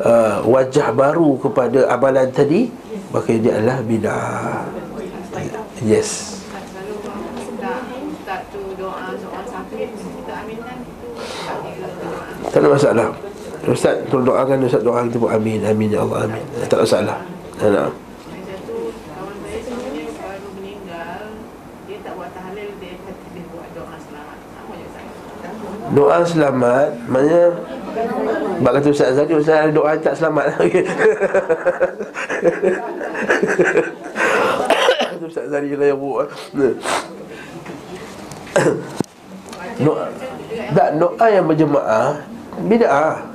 uh, 0.03 0.43
Wajah 0.45 0.91
baru 0.91 1.39
kepada 1.39 1.87
amalan 1.89 2.29
tadi 2.29 2.69
Maka 3.13 3.29
dia 3.37 3.61
adalah 3.61 3.77
bid'ah. 3.85 4.65
Yes. 5.85 6.41
Tak 12.49 12.49
tu 12.49 12.57
ada 12.57 12.69
masalah. 12.73 13.07
Ustaz 13.63 13.95
tolong 14.11 14.27
doakan 14.27 14.65
Ustaz 14.65 14.81
doa 14.81 15.05
kita 15.05 15.21
pun 15.21 15.29
amin. 15.29 15.61
Amin 15.61 15.93
ya 15.93 16.01
Allah 16.01 16.25
amin. 16.25 16.41
Tak 16.65 16.73
ada 16.73 16.83
masalah. 16.83 17.17
Tak 17.61 17.69
dia 17.69 17.85
buat 23.53 23.69
doa 25.93 26.17
selamat. 26.25 26.89
Maknanya 27.05 27.53
Bak 28.63 28.79
kata 28.79 28.87
Ustaz 28.95 29.11
tadi 29.19 29.35
Ustaz 29.35 29.75
doa 29.75 29.91
tak 29.99 30.15
selamat. 30.15 30.55
Ustaz 35.27 35.51
Zari 35.51 35.75
lah 35.75 35.87
yang 35.91 35.99
buat. 35.99 36.31
Doa 39.83 40.05
Tak 40.77 41.01
doa 41.01 41.25
yang 41.33 41.49
berjemaah 41.49 42.21
Bida'ah 42.69 43.25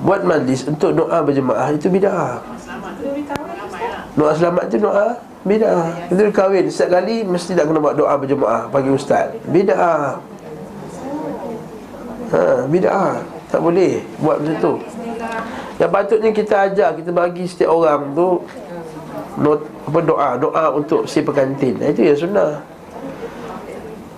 Buat 0.00 0.24
majlis 0.24 0.64
untuk 0.64 0.96
doa 0.96 1.20
berjemaah 1.20 1.68
Itu 1.76 1.92
bida'ah. 1.92 2.40
Doa 4.16 4.32
selamat 4.32 4.72
tu 4.72 4.80
doa 4.80 5.20
Bida'ah 5.44 6.08
Kita 6.08 6.32
kahwin. 6.32 6.72
Setiap 6.72 7.04
kali 7.04 7.20
Mesti 7.28 7.52
tak 7.52 7.68
kena 7.68 7.84
buat 7.84 8.00
doa 8.00 8.16
berjemaah 8.16 8.72
Pagi 8.72 8.88
ustaz. 8.88 9.36
Bida'ah 9.44 10.16
Ha, 12.30 12.62
bid'ah 12.70 13.39
Tak 13.50 13.60
boleh 13.60 13.98
buat 14.22 14.38
macam 14.38 14.56
tu. 14.62 14.72
Yang 15.80 15.90
patutnya 15.90 16.30
kita 16.30 16.54
ajar 16.70 16.90
Kita 16.94 17.10
bagi 17.10 17.44
setiap 17.50 17.72
orang 17.74 18.14
tu 18.14 18.38
apa 19.90 19.98
Doa 20.04 20.28
Doa 20.38 20.64
untuk 20.74 21.06
si 21.10 21.18
pengantin. 21.24 21.74
Itu 21.82 22.00
yang 22.06 22.18
sunnah. 22.18 22.50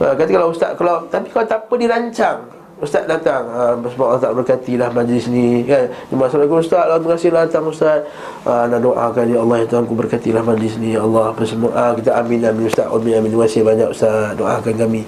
Ha, 0.02 0.12
Kata 0.18 0.30
kalau 0.30 0.48
ustaz 0.52 0.72
kalau 0.76 1.06
Tapi 1.08 1.30
kalau 1.32 1.46
tak 1.46 1.64
apa 1.64 1.74
dirancang. 1.78 2.38
Ustaz 2.82 3.06
datang 3.06 3.46
ha, 3.46 3.78
Sebab 3.78 4.06
Allah 4.10 4.22
tak 4.26 4.34
berkatilah 4.34 4.90
majlis 4.90 5.30
ni 5.30 5.62
kan? 5.62 5.86
Assalamualaikum 6.10 6.58
Ustaz. 6.58 6.82
Allah 6.82 6.98
terima 6.98 7.14
kasih 7.14 7.30
datang 7.30 7.64
Ustaz. 7.70 7.98
Ha, 8.42 8.66
Nak 8.66 8.80
doakan 8.82 9.24
Ya 9.30 9.38
Allah 9.38 9.56
Ya 9.62 9.66
Tuhan 9.70 9.84
ku 9.86 9.94
berkatilah 9.94 10.42
majlis 10.42 10.74
ni 10.82 10.98
Ya 10.98 11.00
Allah. 11.06 11.30
Apa 11.30 11.46
semua. 11.46 11.70
Ha, 11.72 11.94
Kita 11.94 12.18
amin 12.18 12.42
amin 12.42 12.66
Ustaz. 12.66 12.90
Amin 12.90 13.14
amin. 13.14 13.30
Terima 13.30 13.46
kasih 13.46 13.62
banyak 13.62 13.88
Ustaz. 13.94 14.34
Doakan 14.34 14.74
kami. 14.74 15.06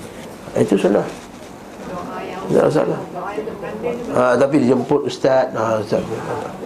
Ha, 0.54 0.62
Itu 0.62 0.78
sunnah 0.78 1.23
Tak 2.44 2.54
ada 2.54 2.60
masalah. 2.68 3.00
Ha, 4.14 4.22
Tapi 4.36 4.54
dijemput 4.62 5.00
Ustaz. 5.08 5.48
Ha, 5.56 5.80
Ustaz. 5.80 6.02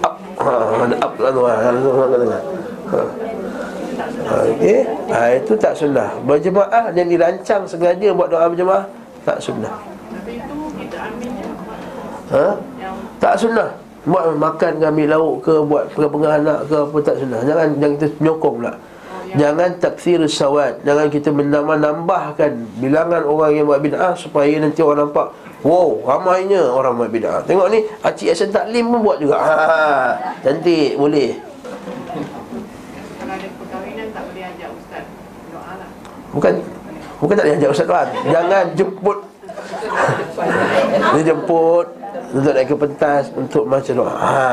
Up. 0.05 0.15
Ha, 0.39 0.53
Mana 0.79 0.97
up 1.01 1.13
lah 1.19 1.31
tu 1.33 1.43
ha, 1.47 1.55
ha. 1.55 1.71
Ha, 4.29 4.37
okay. 4.53 4.79
ha, 5.11 5.19
Itu 5.39 5.53
tak 5.57 5.73
sunnah. 5.79 6.11
Berjemaah 6.23 6.93
yang 6.93 7.09
dirancang 7.09 7.65
sengaja 7.65 8.09
Buat 8.13 8.29
doa 8.31 8.47
berjemaah 8.51 8.85
Tak 9.25 9.39
sunnah. 9.41 9.73
Ha? 12.29 12.47
Tak 13.19 13.35
sunnah. 13.41 13.71
Buat 14.09 14.37
makan 14.41 14.73
ke 14.81 14.85
ambil 14.89 15.07
lauk 15.17 15.35
ke 15.45 15.55
Buat 15.65 15.85
pengah 15.97 16.33
anak 16.39 16.59
ke 16.69 16.77
apa 16.77 16.97
tak 17.03 17.17
sunnah. 17.21 17.41
Jangan 17.45 17.69
jangan 17.81 17.95
kita 17.97 18.07
nyokong 18.21 18.57
pula 18.61 18.73
Jangan 19.37 19.77
taksir 19.77 20.23
sawat 20.31 20.81
Jangan 20.87 21.13
kita 21.13 21.29
menambah-nambahkan 21.35 22.81
Bilangan 22.81 23.23
orang 23.27 23.51
yang 23.53 23.67
buat 23.69 23.83
bid'ah 23.83 24.15
Supaya 24.17 24.57
nanti 24.57 24.81
orang 24.81 25.11
nampak 25.11 25.35
Wow, 25.59 26.07
ramainya 26.07 26.71
orang 26.71 26.95
buat 26.95 27.11
bid'ah. 27.11 27.43
Tengok 27.43 27.67
ni, 27.75 27.83
Acik 28.07 28.31
Asen 28.31 28.55
Taklim 28.55 28.95
pun 28.95 29.03
buat 29.03 29.19
juga. 29.19 29.43
Ha, 29.43 30.15
Cantik, 30.39 30.95
boleh. 30.95 31.35
Kalau 33.19 33.35
ada 33.35 33.49
perkahwinan 33.59 34.07
tak 34.15 34.23
boleh 34.31 34.45
ajak 34.55 34.71
ustaz 34.79 35.05
lah. 35.51 35.91
Bukan 36.31 36.53
Bukan 37.19 37.35
Tuan 37.35 38.07
Jangan 38.31 38.65
jemput. 38.79 39.19
Dia 41.19 41.23
jemput 41.35 41.87
Untuk 42.31 42.53
naik 42.55 42.71
ke 42.71 42.77
pentas 42.79 43.25
Untuk 43.35 43.65
macam 43.67 43.95
doa. 43.99 44.15
Ha. 44.15 44.47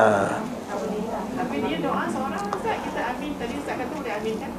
Tapi 1.38 1.56
dia 1.70 1.78
doa 1.86 2.04
seorang 2.10 2.44
ustaz 2.50 2.78
Kita 2.82 3.02
amin 3.14 3.32
Tadi 3.38 3.54
ustaz 3.62 3.76
kata 3.78 3.94
boleh 3.94 4.14
amin 4.18 4.36
kan 4.42 4.52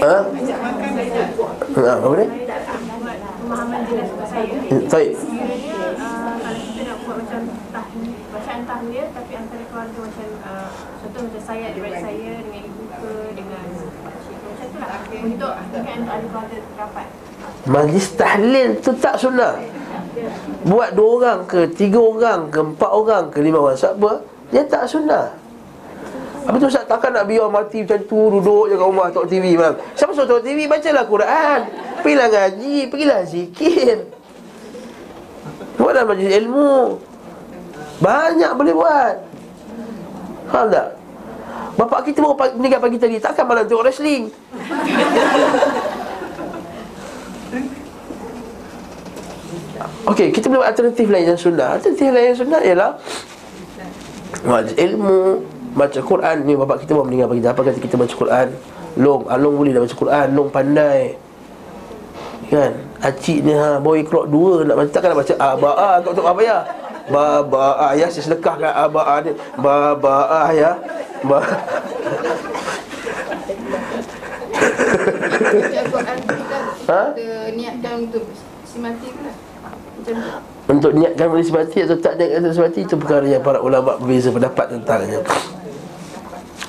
Ha? 0.01 0.17
Ha, 1.77 1.93
apa 2.01 2.15
ni? 2.17 2.27
Saya 4.89 5.13
uh, 5.13 6.41
buat 10.01 10.13
uh, 10.41 10.69
contoh 11.05 11.21
macam 11.29 11.43
saya 11.45 11.65
adik 11.75 11.95
saya 12.01 12.33
dengan 12.41 12.63
ibu 12.65 12.83
ke 12.89 13.11
dengan 13.37 13.65
ke, 13.77 14.21
macam 14.41 14.67
tu 14.71 14.79
lah 14.81 15.01
untuk 15.21 15.53
untuk 15.53 15.81
ahli 15.85 16.27
keluarga 16.31 16.59
rapat 16.79 17.07
Majlis 17.69 18.17
tahlil 18.17 18.81
tu 18.81 18.97
tak 18.97 19.21
sunnah. 19.21 19.61
Buat 20.65 20.97
dua 20.97 21.09
orang 21.17 21.41
ke 21.49 21.69
Tiga 21.73 22.01
orang 22.01 22.53
ke 22.53 22.61
Empat 22.61 22.91
orang 22.93 23.25
ke 23.29 23.39
Lima 23.45 23.61
orang. 23.61 23.77
Sebab 23.77 23.95
apa? 24.01 24.13
Dia 24.49 24.63
tak 24.65 24.89
sunnah. 24.89 25.37
Apa 26.49 26.57
tu 26.57 26.67
Ustaz? 26.73 26.89
Takkan 26.89 27.13
nak 27.13 27.29
biar 27.29 27.53
mati 27.53 27.85
macam 27.85 28.01
tu 28.09 28.21
Duduk 28.41 28.73
je 28.73 28.75
kat 28.81 28.87
rumah 28.89 29.07
tengok 29.13 29.29
TV 29.29 29.61
bang. 29.61 29.75
Siapa 29.93 30.13
suruh 30.17 30.27
tengok 30.29 30.45
TV 30.45 30.59
Bacalah 30.65 31.05
Quran. 31.05 31.61
Pergilah 32.01 32.29
ngaji 32.33 32.77
Pergilah 32.89 33.21
zikir. 33.29 33.97
Buatlah 35.77 36.05
majlis 36.09 36.33
ilmu. 36.41 36.97
Banyak 38.01 38.51
boleh 38.57 38.75
buat. 38.77 39.17
Faham 40.49 40.67
tak? 40.73 40.89
Bapak 41.79 42.09
kita 42.09 42.21
baru 42.21 42.37
meninggal 42.59 42.83
pagi 42.83 42.99
tadi 43.01 43.17
Takkan 43.23 43.47
malam 43.47 43.65
tengok 43.65 43.89
wrestling 43.89 44.29
Okey, 50.11 50.35
kita 50.35 50.51
boleh 50.51 50.67
buat 50.67 50.71
alternatif 50.75 51.07
lain 51.07 51.27
yang 51.31 51.39
sunnah. 51.39 51.79
Alternatif 51.79 52.11
lain 52.11 52.27
yang 52.35 52.39
sunnah 52.39 52.61
ialah 52.67 52.91
Majlis 54.43 54.75
ilmu 54.75 55.19
Baca 55.79 56.01
Quran. 56.03 56.37
Ni 56.43 56.59
bapak 56.59 56.83
kita 56.83 56.99
baru 56.99 57.07
meninggal 57.07 57.31
pagi 57.31 57.47
Apa 57.47 57.61
kata 57.63 57.79
kita 57.79 57.95
baca 57.95 58.15
Quran? 58.15 58.49
Long, 58.99 59.23
Along 59.31 59.55
boleh 59.55 59.71
dah 59.71 59.83
baca 59.87 59.95
Quran. 59.95 60.27
Long 60.35 60.51
pandai. 60.51 61.15
Kan? 62.51 62.75
Acik 62.99 63.47
ni 63.47 63.55
ha 63.55 63.79
Bawa 63.79 63.95
ikrok 64.03 64.27
dua 64.27 64.67
Nak 64.67 64.75
baca. 64.83 64.91
Takkan 64.91 65.15
nak 65.15 65.21
baca 65.23 65.35
Aba'ah 65.39 65.95
Kau 66.03 66.11
tak 66.11 66.27
apa 66.27 66.43
ya? 66.43 66.59
Baba'ah 67.07 67.91
ya 67.95 68.07
Saya 68.11 68.23
sedekahkan 68.27 68.75
Aba'ah 68.91 69.17
ni. 69.23 69.31
Baba'ah 69.55 70.49
ya. 70.51 70.71
Ba 71.23 71.39
Ha? 76.91 77.15
kita 77.15 77.55
niatkan 77.55 78.11
untuk 78.11 78.25
simati 78.67 79.09
ke 79.15 79.21
lah 79.23 79.35
Macam 79.35 79.47
tu 79.47 79.50
Untuk 80.71 80.91
niatkan 80.95 81.27
boleh 81.29 81.45
sebati 81.45 81.83
Atau 81.83 81.99
tak 81.99 82.15
niatkan 82.17 82.47
boleh 82.47 82.57
sebati 82.57 82.81
Itu 82.87 82.95
perkara 82.95 83.27
yang 83.27 83.43
para 83.43 83.59
ulama 83.59 83.99
Berbeza 83.99 84.31
pendapat 84.31 84.67
tentangnya. 84.77 85.21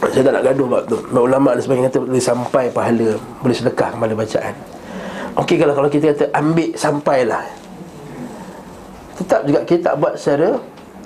Saya 0.01 0.21
tak 0.27 0.33
nak 0.33 0.43
gaduh 0.49 0.67
bab 0.67 0.83
tu. 0.89 0.97
Ulama 1.13 1.53
dan 1.53 1.61
sebagainya 1.61 1.89
kata 1.93 1.99
Boleh 2.03 2.23
sampai 2.23 2.63
pahala 2.73 3.09
Boleh 3.43 3.55
sedekah 3.55 3.89
kepada 3.93 4.13
bacaan. 4.17 4.55
Okey 5.39 5.55
kalau 5.55 5.71
kalau 5.71 5.87
kita 5.87 6.11
kata 6.11 6.25
ambil 6.35 6.69
sampailah. 6.75 7.43
Tetap 9.15 9.47
juga 9.47 9.59
kita 9.63 9.81
tak 9.91 9.95
buat 10.03 10.13
secara 10.19 10.59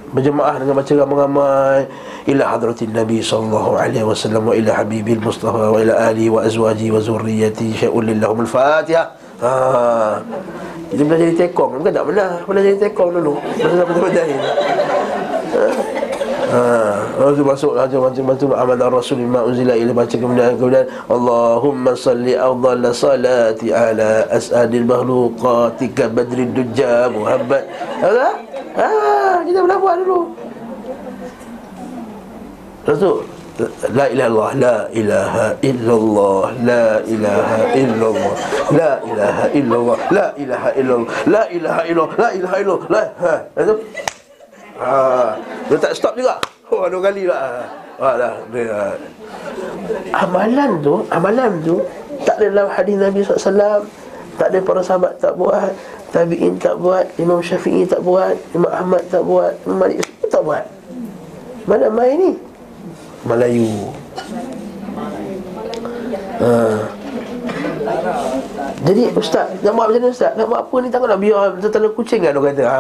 berjemaah 0.10 0.56
dengan 0.58 0.74
baca 0.82 0.94
ramai-ramai. 0.98 1.80
Ila 2.26 2.44
hadratin 2.58 2.90
Nabi 2.90 3.22
sallallahu 3.22 3.78
alaihi 3.78 4.02
wasallam 4.02 4.50
wa 4.50 4.54
ila 4.58 4.72
habibil 4.82 5.22
Mustafa 5.22 5.70
wa 5.70 5.78
ila 5.78 5.94
ali 6.10 6.26
wa 6.26 6.42
azwaji 6.42 6.90
wa 6.90 6.98
zurriyyati 6.98 7.86
syai'un 7.86 8.02
lillahum 8.02 8.42
al-Fatihah. 8.42 9.25
Ha. 9.44 9.52
Kita 10.92 11.02
belajar 11.04 11.26
jadi 11.28 11.38
tekong. 11.48 11.84
Bukan 11.84 11.92
tak 11.92 12.06
pernah. 12.08 12.30
Belajar 12.48 12.70
jadi 12.72 12.82
tekong 12.88 13.10
dulu. 13.20 13.34
Masa 13.60 13.84
betul 13.84 14.10
jahil 14.16 14.40
Ha, 16.46 16.62
Lepas 17.18 17.36
tu 17.36 17.44
masuk 17.44 17.72
Raja 17.74 17.98
macam-macam 17.98 18.50
Amal 18.54 18.80
Rasul 18.94 19.18
Lima 19.26 19.42
unzila 19.44 19.74
ila 19.74 19.92
Baca 19.98 20.14
kemudian 20.14 20.54
Kemudian 20.56 20.86
Allahumma 21.10 21.98
salli 21.98 22.38
Afdal 22.38 22.86
salati 22.94 23.74
Ala 23.74 24.30
as'adil 24.30 24.86
makhluqatika 24.86 26.06
Badrin 26.06 26.54
dujja 26.54 27.10
Muhammad. 27.10 27.66
Ada? 27.98 28.30
Ha, 28.78 28.90
kita 29.42 29.58
pernah 29.66 29.80
buat 29.82 29.96
dulu. 30.06 30.20
Lepas 32.86 32.98
tu 33.02 33.12
La 33.96 34.06
ilaha 34.12 34.28
illallah 34.28 34.50
La 34.60 34.76
ilaha 34.92 35.46
illallah 35.64 36.44
La 36.60 36.86
ilaha 37.08 37.60
illallah 37.72 38.36
La 38.76 38.92
ilaha 39.08 39.46
illallah 39.56 39.98
La 40.12 40.28
ilaha 40.36 40.70
illallah 40.76 41.08
La 41.24 41.44
ilaha 41.48 41.82
illallah 41.88 42.10
La 42.20 42.30
ilaha 42.36 42.56
illallah 42.60 42.88
La 42.92 43.04
ha. 43.24 43.34
Lepas 43.56 43.64
tu 43.72 43.76
Ha, 44.76 45.32
dia 45.72 45.80
tak 45.80 45.96
stop 45.96 46.20
juga. 46.20 46.36
Oh, 46.68 46.84
dua 46.92 47.00
kali 47.08 47.24
lah. 47.32 47.64
Ha, 47.96 48.20
dah. 48.20 48.34
Amalan 50.12 50.84
tu, 50.84 51.00
amalan 51.16 51.52
tu 51.64 51.80
tak 52.28 52.44
ada 52.44 52.46
dalam 52.52 52.68
hadis 52.68 52.96
Nabi 53.00 53.24
SAW. 53.24 53.88
Tak 54.36 54.52
ada 54.52 54.60
para 54.60 54.84
sahabat 54.84 55.16
tak 55.24 55.40
buat, 55.40 55.72
tabi'in 56.12 56.60
tak 56.60 56.76
buat, 56.76 57.08
Imam 57.16 57.40
Syafi'i 57.40 57.88
tak 57.88 58.04
buat, 58.04 58.36
Imam 58.52 58.68
Ahmad 58.68 59.00
tak 59.08 59.24
buat, 59.24 59.56
Imam 59.64 59.80
Malik 59.80 60.04
tak 60.28 60.44
buat. 60.44 60.68
Mana 61.64 61.88
main 61.88 62.20
ni? 62.20 62.32
Melayu. 63.26 63.90
Ha. 66.36 66.54
Jadi 68.86 69.04
ustaz 69.18 69.50
Nak 69.62 69.72
buat 69.74 69.88
macam 69.90 70.02
mana 70.04 70.14
ustaz? 70.14 70.34
Nak 70.36 70.46
buat 70.46 70.62
apa 70.68 70.76
ni? 70.84 70.88
Takut 70.92 71.08
nak 71.10 71.20
biar 71.22 71.58
tanam 71.64 71.92
kucing 71.96 72.22
kan 72.22 72.34
Dia 72.36 72.42
kata? 72.44 72.64
Ha, 72.66 72.78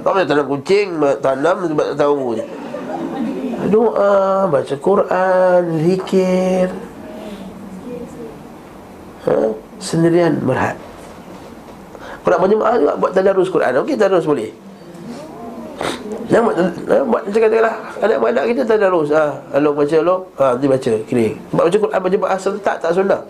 Tak 0.00 0.10
boleh 0.14 0.26
tanam 0.28 0.46
kucing 0.46 0.88
Tanam 1.18 1.56
sebab 1.68 1.86
tak 1.92 1.96
tahu 1.98 2.38
Doa 3.68 4.46
Baca 4.46 4.74
Quran 4.78 5.62
Zikir. 5.84 6.68
Ha? 9.28 9.36
Sendirian 9.82 10.38
berhad. 10.40 10.78
Kalau 12.24 12.32
nak 12.36 12.40
berjemaah 12.46 12.74
juga 12.78 12.94
Buat 12.96 13.12
tadarus 13.12 13.48
Quran. 13.50 13.72
Okey 13.84 13.98
tadarus 13.98 14.24
boleh 14.24 14.67
Jangan 16.38 16.54
buat, 16.54 17.02
buat 17.10 17.22
macam 17.26 17.40
katakanlah 17.42 17.74
Anak-anak 17.98 18.44
kita 18.54 18.62
tadarus 18.62 19.10
ha, 19.10 19.42
Alok 19.58 19.82
baca 19.82 19.96
alok 19.98 20.20
ha, 20.38 20.44
Nanti 20.54 20.66
baca 20.70 20.92
Kira 21.10 21.26
Sebab 21.34 21.62
baca 21.66 21.78
Quran 21.82 21.98
Baca 21.98 22.16
bahasa 22.22 22.48
tak 22.62 22.76
Tak 22.78 22.94
sunnah 22.94 23.22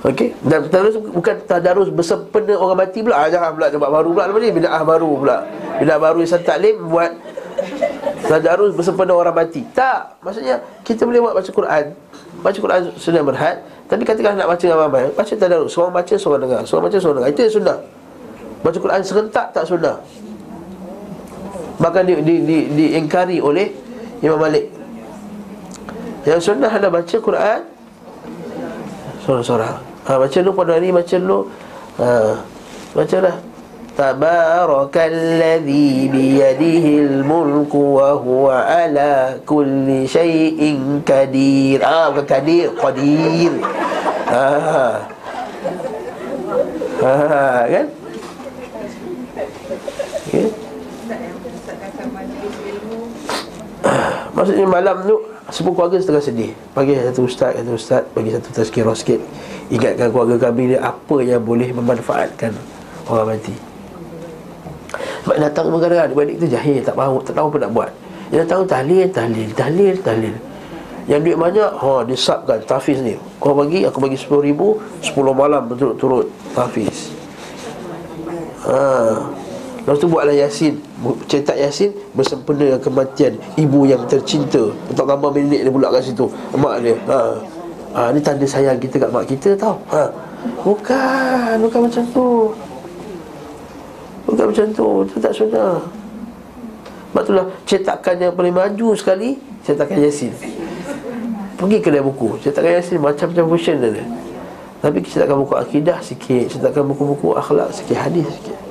Okey, 0.00 0.32
dan 0.48 0.64
tadarus 0.64 0.96
bukan 0.96 1.36
tadarus 1.44 1.92
bersempena 1.92 2.56
orang 2.56 2.88
mati 2.88 3.04
pula. 3.04 3.20
Ah, 3.20 3.28
jangan 3.28 3.52
pula 3.52 3.68
tempat 3.68 3.92
baru 3.92 4.16
pula 4.16 4.32
ni 4.40 4.48
bidah 4.48 4.80
baru 4.80 5.12
pula. 5.12 5.44
Bidah 5.76 6.00
baru 6.00 6.24
yang 6.24 6.40
taklim 6.40 6.88
buat 6.88 7.12
tadarus 8.24 8.72
bersempena 8.72 9.12
orang 9.12 9.36
mati. 9.36 9.60
Tak, 9.76 10.24
maksudnya 10.24 10.64
kita 10.88 11.04
boleh 11.04 11.20
buat 11.20 11.36
baca 11.36 11.50
Quran. 11.52 11.84
Baca 12.40 12.58
Quran 12.64 12.80
sunnah 12.96 13.20
berhad, 13.20 13.60
tapi 13.92 14.08
katakan 14.08 14.40
nak 14.40 14.48
baca 14.48 14.66
ramai, 14.72 15.04
baca 15.12 15.32
tadarus. 15.36 15.68
Seorang 15.76 15.92
baca, 15.92 16.14
seorang 16.16 16.40
dengar. 16.48 16.60
Seorang 16.64 16.84
baca, 16.88 16.96
seorang 16.96 17.16
dengar. 17.20 17.30
Itu 17.36 17.40
yang 17.44 17.54
sunnah. 17.60 17.78
Baca 18.64 18.78
Quran 18.80 19.00
serentak 19.04 19.46
tak 19.52 19.64
sunnah. 19.68 20.00
Bahkan 21.80 22.04
di 22.04 22.12
di 22.20 22.34
di 22.44 22.68
diingkari 22.76 23.40
oleh 23.40 23.72
Imam 24.20 24.36
Malik. 24.36 24.68
Yang 26.28 26.52
sunnah 26.52 26.68
adalah 26.68 27.00
baca 27.00 27.16
Quran. 27.16 27.64
Sorang-sorang. 29.24 29.80
Ha, 30.04 30.16
Baca 30.16 30.38
dulu 30.40 30.56
pada 30.56 30.72
hari 30.80 30.88
Baca 30.92 31.16
dulu 31.16 31.48
ha, 32.00 32.36
Baca 32.92 33.18
lah. 33.20 33.36
Tabarakalladhi 33.90 36.08
biyadihil 36.08 37.20
mulku 37.20 38.00
wa 38.00 38.16
huwa 38.16 38.64
ala 38.64 39.36
kulli 39.44 40.08
syai'in 40.08 41.04
kadir 41.04 41.84
Ah, 41.84 42.08
bukan 42.08 42.24
kadir, 42.24 42.72
qadir. 42.80 43.52
Ah, 44.30 45.04
ha, 47.02 47.66
kan? 47.68 47.86
Okay. 50.30 50.46
Maksudnya 54.40 54.64
malam 54.64 54.96
tu 55.04 55.20
Semua 55.52 55.76
keluarga 55.76 56.00
setengah 56.00 56.24
sedih. 56.24 56.50
Pagi 56.72 56.96
satu 56.96 57.28
ustaz 57.28 57.52
Kata 57.52 57.70
ustaz 57.76 58.02
Bagi 58.16 58.32
satu 58.32 58.48
tazkirah 58.56 58.96
sikit. 58.96 59.20
Ingatkan 59.68 60.08
keluarga 60.08 60.48
kami 60.48 60.72
ni 60.72 60.76
Apa 60.80 61.20
yang 61.20 61.44
boleh 61.44 61.68
memanfaatkan 61.76 62.56
Orang 63.04 63.36
mati. 63.36 63.52
Sebab 65.28 65.36
datang 65.36 65.68
kadang 65.76 66.08
Adik-adik 66.08 66.36
tu 66.40 66.46
jahil 66.48 66.80
Tak 66.80 66.96
tahu 66.96 67.20
tak 67.20 67.34
tahu 67.36 67.46
apa 67.52 67.58
nak 67.60 67.72
buat. 67.76 67.90
Dia 68.32 68.48
tahu 68.48 68.64
tahlil 68.64 69.04
Tahlil 69.12 69.48
Tahlil 69.52 69.94
Tahlil. 70.00 70.36
Yang 71.04 71.20
duit 71.20 71.36
banyak 71.36 71.70
ha, 71.76 71.90
Dia 72.08 72.16
subkan 72.16 72.64
Tafiz 72.64 72.96
ni. 73.04 73.20
Kau 73.36 73.52
bagi 73.52 73.84
Aku 73.84 74.00
bagi 74.00 74.16
10 74.16 74.40
ribu 74.40 74.80
10 75.04 75.12
malam 75.36 75.68
Berturut-turut 75.68 76.32
Tafiz 76.56 77.12
Haa 78.64 79.39
Lepas 79.90 80.06
tu 80.06 80.06
buatlah 80.06 80.30
Yasin 80.38 80.78
Cetak 81.26 81.58
Yasin 81.58 81.90
Bersempena 82.14 82.62
dengan 82.62 82.78
kematian 82.78 83.34
Ibu 83.58 83.90
yang 83.90 84.06
tercinta. 84.06 84.70
Letak 84.86 85.02
gambar 85.02 85.34
milik 85.34 85.66
dia 85.66 85.72
pula 85.74 85.90
kat 85.90 86.06
situ. 86.06 86.30
Mak 86.54 86.78
dia 86.78 86.94
ha. 87.10 87.34
ha 87.98 88.00
ni 88.14 88.22
tanda 88.22 88.46
sayang 88.46 88.78
kita 88.78 89.02
kat 89.02 89.10
mak 89.10 89.26
kita 89.26 89.58
tau 89.58 89.82
ha. 89.90 90.06
Bukan 90.62 91.58
Bukan 91.66 91.90
macam 91.90 92.02
tu. 92.14 92.54
Bukan 94.30 94.44
macam 94.54 94.66
tu 94.70 94.88
Itu 95.10 95.18
tak 95.18 95.34
sunnah 95.34 95.82
Sebab 97.10 97.22
itulah 97.26 97.46
Cetakan 97.66 98.14
yang 98.22 98.32
paling 98.38 98.54
maju 98.54 98.94
sekali 98.94 99.42
Cetakan 99.66 100.06
Yasin. 100.06 100.30
Pergi 101.58 101.82
kedai 101.82 101.98
buku 101.98 102.38
Cetakan 102.38 102.78
Yasin 102.78 103.02
Macam-macam 103.02 103.44
version 103.58 103.82
dia. 103.82 104.06
Tapi 104.86 105.02
cetakan 105.02 105.42
buku 105.42 105.58
akidah 105.58 105.98
sikit 105.98 106.46
Cetakan 106.46 106.94
buku-buku 106.94 107.34
akhlak 107.34 107.74
sikit 107.74 107.98
Hadis 107.98 108.30
sikit 108.38 108.69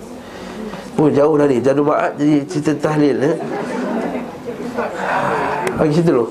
Oh 0.99 1.07
jauh 1.07 1.39
dah 1.39 1.47
ni 1.47 1.63
Jadu 1.63 1.87
ma'at 1.87 2.19
jadi 2.19 2.43
cerita 2.43 2.75
tahlil 2.75 3.23
eh? 3.23 3.35
Bagi 5.79 5.93
cerita 5.95 6.11
dulu 6.11 6.27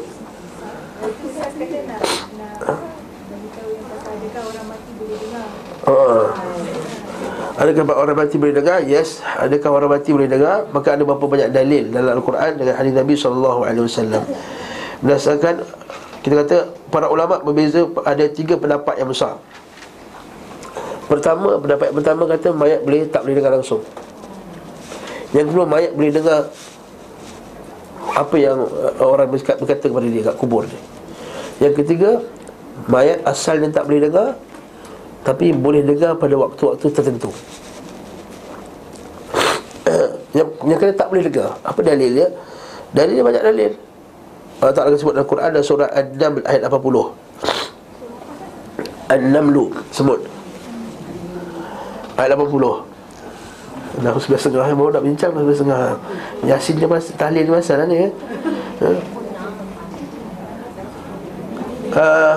Oh. 5.88 6.28
Adakah 7.56 7.96
orang 7.96 8.12
mati 8.12 8.36
boleh 8.36 8.52
dengar? 8.52 8.84
Yes 8.84 9.24
Adakah 9.24 9.72
orang 9.72 9.90
mati 9.96 10.12
boleh 10.12 10.28
dengar? 10.28 10.68
Maka 10.68 11.00
ada 11.00 11.00
berapa 11.00 11.24
banyak 11.24 11.48
dalil 11.48 11.88
dalam 11.88 12.20
Al-Quran 12.20 12.60
Dengan 12.60 12.74
hadis 12.76 12.92
Nabi 12.92 13.16
SAW 13.16 13.64
Berdasarkan 15.00 15.64
Kita 16.20 16.44
kata 16.44 16.56
Para 16.92 17.08
ulama 17.08 17.40
berbeza 17.40 17.88
Ada 18.04 18.28
tiga 18.28 18.60
pendapat 18.60 19.00
yang 19.00 19.08
besar 19.08 19.40
Pertama 21.08 21.56
Pendapat 21.56 21.88
yang 21.88 21.96
pertama 22.04 22.22
kata 22.28 22.48
Mayat 22.52 22.80
boleh 22.84 23.08
tak 23.08 23.24
boleh 23.24 23.36
dengar 23.40 23.52
langsung 23.56 23.80
Yang 25.36 25.46
kedua 25.52 25.64
mayat 25.68 25.92
boleh 25.92 26.12
dengar 26.12 26.48
Apa 28.16 28.36
yang 28.40 28.64
orang 28.98 29.28
berkata, 29.28 29.86
kepada 29.86 30.08
dia 30.08 30.22
Kat 30.24 30.36
kubur 30.40 30.64
dia 30.64 30.80
Yang 31.68 31.84
ketiga 31.84 32.10
Mayat 32.88 33.20
asalnya 33.28 33.68
tak 33.74 33.90
boleh 33.90 34.08
dengar 34.08 34.38
tapi 35.28 35.52
boleh 35.52 35.84
dengar 35.84 36.16
pada 36.16 36.32
waktu-waktu 36.40 36.88
tertentu. 36.88 37.28
Yang, 40.36 40.48
yang 40.64 40.76
kena 40.76 40.92
tak 40.92 41.08
boleh 41.08 41.24
dengar 41.24 41.56
Apa 41.64 41.80
dalil 41.80 42.12
dia? 42.12 42.28
Dalilnya 42.92 43.24
banyak 43.24 43.42
dalil. 43.44 43.72
Allah 44.60 44.74
Ta'ala 44.76 44.96
sebut 44.96 45.12
dalam 45.16 45.28
Quran 45.28 45.52
dan 45.52 45.62
surah 45.64 45.88
An-Naml 45.92 46.42
ayat 46.48 46.62
80 46.68 49.12
An-Namlu 49.12 49.72
sebut. 49.92 50.20
Ayat 52.16 52.36
80 52.36 52.87
Dah 53.98 54.12
sebelah 54.20 54.40
setengah 54.40 54.66
Baru 54.76 54.90
nak 54.92 55.04
bincang 55.04 55.32
dah 55.32 55.42
sebelah 55.42 55.58
setengah. 55.58 55.84
Yasin 56.44 56.74
dia 56.76 56.88
masih 56.88 57.12
Tahlil 57.16 57.44
dia 57.48 57.54
masih 57.54 57.74
ni 57.88 57.96
ya? 57.96 58.08
Ha? 58.78 58.90
Uh, 61.88 62.36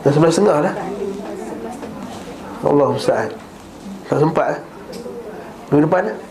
Dah 0.00 0.10
sebelah 0.10 0.32
setengah 0.32 0.58
lah 0.64 0.74
Allah 2.60 2.88
Ustaz 2.92 3.30
Tak 4.10 4.18
sempat 4.18 4.46
lah 4.56 4.60
Minggu 5.70 5.86
depan 5.86 6.02
lah 6.10 6.29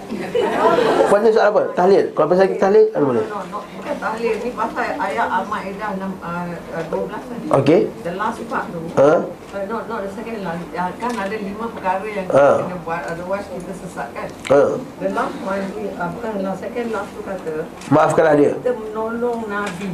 Puasa 1.09 1.27
soal 1.29 1.47
apa? 1.49 1.61
Tahlil. 1.73 2.03
Kalau 2.11 2.27
pasal 2.27 2.45
tahlil, 2.55 2.85
apa 2.89 3.03
boleh? 3.03 3.25
No, 3.25 3.39
no, 3.47 3.59
bukan 3.71 3.95
tahlil 3.97 4.33
ni 4.39 4.49
pasal 4.51 4.87
ayat 4.95 5.27
Al-Maidah 5.31 5.89
enam, 5.95 6.11
uh, 6.19 6.49
uh, 6.73 6.83
12 6.85 7.29
tadi. 7.29 7.47
Okey. 7.51 7.81
The 8.01 8.13
last 8.15 8.39
part 8.45 8.65
tu. 8.69 8.79
Ha? 8.95 9.11
Uh, 9.49 9.63
no, 9.65 9.75
no, 9.85 9.95
the 9.99 10.09
second 10.11 10.37
last. 10.41 10.63
Uh, 10.71 10.89
kan 10.97 11.11
ada 11.13 11.35
lima 11.35 11.65
perkara 11.69 12.05
yang 12.05 12.25
Ah. 12.27 12.57
kita 12.57 12.65
kena 12.65 12.77
buat, 12.81 13.01
otherwise 13.07 13.45
kita 13.47 13.73
sesat 13.75 14.07
kan. 14.11 14.27
Ha. 14.49 14.61
The 14.99 15.09
last 15.11 15.37
one, 15.39 15.63
uh, 15.95 16.09
bukan 16.11 16.31
last, 16.41 16.59
second 16.59 16.87
last 16.89 17.09
tu 17.11 17.21
kata, 17.21 17.53
Maafkanlah 17.89 18.35
dia. 18.35 18.51
kita 18.55 18.71
menolong 18.73 19.45
Nabi. 19.45 19.91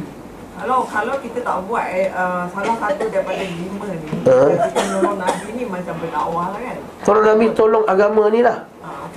Kalau 0.56 0.88
kalau 0.88 1.20
kita 1.20 1.44
tak 1.44 1.68
buat 1.68 1.84
eh, 1.84 2.08
uh, 2.10 2.48
salah 2.48 2.76
satu 2.80 3.04
daripada 3.06 3.44
lima 3.44 3.88
ni, 3.92 4.08
Ah. 4.24 4.48
kita 4.64 4.80
menolong 4.82 5.18
Nabi 5.18 5.46
ni 5.52 5.64
macam 5.64 5.94
berdakwah 6.00 6.46
lah 6.48 6.60
kan. 6.62 6.76
Tolong 7.04 7.26
Nabi 7.26 7.44
tolong 7.52 7.84
agama 7.84 8.24
ni 8.28 8.40
lah. 8.40 8.64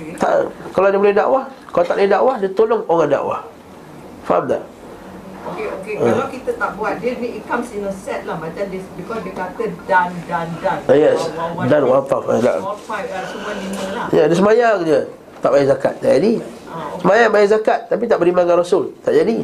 Okay. 0.00 0.16
Tak, 0.16 0.32
kalau 0.72 0.88
dia 0.88 0.96
boleh 0.96 1.12
dakwah, 1.12 1.44
kalau 1.68 1.84
tak 1.84 1.96
boleh 1.96 2.08
dakwah, 2.08 2.34
dia 2.40 2.50
tolong 2.50 2.82
orang 2.88 3.08
dakwah. 3.08 3.40
Faham 4.24 4.44
tak? 4.46 4.62
Okey 5.40 5.66
okey 5.72 5.94
Ah. 5.96 6.04
kalau 6.04 6.28
kita 6.28 6.50
tak 6.52 6.70
buat 6.76 6.94
dia 6.96 7.16
ni 7.16 7.40
it 7.40 7.44
comes 7.44 7.72
in 7.72 7.80
a 7.82 7.90
set 7.90 8.24
lah 8.24 8.36
macam 8.36 8.60
this 8.68 8.84
because 8.92 9.20
dia 9.20 9.32
kata 9.32 9.64
dan 9.84 10.08
dan 10.24 10.46
dan. 10.60 10.78
Ah, 10.84 10.92
yes. 10.94 11.16
Dan 11.64 11.80
wa- 11.84 12.00
wafaf. 12.00 12.28
Uh, 12.28 12.36
semua 12.36 13.52
lima 13.56 13.84
lah. 13.90 14.06
Ya, 14.10 14.28
dia 14.28 14.36
semayang 14.36 14.84
je. 14.84 15.00
Tak 15.40 15.48
bayar 15.50 15.66
zakat. 15.70 15.94
Tak 15.98 16.10
jadi. 16.16 16.32
Ah, 16.66 16.92
okey. 16.92 17.00
Semayang 17.00 17.30
bayar 17.30 17.48
zakat 17.50 17.80
tapi 17.88 18.04
tak 18.04 18.18
beriman 18.20 18.44
dengan 18.44 18.60
Rasul. 18.60 18.92
Tak 19.00 19.12
jadi. 19.12 19.36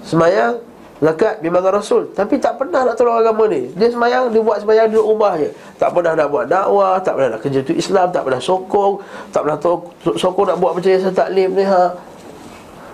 Semayang 0.00 0.64
zakat 1.04 1.44
beriman 1.44 1.60
dengan 1.60 1.74
Rasul 1.76 2.08
tapi 2.16 2.40
tak 2.40 2.56
pernah 2.56 2.80
nak 2.88 2.96
tolong 2.96 3.20
agama 3.20 3.44
ni. 3.44 3.68
Dia 3.76 3.92
semayang, 3.92 4.32
dia 4.32 4.40
buat 4.40 4.64
semayang 4.64 4.88
di 4.88 4.96
rumah 4.96 5.36
je. 5.36 5.52
Tak 5.76 5.92
pernah 5.92 6.16
nak 6.16 6.28
buat 6.32 6.48
dakwah, 6.48 6.96
tak 7.04 7.12
pernah 7.20 7.36
nak 7.36 7.40
kerja 7.44 7.60
tu 7.60 7.76
Islam, 7.76 8.08
tak 8.08 8.24
pernah 8.24 8.40
sokong, 8.40 8.92
tak 9.28 9.40
pernah 9.44 9.58
to- 9.60 10.16
sokong 10.16 10.48
nak 10.48 10.56
buat 10.56 10.72
macam 10.72 10.88
yang 10.88 11.12
taklim 11.12 11.52
ni 11.52 11.64
ha. 11.68 11.92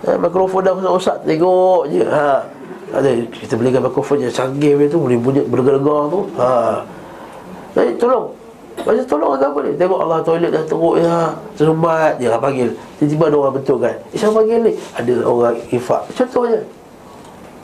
Ha, 0.01 0.17
mikrofon 0.17 0.65
dah 0.65 0.73
usap 0.91 1.23
tengok 1.23 1.87
je 1.87 2.03
ha. 2.03 2.43
Ada 2.91 3.07
kita 3.31 3.55
belikan 3.55 3.79
mikrofon 3.87 4.19
yang 4.19 4.33
canggih 4.35 4.75
tu 4.91 4.99
boleh 4.99 5.15
bunyi 5.15 5.47
bergegar 5.47 6.11
tu. 6.11 6.27
Ha. 6.35 6.83
Jadi 7.71 7.95
tolong 7.95 8.27
Macam 8.83 9.05
tolong 9.07 9.31
agama 9.35 9.59
ni 9.63 9.71
Tengok 9.79 9.99
Allah 10.03 10.19
toilet 10.23 10.51
dah 10.51 10.63
teruk 10.67 10.95
ya 10.99 11.31
Serembat 11.55 12.19
Dia 12.19 12.27
orang 12.35 12.43
panggil 12.43 12.69
Tiba-tiba 12.99 13.23
ada 13.31 13.37
orang 13.39 13.55
betul 13.55 13.77
kan 13.79 13.95
Eh 14.11 14.17
siapa 14.19 14.33
panggil 14.43 14.59
ni 14.59 14.73
Ada 14.95 15.11
orang 15.23 15.55
infak 15.71 16.03
Contohnya 16.11 16.59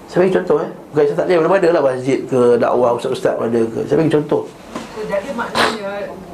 Saya 0.07 0.23
bagi 0.23 0.33
contoh 0.39 0.57
eh. 0.63 0.71
Bukan 0.91 1.03
saya 1.03 1.17
tak 1.19 1.25
boleh 1.27 1.37
Mana-mana 1.43 1.67
lah 1.75 1.81
masjid 1.83 2.19
ke 2.23 2.39
Dakwah 2.55 2.95
ustaz-ustaz 2.95 3.35
mana 3.35 3.59
ke. 3.67 3.79
Saya 3.83 3.97
bagi 3.99 4.13
contoh. 4.15 4.43
So, 4.95 4.99
jadi 5.05 5.29
maknanya 5.35 5.91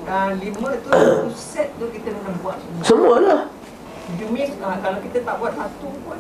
uh, 0.07 0.29
lima 0.39 0.69
tu 0.79 0.89
set 1.33 1.73
tu 1.81 1.85
kita 1.89 2.13
kena 2.13 2.31
buat 2.39 2.55
semua. 2.61 2.83
Semua 2.85 3.15
lah 3.19 3.41
You 4.13 4.29
mean 4.29 4.53
uh, 4.61 4.77
kalau 4.77 4.99
kita 5.01 5.17
tak 5.25 5.35
buat 5.41 5.51
satu 5.57 5.89
pun 6.05 6.17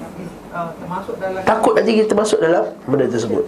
uh, 0.51 0.69
termasuk 0.81 1.15
dalam 1.21 1.41
Takut 1.45 1.73
nanti 1.77 1.91
kita 2.01 2.13
masuk 2.17 2.39
dalam 2.41 2.65
Benda 2.89 3.05
tersebut. 3.05 3.45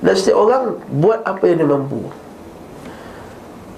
Dan 0.00 0.14
setiap 0.14 0.38
orang 0.38 0.78
Buat 1.02 1.26
apa 1.26 1.44
yang 1.50 1.58
dia 1.60 1.68
mampu. 1.68 2.00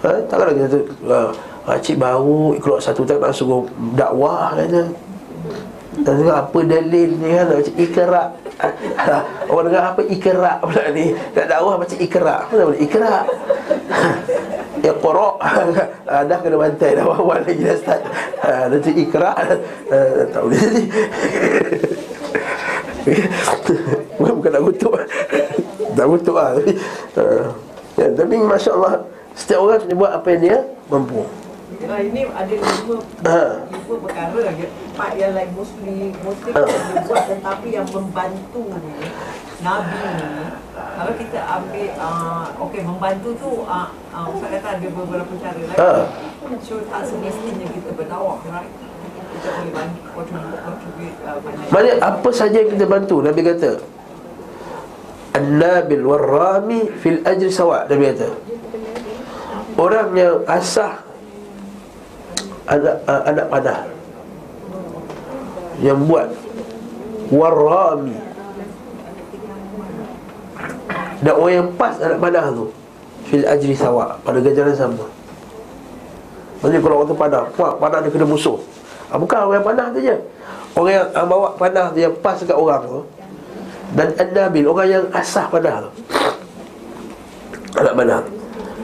Ha? 0.04 0.22
Takkanlah 0.28 0.54
kita 0.54 0.68
tu 0.70 0.80
uh, 1.08 1.32
Cik 1.68 2.00
baru 2.00 2.56
keluar 2.60 2.80
satu 2.80 3.04
tak 3.04 3.20
nak 3.20 3.32
suruh 3.36 3.68
dakwah 3.92 4.56
kata 4.56 4.88
Dan 5.98 6.12
tengok 6.22 6.38
apa 6.38 6.58
dalil 6.62 7.10
ni 7.18 7.28
kan? 7.34 7.46
Macam 7.50 7.74
ikrak 7.74 8.28
Orang 9.50 9.64
dengar 9.70 9.82
apa 9.94 10.00
ikrak 10.06 10.56
pula 10.62 10.84
ni? 10.94 11.04
Nak 11.34 11.46
dakwah 11.46 11.74
macam 11.78 11.98
ikrak 11.98 12.38
Apa 12.46 12.52
nama 12.54 12.72
dia? 12.74 12.82
ikrak 12.86 13.24
Iqra' 14.78 15.34
Ah, 16.10 16.22
Dah 16.24 16.38
kena 16.40 16.56
bantai 16.56 16.96
dah 16.96 17.04
awal 17.04 17.44
lagi 17.44 17.60
dah 17.60 17.76
start. 17.76 18.02
Ha, 18.42 18.50
Nanti 18.70 18.90
ikrak 18.94 19.36
uh, 19.90 20.20
Tak 20.30 20.40
boleh 20.42 20.58
jadi 20.58 20.82
bukan, 24.20 24.50
nak 24.52 24.62
kutuk. 24.68 24.92
Tak 25.96 26.06
kutuk 26.12 26.36
lah 26.36 26.52
Tapi, 26.60 26.72
uh, 27.16 27.44
ya, 27.96 28.06
tapi 28.12 28.34
Masya 28.36 28.70
Allah 28.76 28.94
Setiap 29.32 29.64
orang 29.64 29.80
buat 29.96 30.12
apa 30.12 30.26
yang 30.36 30.42
dia 30.44 30.58
mampu 30.92 31.24
uh, 31.68 32.00
ini 32.00 32.22
ada 32.32 32.54
lima 32.54 32.96
lima 33.72 33.94
perkara. 34.00 34.38
Part 34.96 35.12
yang 35.14 35.32
like 35.36 35.52
Ha. 35.52 36.60
yang 36.64 36.80
dia 36.90 37.00
buat 37.06 37.22
tetapi 37.28 37.68
yang 37.70 37.88
membantu 37.92 38.62
Nabi 39.58 39.98
ni 39.98 40.24
kalau 40.98 41.12
kita 41.14 41.38
ambil 41.38 41.86
uh, 41.98 42.46
okey 42.66 42.82
membantu 42.82 43.28
tu 43.38 43.50
uh, 43.66 43.90
uh, 44.14 44.26
Ustaz 44.30 44.50
kata 44.58 44.68
ada 44.78 44.88
beberapa 44.90 45.32
cara. 45.38 45.60
Ha. 45.78 45.90
So 46.62 46.82
tak 46.86 47.02
semestinya 47.06 47.66
kita 47.70 47.90
berdakwah 47.94 48.38
right? 48.50 48.70
Kita 49.28 49.48
boleh 49.54 49.72
bantu 49.74 50.00
contribute 50.16 50.60
contribute 50.66 51.16
uh, 51.22 51.38
banyak. 51.42 51.66
Maksudnya 51.70 51.94
apa 52.02 52.28
saja 52.34 52.56
yang 52.58 52.70
kita 52.74 52.86
bantu 52.88 53.16
Nabi 53.22 53.40
kata 53.44 53.70
An-nabil 55.36 56.02
wal-rami 56.02 56.80
fil 56.98 57.22
ajri 57.22 57.52
sawa' 57.52 57.86
Nabi 57.86 58.04
kata 58.10 58.28
Orang 59.78 60.10
yang 60.18 60.42
asah 60.50 61.07
Anak, 62.68 62.96
uh, 63.08 63.22
anak 63.24 63.46
panah 63.48 63.80
Yang 65.80 65.98
buat 66.04 66.28
Warrami 67.32 68.16
Dan 71.24 71.32
orang 71.32 71.54
yang 71.56 71.68
pas 71.80 71.96
anak 71.96 72.20
panah 72.20 72.44
tu 72.52 72.68
Fil 73.24 73.44
ajri 73.48 73.72
sawa' 73.72 74.20
Pada 74.20 74.38
ganjaran 74.44 74.76
sama. 74.76 75.04
Maksudnya 76.60 76.80
kalau 76.84 76.96
orang 77.00 77.08
tu 77.08 77.16
panah 77.16 77.42
Puak 77.56 77.80
panah 77.80 77.98
dia 78.04 78.12
kena 78.12 78.28
musuh. 78.28 78.60
Ha, 79.08 79.16
Bukan 79.16 79.48
orang 79.48 79.56
yang 79.64 79.68
panah 79.72 79.86
tu 79.88 79.98
je. 80.04 80.16
Orang 80.76 80.92
yang 80.92 81.06
uh, 81.16 81.24
bawa 81.24 81.48
panah 81.56 81.88
tu 81.96 82.04
Yang 82.04 82.14
pas 82.20 82.36
dekat 82.36 82.56
orang 82.56 82.84
tu 82.84 83.00
Dan 83.96 84.12
An-Nabil 84.20 84.64
Orang 84.68 84.88
yang 84.92 85.04
asah 85.16 85.48
panah 85.48 85.88
tu. 85.88 85.90
Anak 87.80 87.96
panah 87.96 88.18
tu 88.20 88.32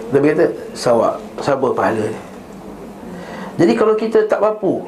Nabi 0.08 0.32
kata 0.32 0.46
Sawa 0.72 1.20
Sama 1.44 1.68
pahala 1.68 2.08
ni 2.08 2.33
Jadi 3.54 3.72
kalau 3.72 3.94
kita 3.94 4.24
tak 4.24 4.38
mampu 4.38 4.82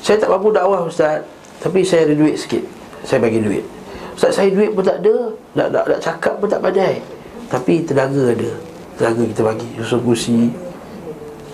Saya 0.00 0.16
tak 0.16 0.28
mampu 0.28 0.48
dakwah 0.50 0.82
Ustaz 0.82 1.20
Tapi 1.58 1.80
saya 1.82 2.04
ada 2.04 2.14
duit 2.14 2.34
sikit 2.34 2.64
Saya 3.02 3.20
bagi 3.20 3.38
duit. 3.38 3.64
Ustaz 4.12 4.34
saya 4.34 4.48
duit 4.48 4.72
pun 4.72 4.80
tak 4.80 5.00
ada 5.00 5.14
Nak, 5.52 5.68
nak, 5.70 5.84
nak 5.86 6.00
cakap 6.00 6.36
pun 6.36 6.46
tak 6.46 6.60
pandai. 6.60 7.00
Tapi 7.46 7.82
tenaga 7.82 8.32
ada 8.32 8.50
Tenaga 8.96 9.22
kita 9.26 9.42
bagi 9.42 9.68
Susun 9.78 10.00
kursi 10.00 10.38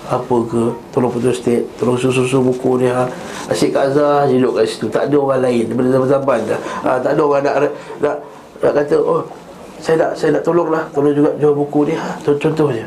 apa 0.06 0.36
ke 0.46 0.62
Tolong 0.94 1.10
putus 1.10 1.42
state 1.42 1.66
Tolong 1.76 1.98
susu-susu 1.98 2.38
buku 2.40 2.78
ni 2.78 2.86
ha. 2.86 3.10
Asyik 3.46 3.74
Kak 3.74 3.90
Azhar 3.90 4.30
duduk 4.30 4.54
kat 4.54 4.64
situ. 4.64 4.86
Tak 4.86 5.10
ada 5.10 5.16
orang 5.18 5.42
lain 5.42 5.66
Daripada 5.66 5.88
zaman-zaman 5.90 6.38
dah. 6.46 6.60
Ha, 6.82 6.90
Tak 7.02 7.10
ada 7.10 7.20
orang 7.20 7.42
nak, 7.42 7.54
nak 7.98 8.16
Nak 8.62 8.72
kata 8.72 8.96
Oh 8.96 9.26
saya 9.76 10.00
nak 10.00 10.16
saya 10.16 10.30
nak 10.32 10.42
tolong 10.42 10.70
lah 10.70 10.86
Tolong 10.88 11.10
juga 11.10 11.34
jual 11.36 11.52
buku 11.52 11.90
ni 11.90 11.94
ha. 11.98 12.14
Contoh- 12.22 12.38
Contohnya 12.38 12.86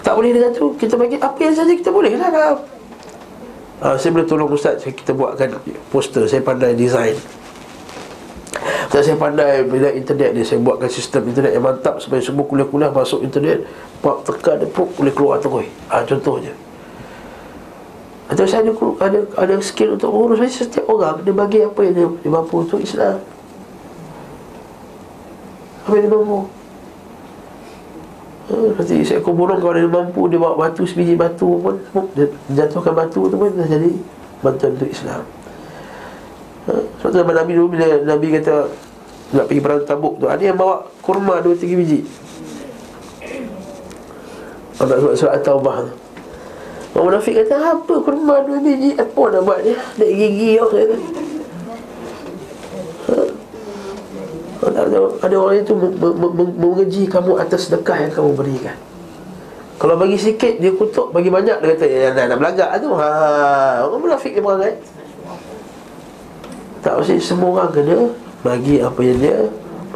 Tak 0.00 0.12
boleh 0.16 0.30
dengan 0.32 0.50
tu. 0.52 0.72
Kita 0.76 0.96
bagi 0.96 1.16
apa 1.20 1.38
yang 1.40 1.54
saja 1.54 1.72
kita 1.72 1.92
boleh 1.92 2.16
lah. 2.16 2.56
Ha, 3.80 3.96
saya 3.96 4.12
boleh 4.12 4.28
tolong 4.28 4.52
Ustaz 4.52 4.84
Kita 4.84 5.16
buatkan 5.16 5.56
poster. 5.88 6.28
Saya 6.28 6.44
pandai 6.44 6.76
design. 6.76 7.16
Ustaz 8.92 9.08
saya 9.08 9.16
pandai 9.16 9.64
bila 9.64 9.88
internet 9.88 10.36
ni 10.36 10.44
Saya 10.44 10.60
buatkan 10.60 10.90
sistem 10.92 11.24
internet 11.32 11.56
yang 11.56 11.64
mantap 11.64 11.96
Supaya 11.96 12.20
semua 12.20 12.44
kuliah-kuliah 12.44 12.92
masuk 12.92 13.24
internet 13.24 13.64
Pak 14.04 14.28
tekan 14.28 14.60
dia 14.60 14.68
pun 14.68 14.88
boleh 14.92 15.12
keluar 15.12 15.36
terus. 15.40 15.68
Ha, 15.92 16.04
Contohnya. 16.04 16.52
Atau 18.30 18.46
saya 18.46 18.62
ada, 18.62 18.72
ada, 19.02 19.18
ada 19.42 19.54
skill 19.64 19.96
untuk 19.98 20.12
mengurus 20.12 20.44
Saya 20.44 20.68
setiap 20.68 20.86
orang. 20.88 21.24
Dia 21.24 21.34
bagi 21.34 21.60
apa 21.64 21.80
yang 21.84 21.94
dia, 21.96 22.08
dia 22.20 22.30
mampu 22.30 22.54
untuk 22.60 22.80
Islam. 22.80 23.20
Apa 25.88 25.92
yang 25.96 26.04
dia 26.08 26.12
mampu 26.12 26.59
Nanti 28.50 29.06
seekor 29.06 29.32
burung 29.32 29.62
Kalau 29.62 29.78
dia 29.78 29.86
mampu 29.86 30.26
Dia 30.26 30.42
bawa 30.42 30.68
batu 30.68 30.82
sebiji 30.82 31.14
batu 31.14 31.62
pun 31.62 31.78
Dia 32.18 32.26
jatuhkan 32.50 32.92
batu 32.92 33.30
tu 33.30 33.36
pun 33.38 33.50
Dah 33.54 33.68
jadi 33.70 33.94
bantuan 34.42 34.74
untuk 34.74 34.90
Islam 34.90 35.22
Ha? 36.68 36.74
Sebab 37.00 37.10
tu 37.10 37.16
zaman 37.16 37.34
Nabi 37.34 37.52
dulu 37.56 37.68
bila 37.72 37.86
Nabi 38.04 38.26
kata 38.36 38.68
nak 39.30 39.44
pergi 39.46 39.62
perang 39.62 39.82
tabuk 39.86 40.18
tu 40.20 40.26
ada 40.26 40.42
yang 40.42 40.58
bawa 40.58 40.84
kurma 41.00 41.40
2 41.40 41.56
3 41.56 41.80
biji. 41.80 42.00
Orang 44.80 44.88
nak 44.90 44.98
surat 45.00 45.14
surat 45.16 45.32
At-Taubah 45.40 45.76
tu. 45.86 45.92
Orang 46.98 47.04
munafik 47.14 47.34
kata 47.40 47.78
apa 47.78 47.94
kurma 48.02 48.44
2 48.44 48.60
biji 48.60 48.90
apa 48.98 49.22
nak 49.32 49.42
buat 49.46 49.58
ni? 49.64 49.72
Nak 49.72 50.10
gigi 50.10 50.50
orang 50.60 50.74
kata. 50.76 50.96
Ha? 53.08 53.16
Ada, 54.60 54.80
ada, 55.24 55.36
orang 55.40 55.64
itu 55.64 55.72
mengeji 56.60 57.08
kamu 57.08 57.40
atas 57.40 57.68
sedekah 57.68 57.96
yang 57.96 58.12
kamu 58.12 58.30
berikan. 58.36 58.76
Kalau 59.80 59.96
bagi 59.96 60.20
sikit 60.20 60.60
dia 60.60 60.76
kutuk, 60.76 61.08
bagi 61.16 61.32
banyak 61.32 61.56
dia 61.64 61.68
kata 61.72 61.86
ya, 61.88 62.12
nak, 62.12 62.24
nak 62.28 62.38
belagak 62.38 62.70
tu. 62.84 62.92
Ha, 62.92 63.08
orang 63.88 64.00
munafik 64.04 64.36
dia 64.36 64.44
perangai. 64.44 64.76
Tak 66.84 67.00
mesti 67.00 67.16
semua 67.16 67.48
orang 67.56 67.72
kena 67.72 67.98
bagi 68.44 68.84
apa 68.84 69.00
yang 69.00 69.18
dia 69.20 69.36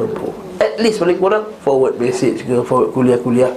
mampu. 0.01 0.33
At 0.57 0.81
least 0.81 1.05
paling 1.05 1.21
kurang 1.21 1.45
forward 1.61 2.01
message 2.01 2.49
ke 2.49 2.65
forward 2.65 2.97
kuliah-kuliah. 2.97 3.53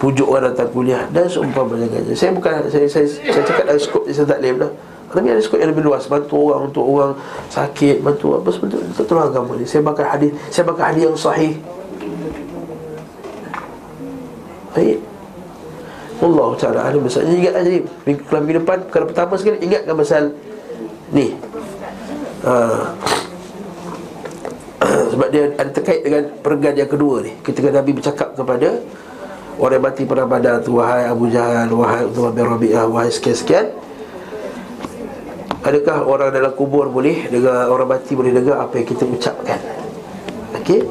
pujuk 0.00 0.24
orang 0.32 0.56
datang 0.56 0.72
kuliah 0.72 1.04
dan 1.12 1.28
seumpamanya 1.28 1.84
dengan 1.92 2.16
saya 2.16 2.32
bukan 2.32 2.64
saya 2.72 2.88
saya, 2.88 3.04
saya 3.04 3.44
cakap 3.44 3.64
dalam 3.68 3.76
skop 3.76 4.08
saya 4.08 4.24
tak 4.24 4.40
boleh 4.40 4.72
tapi 5.10 5.26
ada 5.26 5.42
skop 5.42 5.58
yang 5.58 5.74
lebih 5.74 5.90
luas. 5.90 6.06
Bantu 6.06 6.54
orang 6.54 6.70
untuk 6.70 6.86
orang 6.86 7.18
sakit 7.50 7.98
bantu 7.98 8.38
apa 8.38 8.48
sebetulnya 8.54 8.86
itu 8.94 9.02
tolong 9.02 9.26
agama 9.26 9.52
ni 9.58 9.66
saya 9.66 9.82
bakal 9.82 10.06
hadis 10.06 10.30
saya 10.54 10.64
bakal 10.70 10.84
hadis 10.86 11.02
yang 11.02 11.18
sahih. 11.18 11.54
Baik. 14.70 14.98
Allah 16.20 16.52
Ta'ala 16.60 16.92
besar 17.00 17.24
Jadi 17.24 17.36
ingat 17.40 17.54
jadi 17.64 17.80
minggu, 18.04 18.22
Kalau 18.28 18.40
minggu 18.44 18.60
depan 18.60 18.78
Kalau 18.92 19.06
pertama 19.08 19.40
sekali 19.40 19.56
Ingatkan 19.64 19.96
pasal 19.96 20.24
Ni. 21.16 21.32
Ha. 22.44 22.52
Sebab 25.16 25.28
dia 25.32 25.48
terkait 25.56 26.04
dengan 26.04 26.28
Perenggan 26.44 26.76
yang 26.76 26.90
kedua 26.92 27.24
ni. 27.24 27.32
Ketika 27.40 27.72
Nabi 27.72 27.96
bercakap 27.96 28.36
kepada 28.36 28.84
Orang 29.60 29.80
yang 29.80 29.84
mati 29.84 30.02
perang 30.04 30.28
badar 30.28 30.60
tu 30.60 30.76
Wahai 30.76 31.08
Abu 31.08 31.32
Jahal 31.32 31.72
Wahai 31.72 32.04
Uthman 32.04 32.32
bin 32.36 32.44
Rabi'ah 32.48 32.84
Wahai 32.84 33.08
sekian-sekian 33.08 33.72
Adakah 35.60 36.08
orang 36.08 36.30
dalam 36.32 36.52
kubur 36.56 36.88
boleh 36.88 37.28
Dengar 37.28 37.68
orang 37.68 37.96
mati 37.96 38.16
boleh 38.16 38.32
dengar 38.32 38.64
Apa 38.64 38.80
yang 38.80 38.88
kita 38.88 39.04
ucapkan? 39.04 39.60
Okey? 40.56 40.88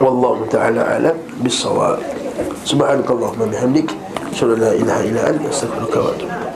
Wallahu 0.00 0.48
ta'ala 0.48 0.96
alam 0.96 1.16
Bisawab 1.44 2.00
Subhanakallahumma 2.66 3.46
bihamdik. 3.46 3.88
Asyhadu 4.34 4.58
an 4.58 4.60
la 4.60 4.72
ilaha 4.74 5.02
illa 5.06 5.22
anta 5.30 5.48
astaghfiruka 5.48 5.98
wa 6.02 6.10
atubu 6.12 6.34
ilaik 6.34 6.55